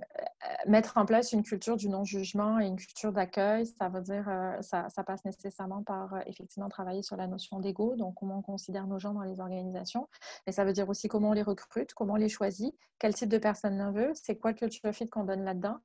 mettre 0.67 0.99
en 0.99 1.07
place 1.07 1.33
une 1.33 1.43
culture 1.43 1.77
du 1.77 1.89
non-jugement 1.89 2.61
et 2.61 2.67
une 2.67 2.77
culture 2.77 3.13
d'accueil, 3.13 3.67
ça 3.67 3.89
veut 3.89 4.03
dire, 4.03 4.29
euh, 4.29 4.61
ça, 4.61 4.89
passe 5.07 5.25
nécessairement 5.25 5.83
par 5.83 6.15
euh, 6.15 6.21
effectivement 6.27 6.69
travailler 6.69 7.03
sur 7.03 7.17
la 7.17 7.27
notion 7.27 7.59
d'ego, 7.61 7.97
donc 7.97 8.15
comment 8.17 8.39
on 8.39 8.43
considère 8.43 8.87
nos 8.87 8.99
gens 8.99 9.15
dans 9.15 9.23
les 9.23 9.41
organisations, 9.41 10.09
mais 10.47 10.53
ça 10.53 10.65
veut 10.65 10.73
dire 10.73 10.89
aussi 10.89 11.09
comment 11.09 11.31
on 11.31 11.33
les 11.33 11.43
recrute, 11.43 11.95
comment 11.95 12.15
on 12.15 12.17
les 12.17 12.29
choisit, 12.29 12.75
quel 12.99 13.15
type 13.15 13.31
de 13.31 13.39
personne 13.39 13.81
on 13.81 13.93
veut, 13.93 14.13
c'est 14.15 14.37
quoi 14.37 14.51
le 14.51 14.57
culture 14.57 14.93
fit 14.93 15.09
qu'on 15.09 15.25
donne 15.25 15.45
là-dedans, 15.45 15.79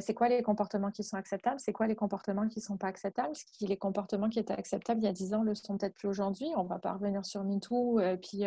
c'est 0.00 0.14
quoi 0.14 0.28
les 0.28 0.42
comportements 0.42 0.90
qui 0.90 1.02
sont 1.02 1.16
acceptables, 1.16 1.58
c'est 1.58 1.72
quoi 1.72 1.86
les 1.86 1.96
comportements 1.96 2.48
qui 2.48 2.60
ne 2.60 2.64
sont 2.64 2.76
pas 2.76 2.88
acceptables, 2.88 3.34
ce 3.34 3.44
qui 3.44 3.66
les 3.66 3.76
comportements 3.76 4.28
qui 4.28 4.38
étaient 4.38 4.52
acceptables 4.52 5.00
il 5.00 5.04
y 5.04 5.08
a 5.08 5.12
10 5.12 5.34
ans 5.34 5.42
le 5.42 5.54
sont 5.54 5.76
peut-être 5.76 5.94
plus 5.94 6.08
aujourd'hui, 6.08 6.48
on 6.56 6.64
va 6.64 6.78
pas 6.78 6.92
revenir 6.92 7.24
sur 7.24 7.44
MeToo, 7.44 8.00
puis 8.22 8.44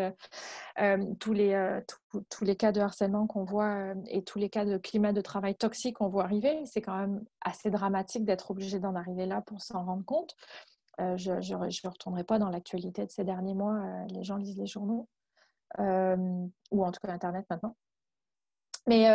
tous, 1.20 1.34
les, 1.34 1.80
tous 2.30 2.44
les 2.44 2.56
cas 2.56 2.72
de 2.72 2.82
harcèlement 2.82 3.28
qu'on 3.28 3.44
voit 3.44 3.94
et 4.10 4.24
tous 4.24 4.40
les 4.40 4.50
cas 4.50 4.66
de 4.66 4.78
climat 4.78 5.14
de 5.14 5.22
travail 5.22 5.56
toxique 5.56 5.98
qu'on 5.98 6.10
voit 6.10 6.24
arriver. 6.24 6.66
C'est 6.66 6.82
quand 6.82 6.98
même 6.98 7.24
assez 7.42 7.70
dramatique 7.70 8.26
d'être 8.26 8.52
obligé 8.52 8.80
d'en 8.80 8.96
arriver 8.96 9.26
là 9.26 9.42
pour 9.42 9.62
s'en 9.62 9.84
rendre 9.84 10.06
compte. 10.06 10.36
Euh, 11.02 11.18
je 11.18 11.32
ne 11.34 11.90
retournerai 11.90 12.24
pas 12.24 12.40
dans 12.40 12.50
l'actualité 12.50 13.06
de 13.06 13.12
ces 13.12 13.24
derniers 13.24 13.54
mois. 13.54 13.76
Euh, 13.76 14.06
les 14.10 14.24
gens 14.24 14.38
lisent 14.38 14.58
les 14.58 14.68
journaux, 14.68 15.08
euh, 15.80 16.48
ou 16.72 16.86
en 16.86 16.92
tout 16.92 17.00
cas 17.06 17.12
Internet 17.12 17.46
maintenant. 17.50 17.76
Mais 18.88 19.06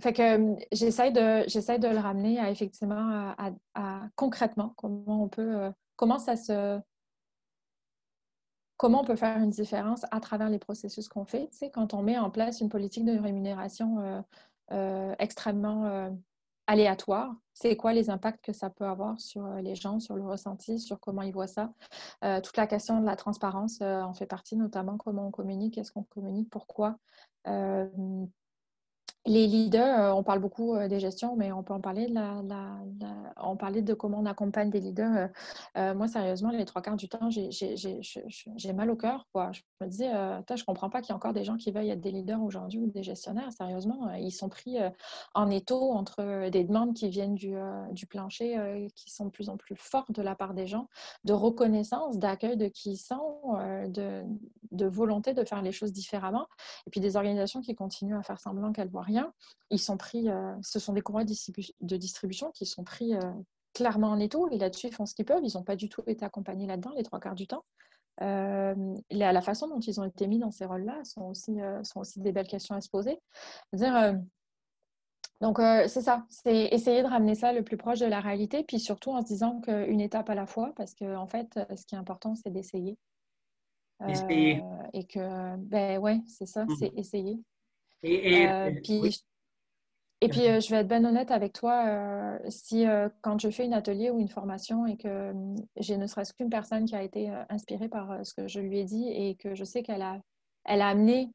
fait 0.00 0.12
que 0.14 0.56
j'essaie 0.72 1.10
de, 1.10 1.78
de 1.78 1.88
le 1.88 1.98
ramener 1.98 2.38
à 2.38 2.50
effectivement 2.50 3.34
à 3.74 4.00
concrètement 4.14 4.72
comment 4.76 5.24
on 5.24 5.28
peut, 5.28 5.70
comment 5.96 6.18
ça 6.18 6.36
se 6.36 6.80
comment 8.80 9.02
on 9.02 9.04
peut 9.04 9.14
faire 9.14 9.36
une 9.36 9.50
différence 9.50 10.06
à 10.10 10.20
travers 10.20 10.48
les 10.48 10.58
processus 10.58 11.06
qu'on 11.06 11.26
fait. 11.26 11.50
Tu 11.50 11.58
sais, 11.58 11.70
quand 11.70 11.92
on 11.92 12.02
met 12.02 12.16
en 12.16 12.30
place 12.30 12.62
une 12.62 12.70
politique 12.70 13.04
de 13.04 13.12
rémunération 13.18 13.98
euh, 13.98 14.22
euh, 14.72 15.14
extrêmement 15.18 15.84
euh, 15.84 16.08
aléatoire. 16.66 17.34
C'est 17.52 17.76
quoi 17.76 17.92
les 17.92 18.08
impacts 18.08 18.42
que 18.42 18.54
ça 18.54 18.70
peut 18.70 18.86
avoir 18.86 19.20
sur 19.20 19.46
les 19.56 19.74
gens, 19.74 20.00
sur 20.00 20.16
le 20.16 20.24
ressenti, 20.26 20.80
sur 20.80 20.98
comment 20.98 21.20
ils 21.20 21.32
voient 21.32 21.46
ça? 21.46 21.74
toute 22.42 22.56
la 22.56 22.66
question 22.66 23.00
de 23.00 23.04
la 23.04 23.16
transparence 23.16 23.82
en 23.82 24.14
fait 24.14 24.24
partie, 24.24 24.56
notamment 24.56 24.96
comment 24.96 25.26
on 25.26 25.30
communique, 25.30 25.76
est-ce 25.76 25.92
qu'on 25.92 26.04
communique, 26.04 26.48
pourquoi? 26.48 26.96
Les 29.26 29.46
leaders, 29.46 30.00
euh, 30.00 30.12
on 30.14 30.22
parle 30.22 30.38
beaucoup 30.38 30.74
euh, 30.74 30.88
des 30.88 30.98
gestions, 30.98 31.36
mais 31.36 31.52
on 31.52 31.62
peut 31.62 31.74
en 31.74 31.80
parler 31.80 32.06
de 32.06 32.20
on 33.42 33.56
parlait 33.56 33.82
de 33.82 33.94
comment 33.94 34.18
on 34.18 34.26
accompagne 34.26 34.70
des 34.70 34.80
leaders. 34.80 35.28
Euh, 35.76 35.94
moi, 35.94 36.08
sérieusement, 36.08 36.50
les 36.50 36.64
trois 36.64 36.82
quarts 36.82 36.96
du 36.96 37.08
temps, 37.08 37.30
j'ai 37.30 38.72
mal 38.72 38.90
au 38.90 38.96
cœur. 38.96 39.26
Je 39.34 39.60
me 39.80 39.86
dis, 39.86 40.04
euh, 40.04 40.40
je 40.54 40.64
comprends 40.64 40.90
pas 40.90 41.00
qu'il 41.00 41.10
y 41.10 41.12
ait 41.12 41.16
encore 41.16 41.32
des 41.32 41.44
gens 41.44 41.56
qui 41.56 41.70
veuillent 41.70 41.90
être 41.90 42.00
des 42.00 42.10
leaders 42.10 42.42
aujourd'hui 42.42 42.80
ou 42.80 42.86
des 42.86 43.02
gestionnaires. 43.02 43.52
Sérieusement, 43.52 44.12
ils 44.14 44.30
sont 44.32 44.48
pris 44.48 44.78
en 45.34 45.50
étau 45.50 45.92
entre 45.92 46.48
des 46.50 46.64
demandes 46.64 46.94
qui 46.94 47.08
viennent 47.08 47.34
du, 47.34 47.54
du 47.92 48.06
plancher, 48.06 48.88
qui 48.94 49.10
sont 49.10 49.26
de 49.26 49.30
plus 49.30 49.48
en 49.48 49.56
plus 49.56 49.74
fortes 49.76 50.12
de 50.12 50.22
la 50.22 50.34
part 50.34 50.54
des 50.54 50.66
gens, 50.66 50.88
de 51.24 51.32
reconnaissance, 51.32 52.18
d'accueil 52.18 52.56
de 52.56 52.68
qui 52.68 52.92
ils 52.92 52.96
sont, 52.96 53.56
de, 53.88 54.22
de 54.72 54.86
volonté 54.86 55.34
de 55.34 55.44
faire 55.44 55.62
les 55.62 55.72
choses 55.72 55.92
différemment, 55.92 56.46
et 56.86 56.90
puis 56.90 57.00
des 57.00 57.16
organisations 57.16 57.60
qui 57.60 57.74
continuent 57.74 58.18
à 58.18 58.22
faire 58.22 58.40
semblant 58.40 58.72
qu'elles 58.72 58.90
voient 58.90 59.02
rien. 59.10 59.32
Ils 59.70 59.78
sont 59.78 59.96
pris, 59.96 60.28
euh, 60.28 60.54
ce 60.62 60.78
sont 60.78 60.92
des 60.92 61.00
courroies 61.00 61.24
de 61.24 61.96
distribution 61.96 62.50
qui 62.52 62.66
sont 62.66 62.84
pris 62.84 63.14
euh, 63.14 63.20
clairement 63.74 64.08
en 64.08 64.18
étau 64.18 64.48
et 64.50 64.58
là-dessus, 64.58 64.88
ils 64.88 64.94
font 64.94 65.06
ce 65.06 65.14
qu'ils 65.14 65.24
peuvent. 65.24 65.42
Ils 65.44 65.56
n'ont 65.56 65.64
pas 65.64 65.76
du 65.76 65.88
tout 65.88 66.02
été 66.06 66.24
accompagnés 66.24 66.66
là-dedans 66.66 66.92
les 66.96 67.02
trois 67.02 67.20
quarts 67.20 67.34
du 67.34 67.46
temps. 67.46 67.64
Euh, 68.22 68.74
la, 69.10 69.40
façon 69.40 69.68
dont 69.68 69.80
ils 69.80 70.00
ont 70.00 70.04
été 70.04 70.26
mis 70.26 70.38
dans 70.38 70.50
ces 70.50 70.64
rôles-là 70.64 71.02
sont 71.04 71.22
aussi, 71.22 71.58
sont 71.84 72.00
aussi 72.00 72.20
des 72.20 72.32
belles 72.32 72.48
questions 72.48 72.74
à 72.74 72.80
se 72.80 72.90
poser. 72.90 73.18
Dire, 73.72 74.14
donc, 75.40 75.58
c'est 75.58 76.02
ça, 76.02 76.26
c'est 76.28 76.66
essayer 76.66 77.02
de 77.02 77.08
ramener 77.08 77.34
ça 77.34 77.54
le 77.54 77.62
plus 77.62 77.78
proche 77.78 78.00
de 78.00 78.06
la 78.06 78.20
réalité, 78.20 78.62
puis 78.62 78.78
surtout 78.78 79.10
en 79.10 79.22
se 79.22 79.26
disant 79.26 79.60
qu'une 79.62 80.00
étape 80.00 80.28
à 80.28 80.34
la 80.34 80.44
fois, 80.44 80.72
parce 80.76 80.94
qu'en 80.94 81.22
en 81.22 81.26
fait, 81.26 81.58
ce 81.74 81.86
qui 81.86 81.94
est 81.94 81.98
important, 81.98 82.34
c'est 82.34 82.50
d'essayer. 82.50 82.98
Essayer. 84.06 84.62
et 84.92 85.06
que, 85.06 85.56
ben 85.56 85.98
ouais, 85.98 86.20
c'est 86.26 86.46
ça, 86.46 86.64
mmh 86.64 86.76
c'est 86.78 86.92
essayer. 86.96 87.38
Et, 88.02 88.48
euh, 88.48 88.72
puis, 88.82 89.22
Et 90.22 90.28
puis, 90.28 90.48
euh, 90.48 90.60
je 90.60 90.70
vais 90.70 90.80
être 90.80 90.88
bien 90.88 91.04
honnête 91.04 91.30
avec 91.30 91.52
toi, 91.52 91.86
euh, 91.86 92.38
si 92.48 92.84
quand 93.22 93.40
je 93.40 93.50
fais 93.50 93.66
un 93.66 93.72
atelier 93.72 94.10
ou 94.10 94.18
une 94.18 94.28
formation 94.28 94.86
et 94.86 94.96
que 94.96 95.32
j'ai 95.76 95.96
ne 95.96 96.06
serait-ce 96.06 96.32
qu'une 96.32 96.50
personne 96.50 96.84
qui 96.84 96.96
a 96.96 97.02
été 97.02 97.28
inspirée 97.48 97.88
par 97.88 98.24
ce 98.24 98.34
que 98.34 98.48
je 98.48 98.60
lui 98.60 98.78
ai 98.78 98.84
dit 98.84 99.08
et 99.08 99.36
que 99.36 99.54
je 99.54 99.64
sais 99.64 99.82
qu'elle 99.82 100.02
a, 100.02 100.20
elle 100.64 100.82
a 100.82 100.88
amené 100.88 101.30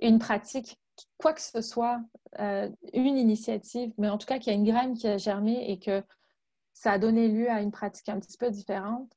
une 0.00 0.18
pratique, 0.18 0.78
quoi 1.18 1.32
que 1.32 1.40
ce 1.40 1.60
soit, 1.62 2.02
une 2.38 3.18
initiative, 3.18 3.92
mais 3.98 4.08
en 4.08 4.18
tout 4.18 4.26
cas 4.26 4.38
qu'il 4.38 4.52
y 4.52 4.56
a 4.56 4.58
une 4.58 4.66
graine 4.66 4.94
qui 4.94 5.06
a 5.06 5.18
germé 5.18 5.70
et 5.70 5.78
que 5.78 6.02
ça 6.72 6.92
a 6.92 6.98
donné 6.98 7.28
lieu 7.28 7.48
à 7.50 7.60
une 7.60 7.70
pratique 7.70 8.08
un 8.08 8.20
petit 8.20 8.36
peu 8.36 8.50
différente, 8.50 9.10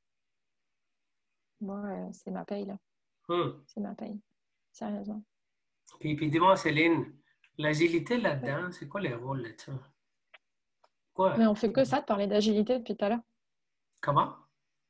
moi, 1.60 1.82
c'est 2.12 2.30
ma 2.30 2.44
paye, 2.44 2.66
là. 2.66 2.76
Hum. 3.28 3.62
C'est 3.66 3.80
ma 3.80 3.94
paye, 3.94 4.20
sérieusement. 4.72 5.22
Puis, 6.00 6.14
puis 6.16 6.30
dis-moi, 6.30 6.56
Céline, 6.56 7.12
l'agilité 7.56 8.18
là-dedans, 8.18 8.70
c'est 8.72 8.88
quoi 8.88 9.00
les 9.00 9.14
rôles 9.14 9.42
là-dessus? 9.42 9.72
Quoi? 11.14 11.36
Mais 11.36 11.46
on 11.46 11.54
fait 11.54 11.72
que 11.72 11.84
ça 11.84 12.00
de 12.00 12.06
parler 12.06 12.26
d'agilité 12.26 12.78
depuis 12.78 12.96
tout 12.96 13.04
à 13.04 13.08
l'heure. 13.08 13.22
Comment? 14.00 14.34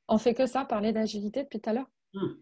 On 0.08 0.18
fait 0.18 0.34
que 0.34 0.46
ça, 0.46 0.64
parler 0.64 0.92
d'agilité 0.92 1.44
depuis 1.44 1.60
tout 1.60 1.70
à 1.70 1.72
l'heure. 1.74 1.90
Hmm. 2.12 2.34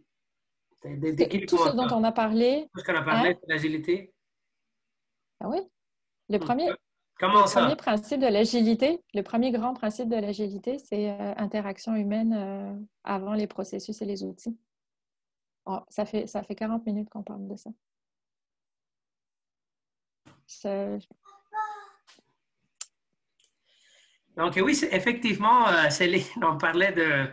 tout 0.83 1.59
ce 1.59 1.77
dont 1.77 1.89
on 1.93 2.05
a 2.05 2.13
parlé. 2.13 2.69
Tout 2.73 2.81
ce 2.81 2.85
qu'on 2.85 2.97
a 2.97 3.03
parlé, 3.03 3.31
hein? 3.31 3.39
c'est 3.41 3.49
l'agilité. 3.49 4.15
Ah 5.41 5.49
oui. 5.49 5.61
Le 6.29 6.39
hmm. 6.39 6.41
premier, 6.41 6.69
Comment 7.19 7.43
le 7.43 7.47
ça? 7.47 7.61
premier 7.61 7.77
principe 7.77 8.21
de 8.21 8.27
l'agilité, 8.27 9.03
le 9.15 9.23
premier 9.23 9.51
grand 9.51 9.75
principe 9.75 10.09
de 10.09 10.17
l'agilité, 10.17 10.79
c'est 10.79 11.11
euh, 11.11 11.35
interaction 11.37 11.95
humaine 11.95 12.35
euh, 12.35 12.75
avant 13.05 13.35
les 13.35 13.47
processus 13.47 14.03
et 14.03 14.05
les 14.05 14.23
outils. 14.23 14.57
Oh, 15.65 15.81
ça, 15.89 16.05
fait, 16.05 16.27
ça 16.27 16.43
fait 16.43 16.55
40 16.55 16.85
minutes 16.87 17.09
qu'on 17.11 17.23
parle 17.23 17.49
de 17.49 17.57
ça. 17.57 17.71
Donc, 24.37 24.59
oui, 24.63 24.79
effectivement, 24.91 25.67
euh, 25.69 25.89
Céline, 25.89 26.25
on 26.43 26.59
parlait 26.59 26.93
de. 26.93 27.31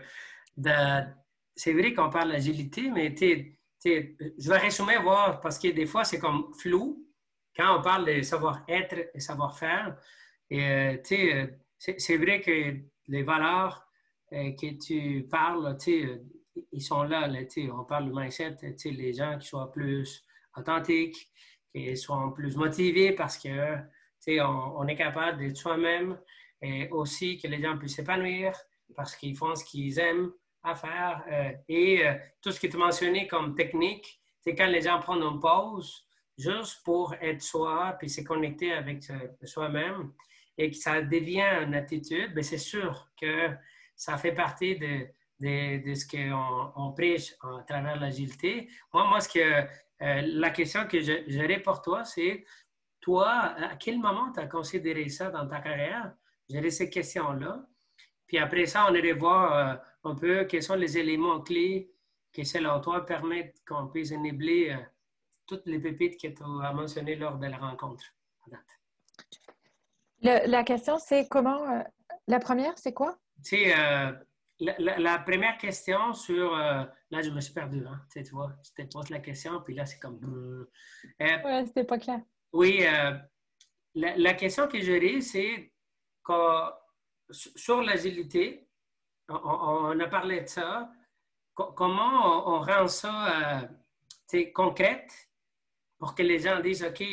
c'est 1.56 1.74
vrai 1.74 1.94
qu'on 1.94 2.10
parle 2.10 2.32
d'agilité, 2.32 2.90
mais 2.90 3.14
je 3.84 4.50
vais 4.50 4.58
résumer, 4.58 4.98
voir, 4.98 5.42
parce 5.42 5.60
que 5.60 5.68
des 5.68 5.86
fois, 5.86 6.06
c'est 6.06 6.20
comme 6.20 6.54
flou 6.54 7.06
quand 7.56 7.78
on 7.78 7.82
parle 7.82 8.06
de 8.06 8.22
savoir-être 8.22 9.10
et 9.14 9.20
savoir-faire. 9.20 9.98
Et, 10.50 10.64
euh, 10.64 10.98
euh, 11.12 11.48
c'est 11.80 12.18
vrai 12.18 12.40
que 12.40 12.78
les 13.08 13.24
valeurs 13.24 13.86
que 14.32 14.80
tu 14.80 15.28
parles, 15.30 15.78
ils 16.72 16.82
sont 16.82 17.04
là. 17.04 17.28
là 17.28 17.40
on 17.74 17.84
parle 17.84 18.10
de 18.10 18.14
mindset, 18.18 18.58
les 18.86 19.14
gens 19.14 19.38
qui 19.38 19.48
soient 19.48 19.72
plus 19.72 20.26
authentiques, 20.56 21.30
qu'ils 21.74 21.98
soient 21.98 22.34
plus 22.34 22.56
motivés 22.56 23.12
parce 23.14 23.38
que 23.38 23.78
on, 24.28 24.74
on 24.78 24.88
est 24.88 24.96
capable 24.96 25.40
d'être 25.40 25.58
soi-même 25.58 26.18
et 26.62 26.90
aussi 26.90 27.38
que 27.38 27.48
les 27.48 27.62
gens 27.62 27.78
puissent 27.78 27.96
s'épanouir 27.96 28.54
parce 28.96 29.16
qu'ils 29.16 29.36
font 29.36 29.56
ce 29.56 29.66
qu'ils 29.66 30.00
aiment 30.00 30.32
à 30.64 30.76
faire. 30.76 31.24
Euh, 31.30 31.52
et 31.68 32.08
euh, 32.08 32.14
tout 32.42 32.52
ce 32.52 32.60
tu 32.60 32.76
as 32.76 32.80
mentionné 32.80 33.28
comme 33.28 33.56
technique, 33.56 34.22
c'est 34.40 34.56
quand 34.56 34.68
les 34.68 34.82
gens 34.82 35.00
prennent 35.00 35.22
une 35.24 35.40
pause 35.40 36.08
juste 36.38 36.84
pour 36.84 37.14
être 37.22 37.42
soi 37.42 37.96
puis 38.00 38.10
se 38.10 38.22
connecter 38.22 38.74
avec 38.74 39.10
euh, 39.10 39.28
soi-même 39.44 40.14
et 40.58 40.70
que 40.70 40.78
ça 40.78 41.02
devient 41.02 41.64
une 41.64 41.76
attitude, 41.76 42.34
ben, 42.34 42.44
c'est 42.44 42.58
sûr 42.58 43.10
que 43.20 43.50
ça 43.96 44.18
fait 44.18 44.34
partie 44.34 44.78
de, 44.78 45.08
de, 45.44 45.86
de 45.86 45.94
ce 45.94 46.06
qu'on 46.08 46.72
on 46.76 46.94
prêche 46.94 47.36
à 47.42 47.64
travers 47.68 48.00
l'agilité. 48.00 48.70
Moi, 48.94 49.08
moi, 49.08 49.20
ce 49.20 49.30
que 49.30 49.40
euh, 49.40 50.22
la 50.22 50.50
question 50.50 50.88
que 50.88 51.00
j'aurais 51.28 51.60
pour 51.60 51.82
toi, 51.82 52.04
c'est 52.06 52.46
toi, 53.02 53.56
à 53.58 53.76
quel 53.76 54.00
moment 54.00 54.32
tu 54.32 54.40
as 54.40 54.48
considéré 54.48 55.10
ça 55.10 55.30
dans 55.30 55.48
ta 55.48 55.60
carrière? 55.60 56.14
J'aurais 56.50 56.72
ces 56.72 56.90
questions-là. 56.90 57.66
Puis 58.26 58.38
après 58.38 58.66
ça, 58.66 58.88
on 58.90 58.96
irait 58.96 59.14
voir 59.14 59.54
euh, 59.54 59.76
un 60.10 60.16
peu 60.16 60.46
quels 60.46 60.64
sont 60.64 60.76
les 60.76 60.98
éléments 60.98 61.42
clés 61.42 61.92
qui, 62.32 62.46
selon 62.46 62.80
toi, 62.80 63.06
permettent 63.06 63.62
qu'on 63.68 63.88
puisse 63.88 64.12
enabler 64.14 64.72
euh, 64.72 64.78
toutes 65.46 65.66
les 65.66 65.80
pépites 65.80 66.20
que 66.20 66.28
tu 66.28 66.44
as 66.64 66.72
mentionnées 66.72 67.16
lors 67.16 67.38
de 67.38 67.48
la 67.48 67.58
rencontre. 67.58 68.06
la 70.22 70.64
question, 70.64 70.98
c'est 71.00 71.28
comment. 71.28 71.84
la 72.28 72.40
première, 72.40 72.78
c'est 72.78 72.94
quoi? 72.94 73.18
C'est 73.42 73.74
la, 74.60 75.20
première 75.20 75.58
question 75.58 76.14
sur. 76.14 76.56
Euh, 76.56 76.84
là, 77.12 77.22
je 77.22 77.30
me 77.30 77.42
suis 77.42 77.54
perdu. 77.54 77.86
Hein, 77.86 78.02
tu, 78.12 78.24
vois, 78.32 78.52
je 78.64 78.84
te 78.84 78.88
pose 78.90 79.10
la 79.10 79.20
question, 79.20 79.62
puis 79.62 79.76
là, 79.76 79.86
c'est 79.86 80.00
comme. 80.00 80.20
Euh, 81.22 81.44
ouais, 81.44 81.66
c'était 81.66 81.84
pas 81.84 81.98
clair. 81.98 82.22
Oui, 82.52 82.86
euh, 82.86 83.14
la, 83.96 84.34
question 84.34 84.68
que 84.68 84.80
j'aurais, 84.80 85.22
c'est 85.22 85.72
sur 87.30 87.82
l'agilité, 87.82 88.68
on, 89.28 90.00
a 90.00 90.08
parlé 90.08 90.42
de 90.42 90.48
ça. 90.48 90.92
comment 91.54 92.48
on, 92.48 92.62
rend 92.62 92.88
ça 92.88 93.70
concrète 94.54 95.30
pour 96.00 96.16
que 96.16 96.24
les 96.24 96.40
gens 96.40 96.60
disent 96.60 96.84
OK, 96.84 97.04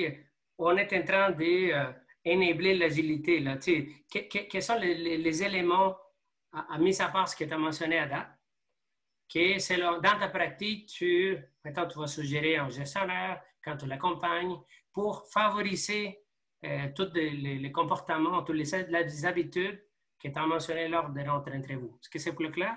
on 0.58 0.76
est 0.76 0.92
en 0.92 1.04
train 1.04 1.30
d'enabler 1.32 2.74
l'agilité. 2.74 3.44
quels 4.10 4.62
sont 4.62 4.78
les 4.78 5.42
éléments 5.42 5.96
à, 6.52 6.78
mis 6.78 7.00
à 7.00 7.08
part 7.08 7.28
ce 7.28 7.36
que 7.36 7.44
tu 7.44 7.52
as 7.52 7.58
mentionné 7.58 7.98
à 7.98 8.06
date, 8.06 8.28
que 9.32 9.58
c'est 9.58 9.78
dans 9.78 10.00
ta 10.00 10.28
pratique, 10.28 10.86
tu, 10.86 11.38
maintenant, 11.64 11.86
tu 11.86 11.98
vas 11.98 12.06
suggérer 12.06 12.56
un 12.56 12.68
gestionnaire 12.68 13.40
quand 13.62 13.76
tu 13.76 13.86
l'accompagnes 13.86 14.56
pour 14.92 15.26
favoriser 15.28 16.20
euh, 16.64 16.88
tous 16.94 17.12
les, 17.14 17.72
comportements, 17.72 18.42
toutes 18.42 18.56
les, 18.56 19.24
habitudes 19.24 19.84
que 20.22 20.28
tu 20.28 20.38
as 20.38 20.46
mentionnées 20.46 20.88
lors 20.88 21.10
de 21.10 21.20
entre 21.20 21.50
vous. 21.74 21.96
Est-ce 22.00 22.10
que 22.10 22.18
c'est 22.18 22.34
plus 22.34 22.50
clair? 22.50 22.76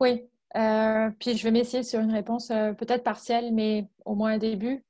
Oui. 0.00 0.28
Euh, 0.56 1.10
puis 1.18 1.36
je 1.36 1.42
vais 1.42 1.50
m'essayer 1.50 1.82
sur 1.82 1.98
une 2.00 2.12
réponse 2.12 2.50
euh, 2.50 2.74
peut-être 2.74 3.02
partielle, 3.02 3.52
mais 3.52 3.88
au 4.04 4.14
moins 4.14 4.32
un 4.32 4.38
début. 4.38 4.84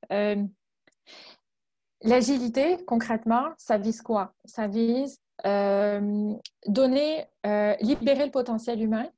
L'agilité, 2.05 2.77
concrètement, 2.85 3.51
ça 3.57 3.77
vise 3.79 4.01
quoi? 4.01 4.33
Ça 4.45 4.67
vise 4.67 5.17
euh, 5.17 5.24
donner, 5.43 7.25
euh, 7.45 7.75
libérer 7.81 8.25
le 8.25 8.31
potentiel 8.31 8.81
humain 8.81 9.09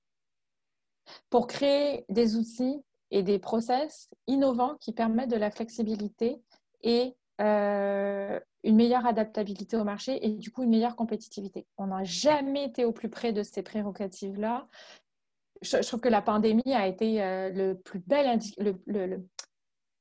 pour 1.30 1.48
créer 1.48 2.06
des 2.10 2.36
outils 2.36 2.84
et 3.12 3.24
des 3.24 3.40
process 3.40 4.10
innovants 4.28 4.76
qui 4.80 4.92
permettent 4.92 5.32
de 5.32 5.38
la 5.38 5.52
flexibilité 5.52 6.42
et 6.84 7.16
euh, 7.40 8.40
une 8.64 8.76
meilleure 8.76 9.06
adaptabilité 9.06 9.78
au 9.78 9.84
marché 9.84 10.26
et 10.26 10.32
du 10.32 10.52
coup 10.52 10.64
une 10.64 10.72
meilleure 10.72 10.96
compétitivité. 10.96 11.66
On 11.78 11.88
n'a 11.88 12.04
jamais 12.04 12.66
été 12.66 12.84
au 12.84 12.92
plus 12.92 13.10
près 13.10 13.32
de 13.32 13.44
ces 13.44 13.62
prérogatives-là. 13.62 14.68
Je, 15.62 15.78
trouve 15.78 16.02
que 16.02 16.10
la 16.10 16.22
pandémie 16.22 16.74
a 16.74 16.88
été 16.88 17.20
le 17.54 17.74
plus 17.74 18.00
bel 18.00 18.40
le, 18.58 19.24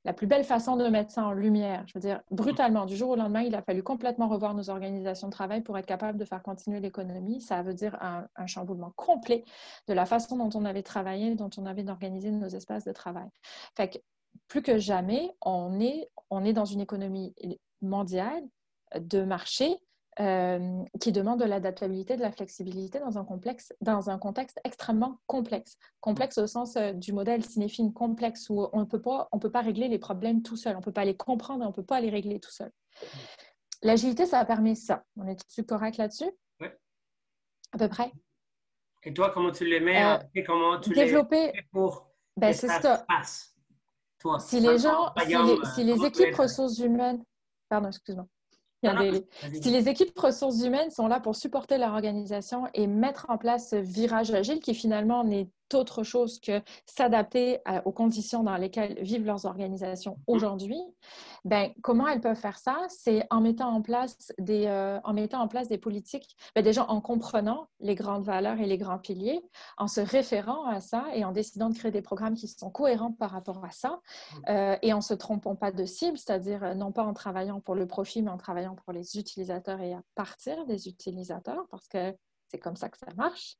la 0.06 0.12
plus 0.12 0.28
belle 0.28 0.44
façon 0.44 0.76
de 0.76 0.86
mettre 0.86 1.10
ça 1.10 1.26
en 1.26 1.32
lumière. 1.32 1.82
Je 1.88 1.92
veux 1.94 2.00
dire, 2.00 2.22
brutalement, 2.30 2.86
du 2.86 2.96
jour 2.96 3.10
au 3.10 3.16
lendemain, 3.16 3.42
il 3.42 3.56
a 3.56 3.60
fallu 3.60 3.82
complètement 3.82 4.28
revoir 4.28 4.54
nos 4.54 4.70
organisations 4.70 5.26
de 5.26 5.32
travail 5.32 5.62
pour 5.62 5.76
être 5.78 5.86
capable 5.86 6.16
de 6.16 6.24
faire 6.24 6.44
continuer 6.44 6.78
l'économie. 6.78 7.40
Ça 7.40 7.60
veut 7.62 7.74
dire 7.74 7.98
un, 8.00 8.46
chamboulement 8.46 8.92
complet 8.94 9.44
de 9.88 9.94
la 9.94 10.06
façon 10.06 10.36
dont 10.36 10.50
on 10.54 10.64
avait 10.64 10.84
travaillé, 10.84 11.34
dont 11.34 11.50
on 11.58 11.66
avait 11.66 11.88
organisé 11.90 12.30
nos 12.30 12.46
espaces 12.46 12.84
de 12.84 12.92
travail. 12.92 13.28
Fait 13.76 13.88
que, 13.88 13.98
plus 14.46 14.62
que 14.62 14.78
jamais, 14.78 15.28
on 15.44 15.80
est, 15.80 16.08
on 16.30 16.44
est 16.44 16.52
dans 16.52 16.66
une 16.66 16.80
économie 16.80 17.34
mondiale 17.82 18.44
de 18.96 19.24
marché 19.24 19.76
euh, 20.18 20.82
qui 20.98 21.12
demande 21.12 21.40
de 21.40 21.44
l'adaptabilité, 21.44 22.16
de 22.16 22.22
la 22.22 22.32
flexibilité 22.32 22.98
dans 23.00 23.18
un, 23.18 23.24
complexe, 23.24 23.74
dans 23.80 24.08
un 24.08 24.18
contexte 24.18 24.58
extrêmement 24.64 25.20
complexe. 25.26 25.76
Complexe 26.00 26.38
au 26.38 26.46
sens 26.46 26.76
euh, 26.76 26.92
du 26.92 27.12
modèle 27.12 27.44
cinéphile 27.44 27.92
complexe 27.92 28.48
où 28.48 28.66
on 28.72 28.80
ne 28.80 28.84
peut 28.86 29.00
pas, 29.00 29.28
on 29.32 29.38
peut 29.38 29.50
pas 29.50 29.60
régler 29.60 29.88
les 29.88 29.98
problèmes 29.98 30.42
tout 30.42 30.56
seul, 30.56 30.74
on 30.74 30.78
ne 30.78 30.84
peut 30.84 30.92
pas 30.92 31.04
les 31.04 31.16
comprendre 31.16 31.62
et 31.62 31.66
on 31.66 31.70
ne 31.70 31.74
peut 31.74 31.84
pas 31.84 32.00
les 32.00 32.08
régler 32.08 32.40
tout 32.40 32.50
seul. 32.50 32.70
L'agilité, 33.82 34.24
ça 34.24 34.38
a 34.38 34.44
permis 34.46 34.74
ça. 34.74 35.04
On 35.16 35.26
est-tu 35.26 35.64
correct 35.64 35.98
là-dessus? 35.98 36.30
Oui. 36.60 36.68
À 37.72 37.78
peu 37.78 37.88
près. 37.88 38.10
Et 39.02 39.12
toi, 39.12 39.30
comment 39.30 39.52
tu 39.52 39.66
les 39.66 39.80
mets? 39.80 40.02
Euh, 40.02 40.42
comment 40.46 40.80
tu 40.80 40.90
développer, 40.90 41.52
les 41.52 41.62
pour 41.70 42.10
ben, 42.36 42.52
c'est 42.52 42.68
ça. 42.68 43.04
Toi, 44.18 44.38
si 44.40 44.60
les 44.60 44.78
gens, 44.78 45.12
si 45.18 45.26
les, 45.26 45.64
si 45.74 45.84
les 45.84 46.04
équipes 46.04 46.34
ressources 46.34 46.78
humaines, 46.78 47.22
pardon, 47.68 47.88
excuse-moi. 47.88 48.26
Si 49.60 49.70
les 49.70 49.88
équipes 49.88 50.18
ressources 50.18 50.62
humaines 50.62 50.90
sont 50.90 51.06
là 51.06 51.20
pour 51.20 51.36
supporter 51.36 51.78
leur 51.78 51.92
organisation 51.92 52.64
et 52.74 52.86
mettre 52.86 53.26
en 53.28 53.38
place 53.38 53.70
ce 53.70 53.76
virage 53.76 54.30
agile 54.30 54.60
qui 54.60 54.74
finalement 54.74 55.24
n'est 55.24 55.48
autre 55.74 56.02
chose 56.02 56.40
que 56.40 56.60
s'adapter 56.86 57.60
aux 57.84 57.92
conditions 57.92 58.42
dans 58.42 58.56
lesquelles 58.56 58.98
vivent 59.00 59.24
leurs 59.24 59.44
organisations 59.44 60.18
mm. 60.28 60.32
aujourd'hui, 60.32 60.80
ben, 61.44 61.72
comment 61.82 62.08
elles 62.08 62.20
peuvent 62.20 62.36
faire 62.36 62.58
ça? 62.58 62.78
C'est 62.88 63.26
en 63.30 63.40
mettant 63.40 63.68
en 63.68 63.82
place 63.82 64.32
des, 64.38 64.66
euh, 64.66 64.98
en 65.04 65.12
mettant 65.12 65.40
en 65.40 65.48
place 65.48 65.68
des 65.68 65.78
politiques, 65.78 66.36
ben, 66.54 66.62
déjà 66.62 66.84
en 66.90 67.00
comprenant 67.00 67.68
les 67.80 67.94
grandes 67.94 68.24
valeurs 68.24 68.60
et 68.60 68.66
les 68.66 68.78
grands 68.78 68.98
piliers, 68.98 69.40
en 69.78 69.88
se 69.88 70.00
référant 70.00 70.66
à 70.66 70.80
ça 70.80 71.06
et 71.14 71.24
en 71.24 71.32
décidant 71.32 71.70
de 71.70 71.76
créer 71.76 71.92
des 71.92 72.02
programmes 72.02 72.34
qui 72.34 72.48
sont 72.48 72.70
cohérents 72.70 73.12
par 73.12 73.30
rapport 73.30 73.64
à 73.64 73.70
ça 73.70 73.90
mm. 73.90 74.38
euh, 74.48 74.76
et 74.82 74.92
en 74.92 75.00
se 75.00 75.14
trompant 75.14 75.56
pas 75.56 75.72
de 75.72 75.84
cible, 75.84 76.18
c'est-à-dire 76.18 76.64
euh, 76.64 76.74
non 76.74 76.92
pas 76.92 77.04
en 77.04 77.14
travaillant 77.14 77.60
pour 77.60 77.74
le 77.74 77.86
profit, 77.86 78.22
mais 78.22 78.30
en 78.30 78.38
travaillant 78.38 78.74
pour 78.74 78.92
les 78.92 79.16
utilisateurs 79.16 79.80
et 79.80 79.94
à 79.94 80.02
partir 80.14 80.66
des 80.66 80.88
utilisateurs 80.88 81.66
parce 81.70 81.86
que 81.88 82.14
c'est 82.48 82.58
comme 82.58 82.76
ça 82.76 82.88
que 82.88 82.98
ça 82.98 83.08
marche. 83.16 83.56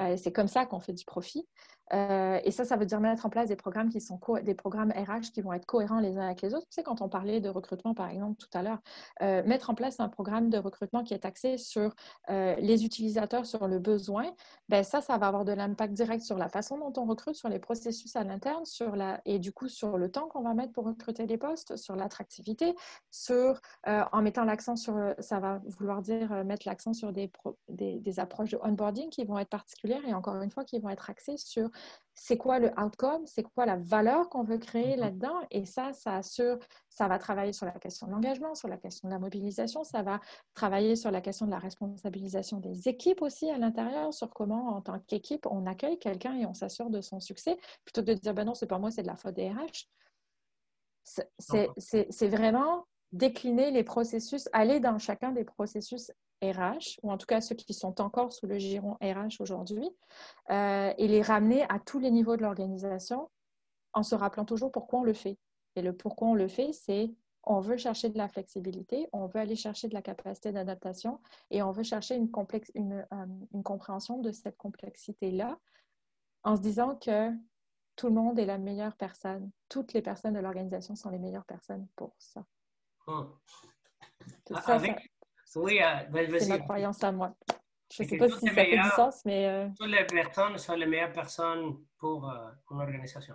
Euh, 0.00 0.16
c'est 0.16 0.32
comme 0.32 0.48
ça 0.48 0.66
qu'on 0.66 0.80
fait 0.80 0.92
du 0.92 1.04
profit. 1.04 1.46
Euh, 1.92 2.40
et 2.44 2.50
ça, 2.50 2.64
ça 2.64 2.76
veut 2.76 2.86
dire 2.86 2.98
mettre 2.98 3.26
en 3.26 3.30
place 3.30 3.48
des 3.48 3.56
programmes 3.56 3.90
qui 3.90 4.00
sont 4.00 4.18
des 4.42 4.54
programmes 4.54 4.90
RH 4.90 5.32
qui 5.34 5.42
vont 5.42 5.52
être 5.52 5.66
cohérents 5.66 6.00
les 6.00 6.16
uns 6.16 6.24
avec 6.24 6.40
les 6.40 6.54
autres. 6.54 6.66
Tu 6.70 6.76
sais, 6.76 6.82
quand 6.82 7.02
on 7.02 7.08
parlait 7.08 7.40
de 7.40 7.50
recrutement, 7.50 7.92
par 7.92 8.08
exemple, 8.08 8.36
tout 8.38 8.48
à 8.54 8.62
l'heure, 8.62 8.78
euh, 9.22 9.42
mettre 9.44 9.68
en 9.68 9.74
place 9.74 10.00
un 10.00 10.08
programme 10.08 10.48
de 10.48 10.56
recrutement 10.56 11.04
qui 11.04 11.12
est 11.12 11.24
axé 11.26 11.58
sur 11.58 11.94
les 12.28 12.84
utilisateurs, 12.84 13.46
sur 13.46 13.68
le 13.68 13.78
besoin, 13.78 14.32
ben 14.68 14.82
ça, 14.82 15.00
ça 15.00 15.18
va 15.18 15.26
avoir 15.26 15.44
de 15.44 15.52
l'impact 15.52 15.92
direct 15.92 16.22
sur 16.22 16.38
la 16.38 16.48
façon 16.48 16.78
dont 16.78 16.92
on 17.00 17.06
recrute, 17.06 17.34
sur 17.34 17.48
les 17.48 17.58
processus 17.58 18.16
à 18.16 18.24
l'interne, 18.24 18.64
sur 18.64 18.96
la 18.96 19.20
et 19.24 19.38
du 19.38 19.52
coup 19.52 19.68
sur 19.68 19.98
le 19.98 20.10
temps 20.10 20.28
qu'on 20.28 20.42
va 20.42 20.54
mettre 20.54 20.72
pour 20.72 20.84
recruter 20.84 21.26
les 21.26 21.36
postes, 21.36 21.76
sur 21.76 21.96
l'attractivité, 21.96 22.74
sur 23.10 23.60
en 23.86 24.22
mettant 24.22 24.44
l'accent 24.44 24.76
sur, 24.76 25.14
ça 25.18 25.38
va 25.38 25.60
vouloir 25.66 26.02
dire 26.02 26.44
mettre 26.44 26.66
l'accent 26.66 26.92
sur 26.92 27.12
des, 27.12 27.30
des, 27.68 28.00
des 28.00 28.20
approches 28.20 28.50
de 28.50 28.58
onboarding 28.62 29.10
qui 29.10 29.24
vont 29.24 29.38
être 29.38 29.50
particulières 29.54 30.04
et 30.04 30.14
encore 30.14 30.40
une 30.42 30.50
fois 30.50 30.64
qui 30.64 30.80
vont 30.80 30.88
être 30.88 31.08
axées 31.10 31.36
sur 31.36 31.70
c'est 32.14 32.36
quoi 32.36 32.58
le 32.58 32.72
outcome, 32.80 33.24
c'est 33.26 33.44
quoi 33.44 33.66
la 33.66 33.76
valeur 33.76 34.28
qu'on 34.28 34.42
veut 34.42 34.58
créer 34.58 34.94
mhm. 34.94 35.00
là-dedans. 35.00 35.40
Et 35.52 35.64
ça, 35.64 35.92
ça 35.92 36.16
assure, 36.16 36.58
ça 36.88 37.06
va 37.06 37.18
travailler 37.18 37.52
sur 37.52 37.66
la 37.66 37.72
question 37.72 38.08
de 38.08 38.12
l'engagement, 38.12 38.54
sur 38.54 38.68
la 38.68 38.78
question 38.78 39.08
de 39.08 39.12
la 39.12 39.20
mobilisation, 39.20 39.84
ça 39.84 40.02
va 40.02 40.20
travailler 40.54 40.96
sur 40.96 41.10
la 41.12 41.20
question 41.20 41.46
de 41.46 41.52
la 41.52 41.58
responsabilisation 41.58 42.58
des 42.58 42.88
équipes 42.88 43.22
aussi 43.22 43.48
à 43.50 43.58
l'intérieur, 43.58 44.12
sur 44.12 44.30
comment, 44.30 44.76
en 44.76 44.80
tant 44.80 44.98
qu'équipe, 45.00 45.46
on 45.46 45.66
accueille 45.66 45.98
quelqu'un 45.98 46.34
et 46.34 46.46
on 46.46 46.54
s'assure 46.54 46.90
de 46.90 47.00
son 47.00 47.20
succès, 47.20 47.56
plutôt 47.84 48.02
que 48.02 48.12
de 48.12 48.14
dire, 48.14 48.34
ben 48.34 48.44
non, 48.44 48.54
c'est 48.54 48.66
pas 48.66 48.78
moi, 48.78 48.90
c'est 48.90 49.02
de 49.02 49.08
la 49.08 49.16
faute 49.16 49.34
des 49.34 49.50
RH. 49.50 49.88
C'est 51.38 52.28
vraiment 52.28 52.86
décliner 53.12 53.70
les 53.70 53.84
processus, 53.84 54.48
aller 54.52 54.80
dans 54.80 54.98
chacun 54.98 55.30
des 55.30 55.44
processus 55.44 56.10
RH, 56.52 56.98
ou 57.02 57.10
en 57.10 57.18
tout 57.18 57.26
cas 57.26 57.40
ceux 57.40 57.54
qui 57.54 57.74
sont 57.74 58.00
encore 58.00 58.32
sous 58.32 58.46
le 58.46 58.58
giron 58.58 58.96
RH 59.02 59.40
aujourd'hui, 59.40 59.88
euh, 60.50 60.92
et 60.98 61.08
les 61.08 61.22
ramener 61.22 61.62
à 61.68 61.78
tous 61.78 61.98
les 61.98 62.10
niveaux 62.10 62.36
de 62.36 62.42
l'organisation 62.42 63.30
en 63.92 64.02
se 64.02 64.14
rappelant 64.14 64.44
toujours 64.44 64.72
pourquoi 64.72 65.00
on 65.00 65.04
le 65.04 65.14
fait. 65.14 65.38
Et 65.76 65.82
le 65.82 65.96
pourquoi 65.96 66.28
on 66.28 66.34
le 66.34 66.48
fait, 66.48 66.72
c'est 66.72 67.12
on 67.46 67.60
veut 67.60 67.76
chercher 67.76 68.08
de 68.08 68.18
la 68.18 68.28
flexibilité, 68.28 69.08
on 69.12 69.26
veut 69.26 69.40
aller 69.40 69.56
chercher 69.56 69.88
de 69.88 69.94
la 69.94 70.02
capacité 70.02 70.52
d'adaptation 70.52 71.20
et 71.50 71.62
on 71.62 71.72
veut 71.72 71.82
chercher 71.82 72.16
une, 72.16 72.30
complexe, 72.30 72.70
une, 72.74 73.06
euh, 73.12 73.26
une 73.52 73.62
compréhension 73.62 74.18
de 74.18 74.32
cette 74.32 74.56
complexité-là 74.56 75.58
en 76.42 76.56
se 76.56 76.62
disant 76.62 76.96
que 76.96 77.30
tout 77.96 78.08
le 78.08 78.14
monde 78.14 78.38
est 78.38 78.46
la 78.46 78.58
meilleure 78.58 78.96
personne. 78.96 79.50
Toutes 79.68 79.92
les 79.92 80.02
personnes 80.02 80.34
de 80.34 80.40
l'organisation 80.40 80.96
sont 80.96 81.10
les 81.10 81.18
meilleures 81.18 81.44
personnes 81.44 81.86
pour 81.96 82.14
ça. 82.18 82.44
Oh. 83.06 83.26
ça, 84.64 84.78
oui, 85.56 85.80
euh, 85.82 86.04
ben, 86.10 86.38
C'est 86.38 86.48
ma 86.48 86.58
croyance 86.58 87.02
à 87.02 87.12
moi. 87.12 87.34
Je 87.92 88.02
ne 88.02 88.08
sais 88.08 88.16
pas 88.16 88.28
si 88.28 88.46
ça 88.46 88.52
fait 88.52 88.76
du 88.76 88.88
sens, 88.96 89.22
mais... 89.24 89.46
Euh, 89.46 89.68
toutes 89.78 89.90
les 89.90 90.04
personnes 90.04 90.58
sont 90.58 90.74
les 90.74 90.86
meilleures 90.86 91.12
personnes 91.12 91.78
pour 91.98 92.28
euh, 92.28 92.50
une 92.70 92.80
organisation. 92.80 93.34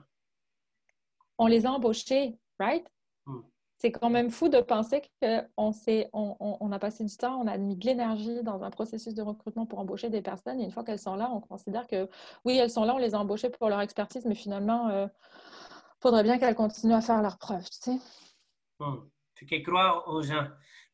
On 1.37 1.47
les 1.47 1.65
a 1.65 1.71
embauchées, 1.71 2.37
right? 2.59 2.85
Hmm. 3.25 3.41
C'est 3.77 3.91
quand 3.91 4.09
même 4.09 4.29
fou 4.29 4.49
de 4.49 4.59
penser 4.59 5.01
qu'on 5.21 5.71
on, 6.11 6.57
on, 6.59 6.71
a 6.73 6.79
passé 6.79 7.05
du 7.05 7.15
temps, 7.15 7.39
on 7.41 7.47
a 7.47 7.57
mis 7.57 7.77
de 7.77 7.85
l'énergie 7.85 8.43
dans 8.43 8.61
un 8.63 8.69
processus 8.69 9.13
de 9.13 9.21
recrutement 9.21 9.65
pour 9.65 9.79
embaucher 9.79 10.09
des 10.09 10.21
personnes 10.21 10.59
et 10.59 10.65
une 10.65 10.71
fois 10.71 10.83
qu'elles 10.83 10.99
sont 10.99 11.15
là, 11.15 11.29
on 11.31 11.39
considère 11.39 11.87
que 11.87 12.09
oui, 12.43 12.57
elles 12.57 12.69
sont 12.69 12.83
là, 12.83 12.95
on 12.95 12.97
les 12.97 13.15
a 13.15 13.19
embauchées 13.19 13.49
pour 13.49 13.69
leur 13.69 13.79
expertise, 13.79 14.25
mais 14.25 14.35
finalement, 14.35 14.89
il 14.89 15.09
faudrait 16.01 16.23
bien 16.23 16.37
qu'elles 16.37 16.55
continuent 16.55 16.95
à 16.95 16.99
faire 16.99 17.21
leurs 17.21 17.37
preuves, 17.37 17.69
tu 17.69 17.91
sais. 17.91 17.99
Hmm. 18.79 18.97
Tu 19.35 19.63
croire 19.63 20.05
aux 20.09 20.21
gens. 20.21 20.47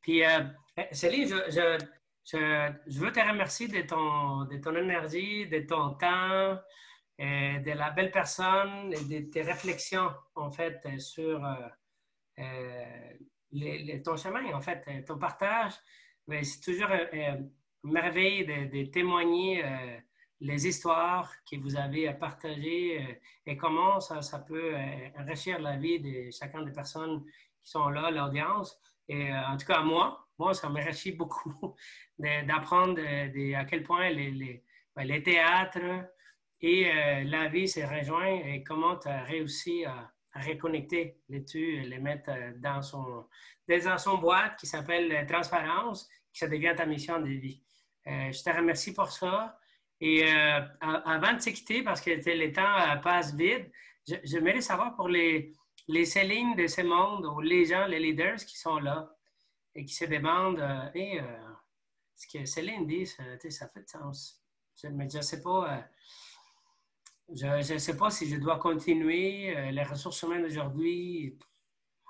Puis, 0.05 0.23
euh, 0.23 0.43
Céline, 0.91 1.27
je, 1.27 1.83
je, 2.23 2.99
veux 2.99 3.11
te 3.11 3.19
remercier 3.19 3.67
de 3.67 3.81
ton, 3.81 4.45
de 4.45 4.57
ton 4.57 4.75
énergie, 4.75 5.47
de 5.47 5.61
ton 5.61 5.95
temps, 5.95 6.59
de 7.17 7.71
la 7.71 7.89
belle 7.89 8.11
personne 8.11 8.93
et 8.93 9.03
de 9.03 9.31
tes 9.31 9.41
réflexions, 9.41 10.11
en 10.35 10.51
fait, 10.51 10.79
sur 10.99 11.43
euh, 11.43 11.55
euh, 12.37 13.99
ton 14.03 14.15
chemin, 14.15 14.53
en 14.53 14.61
fait, 14.61 15.03
ton 15.05 15.17
partage. 15.17 15.73
C'est 16.29 16.61
toujours 16.61 16.91
une 17.11 17.49
merveille 17.81 18.45
de, 18.45 18.77
de 18.77 18.85
témoigner 18.91 19.63
les 20.39 20.67
histoires 20.67 21.33
que 21.49 21.55
vous 21.55 21.75
avez 21.77 22.07
à 22.07 22.13
partager 22.13 23.19
et 23.43 23.57
comment 23.57 23.99
ça, 23.99 24.21
ça 24.21 24.37
peut 24.37 24.75
enrichir 25.17 25.59
la 25.59 25.77
vie 25.77 25.99
de 25.99 26.29
chacun 26.29 26.61
des 26.61 26.73
personnes 26.73 27.25
qui 27.59 27.71
sont 27.71 27.89
là, 27.89 28.11
l'audience. 28.11 28.79
Et 29.07 29.31
euh, 29.31 29.47
en 29.47 29.57
tout 29.57 29.65
cas, 29.65 29.81
moi, 29.81 30.27
moi, 30.37 30.53
ça 30.53 30.69
m'enrichit 30.69 31.11
beaucoup 31.17 31.75
d'apprendre 32.17 33.01
à 33.01 33.65
quel 33.65 33.83
point 33.83 34.09
les, 34.09 34.63
ben, 34.95 35.23
théâtres 35.23 36.09
et 36.61 36.89
euh, 36.89 37.23
la 37.25 37.47
vie 37.47 37.67
se 37.67 37.81
rejoignent 37.81 38.45
et 38.45 38.63
comment 38.63 38.97
tu 38.97 39.07
as 39.07 39.23
réussi 39.23 39.85
à, 39.85 40.11
reconnecter 40.37 41.21
les 41.29 41.39
deux 41.39 41.59
et 41.59 41.85
les 41.85 41.97
mettre 41.99 42.29
euh, 42.29 42.51
dans 42.57 42.81
son, 42.81 43.25
dans 43.69 43.97
son 43.97 44.17
boîte 44.17 44.59
qui 44.59 44.67
s'appelle 44.67 45.25
Transparence, 45.25 46.09
qui 46.33 46.39
ça 46.39 46.47
devient 46.49 46.73
ta 46.75 46.85
mission 46.85 47.21
de 47.21 47.29
vie. 47.29 47.63
je 48.05 48.43
te 48.43 48.49
remercie 48.49 48.93
pour 48.93 49.11
ça. 49.11 49.57
Et 50.01 50.29
avant 50.81 51.33
de 51.33 51.39
se 51.39 51.51
quitter, 51.51 51.83
parce 51.83 52.01
que 52.01 52.11
le 52.11 52.51
temps 52.51 53.01
passe 53.01 53.33
vite, 53.33 53.71
je, 54.05 54.15
j'aimerais 54.25 54.59
savoir 54.59 54.93
pour 54.93 55.07
les, 55.07 55.53
les 55.87 56.05
Céline 56.05 56.55
de 56.55 56.67
ce 56.67 56.81
monde, 56.81 57.25
ou 57.25 57.41
les 57.41 57.65
gens, 57.65 57.85
les 57.85 57.99
leaders 57.99 58.37
qui 58.37 58.57
sont 58.57 58.77
là 58.77 59.15
et 59.73 59.85
qui 59.85 59.93
se 59.93 60.05
demandent 60.05 60.59
euh, 60.59 60.89
euh, 60.95 61.53
ce 62.15 62.27
que 62.27 62.45
Céline 62.45 62.87
dit, 62.87 63.05
ça, 63.05 63.67
fait 63.67 63.87
sens. 63.89 64.41
Mais 64.83 65.09
je 65.09 65.17
ne 65.17 65.21
sais 65.21 65.41
pas. 65.41 65.77
Euh, 65.77 65.81
je 67.33 67.73
ne 67.73 67.79
sais 67.79 67.97
pas 67.97 68.09
si 68.09 68.27
je 68.29 68.37
dois 68.37 68.59
continuer. 68.59 69.71
les 69.71 69.83
ressources 69.83 70.21
humaines 70.21 70.43
d'aujourd'hui, 70.43 71.39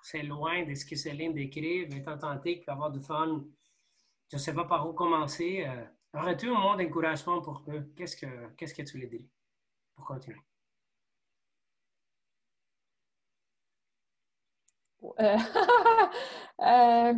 c'est 0.03 0.23
loin 0.23 0.63
de 0.63 0.75
ce 0.75 0.85
que 0.85 0.95
Céline 0.95 1.33
décrit. 1.33 1.81
Étant 1.83 2.17
tenté 2.17 2.57
qu'il 2.57 2.65
va 2.65 2.73
avoir 2.73 2.91
du 2.91 3.01
fun, 3.01 3.45
je 4.29 4.35
ne 4.35 4.41
sais 4.41 4.53
pas 4.53 4.65
par 4.65 4.87
où 4.89 4.93
commencer. 4.93 5.65
Aurais-tu 6.13 6.49
un 6.49 6.59
mot 6.59 6.75
d'encouragement 6.75 7.41
pour 7.41 7.63
eux? 7.69 7.93
Qu'est-ce 7.95 8.17
que, 8.17 8.53
qu'est-ce 8.55 8.73
que 8.73 8.81
tu 8.81 8.97
les 8.97 9.07
dirais 9.07 9.29
pour 9.95 10.05
continuer? 10.05 10.41
Euh, 15.19 15.37
euh, 16.61 17.13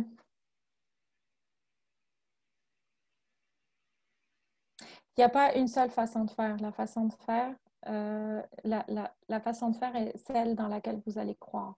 Il 5.16 5.22
n'y 5.22 5.24
a 5.24 5.28
pas 5.30 5.56
une 5.56 5.66
seule 5.66 5.90
façon 5.90 6.24
de 6.24 6.30
faire. 6.30 6.56
La 6.58 6.70
façon 6.70 7.06
de 7.06 7.14
faire, 7.26 7.52
euh, 7.88 8.40
la, 8.62 9.40
façon 9.40 9.70
de 9.70 9.76
faire 9.76 9.96
est 9.96 10.16
celle 10.16 10.54
dans 10.54 10.68
laquelle 10.68 11.02
vous 11.06 11.18
allez 11.18 11.34
croire. 11.34 11.74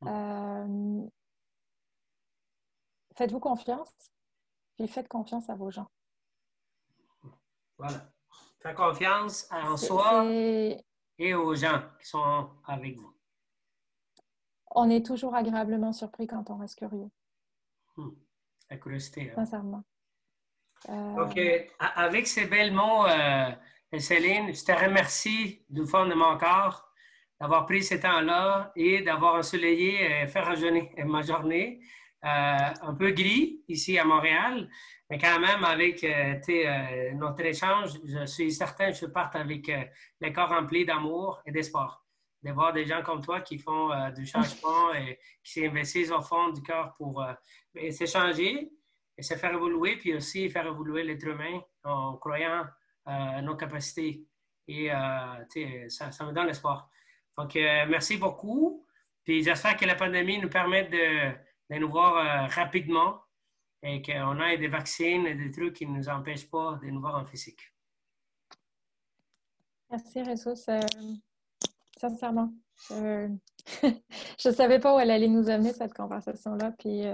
Hmm. 0.00 1.08
Faites-vous 3.16 3.40
confiance, 3.40 3.90
puis 4.76 4.86
faites 4.86 5.08
confiance 5.08 5.50
à 5.50 5.56
vos 5.56 5.70
gens. 5.70 5.88
Voilà. 7.76 8.12
Faites 8.60 8.76
confiance 8.76 9.48
en 9.50 9.76
soi 9.76 10.24
et 11.18 11.34
aux 11.34 11.54
gens 11.56 11.82
qui 11.98 12.06
sont 12.06 12.50
avec 12.66 12.96
vous. 12.96 13.14
On 14.74 14.90
est 14.90 15.06
toujours 15.06 15.34
agréablement 15.34 15.92
surpris 15.92 16.26
quand 16.26 16.50
on 16.50 16.56
reste 16.56 16.78
curieux. 16.78 17.08
Hmm. 17.96 18.10
La 18.70 18.76
curiosité. 18.76 19.30
Hein. 19.30 19.34
Sincèrement. 19.36 19.84
Euh, 20.88 21.24
OK. 21.24 21.40
Avec 21.78 22.26
ces 22.26 22.46
belles 22.46 22.72
mots, 22.72 23.06
euh, 23.06 23.50
Céline, 23.98 24.52
je 24.54 24.64
te 24.64 24.72
remercie 24.72 25.64
du 25.70 25.86
fond 25.86 26.06
de 26.06 26.14
mon 26.14 26.36
corps 26.36 26.90
d'avoir 27.40 27.66
pris 27.66 27.82
ce 27.82 27.94
temps-là 27.94 28.72
et 28.76 29.02
d'avoir 29.02 29.36
ensoleillé 29.36 30.22
et 30.22 30.26
fait 30.26 30.40
rajeunir 30.40 30.84
ma 31.04 31.22
journée. 31.22 31.80
Euh, 32.24 32.28
un 32.80 32.94
peu 32.94 33.10
gris 33.10 33.62
ici 33.68 33.98
à 33.98 34.04
Montréal, 34.04 34.68
mais 35.10 35.18
quand 35.18 35.38
même 35.38 35.62
avec 35.62 36.06
notre 37.14 37.44
échange, 37.44 38.00
je 38.02 38.24
suis 38.24 38.50
certain 38.50 38.92
que 38.92 38.96
je 38.96 39.06
parte 39.06 39.36
avec 39.36 39.70
le 40.20 40.30
corps 40.30 40.48
rempli 40.48 40.86
d'amour 40.86 41.42
et 41.44 41.52
d'espoir. 41.52 42.03
De 42.44 42.52
voir 42.52 42.72
des 42.72 42.84
gens 42.84 43.02
comme 43.02 43.22
toi 43.22 43.40
qui 43.40 43.58
font 43.58 43.90
du 44.14 44.26
changement 44.26 44.92
et 44.92 45.18
qui 45.42 45.60
s'investissent 45.60 46.10
au 46.10 46.20
fond 46.20 46.50
du 46.50 46.62
cœur 46.62 46.94
pour 46.98 47.24
s'échanger 47.90 48.70
et 49.16 49.22
se 49.22 49.34
faire 49.34 49.54
évoluer, 49.54 49.96
puis 49.96 50.14
aussi 50.14 50.50
faire 50.50 50.66
évoluer 50.66 51.04
l'être 51.04 51.26
humain 51.26 51.60
en 51.84 52.16
croyant 52.16 52.66
à 53.06 53.40
nos 53.42 53.56
capacités. 53.56 54.26
Et 54.66 54.90
euh, 54.90 55.88
ça, 55.88 56.10
ça, 56.10 56.24
me 56.24 56.32
donne 56.32 56.46
l'espoir. 56.46 56.88
Donc, 57.36 57.54
euh, 57.56 57.86
merci 57.88 58.16
beaucoup. 58.16 58.86
Puis 59.22 59.42
j'espère 59.42 59.76
que 59.76 59.84
la 59.84 59.94
pandémie 59.94 60.38
nous 60.38 60.48
permet 60.48 60.84
de, 60.84 61.32
de 61.70 61.78
nous 61.78 61.90
voir 61.90 62.16
euh, 62.16 62.46
rapidement 62.48 63.22
et 63.82 64.00
qu'on 64.00 64.40
ait 64.40 64.58
des 64.58 64.68
vaccins 64.68 65.24
et 65.24 65.34
des 65.34 65.50
trucs 65.50 65.74
qui 65.74 65.86
ne 65.86 65.96
nous 65.98 66.08
empêchent 66.08 66.48
pas 66.48 66.78
de 66.82 66.86
nous 66.88 67.00
voir 67.00 67.16
en 67.16 67.26
physique. 67.26 67.60
Merci, 69.90 70.22
Ressource. 70.22 70.68
Sincèrement, 71.98 72.52
je 72.90 73.28
ne 74.46 74.52
savais 74.52 74.78
pas 74.78 74.96
où 74.96 75.00
elle 75.00 75.10
allait 75.10 75.28
nous 75.28 75.48
amener 75.48 75.72
cette 75.72 75.94
conversation-là. 75.94 76.72
Puis 76.78 77.04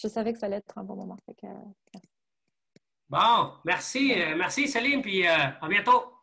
je 0.00 0.08
savais 0.08 0.32
que 0.32 0.38
ça 0.38 0.46
allait 0.46 0.56
être 0.56 0.76
un 0.78 0.84
bon 0.84 0.96
moment. 0.96 1.16
bon, 3.08 3.52
merci. 3.64 4.12
Euh, 4.12 4.36
merci 4.36 4.68
Céline, 4.68 5.02
puis 5.02 5.26
euh, 5.26 5.32
à 5.60 5.68
bientôt. 5.68 6.15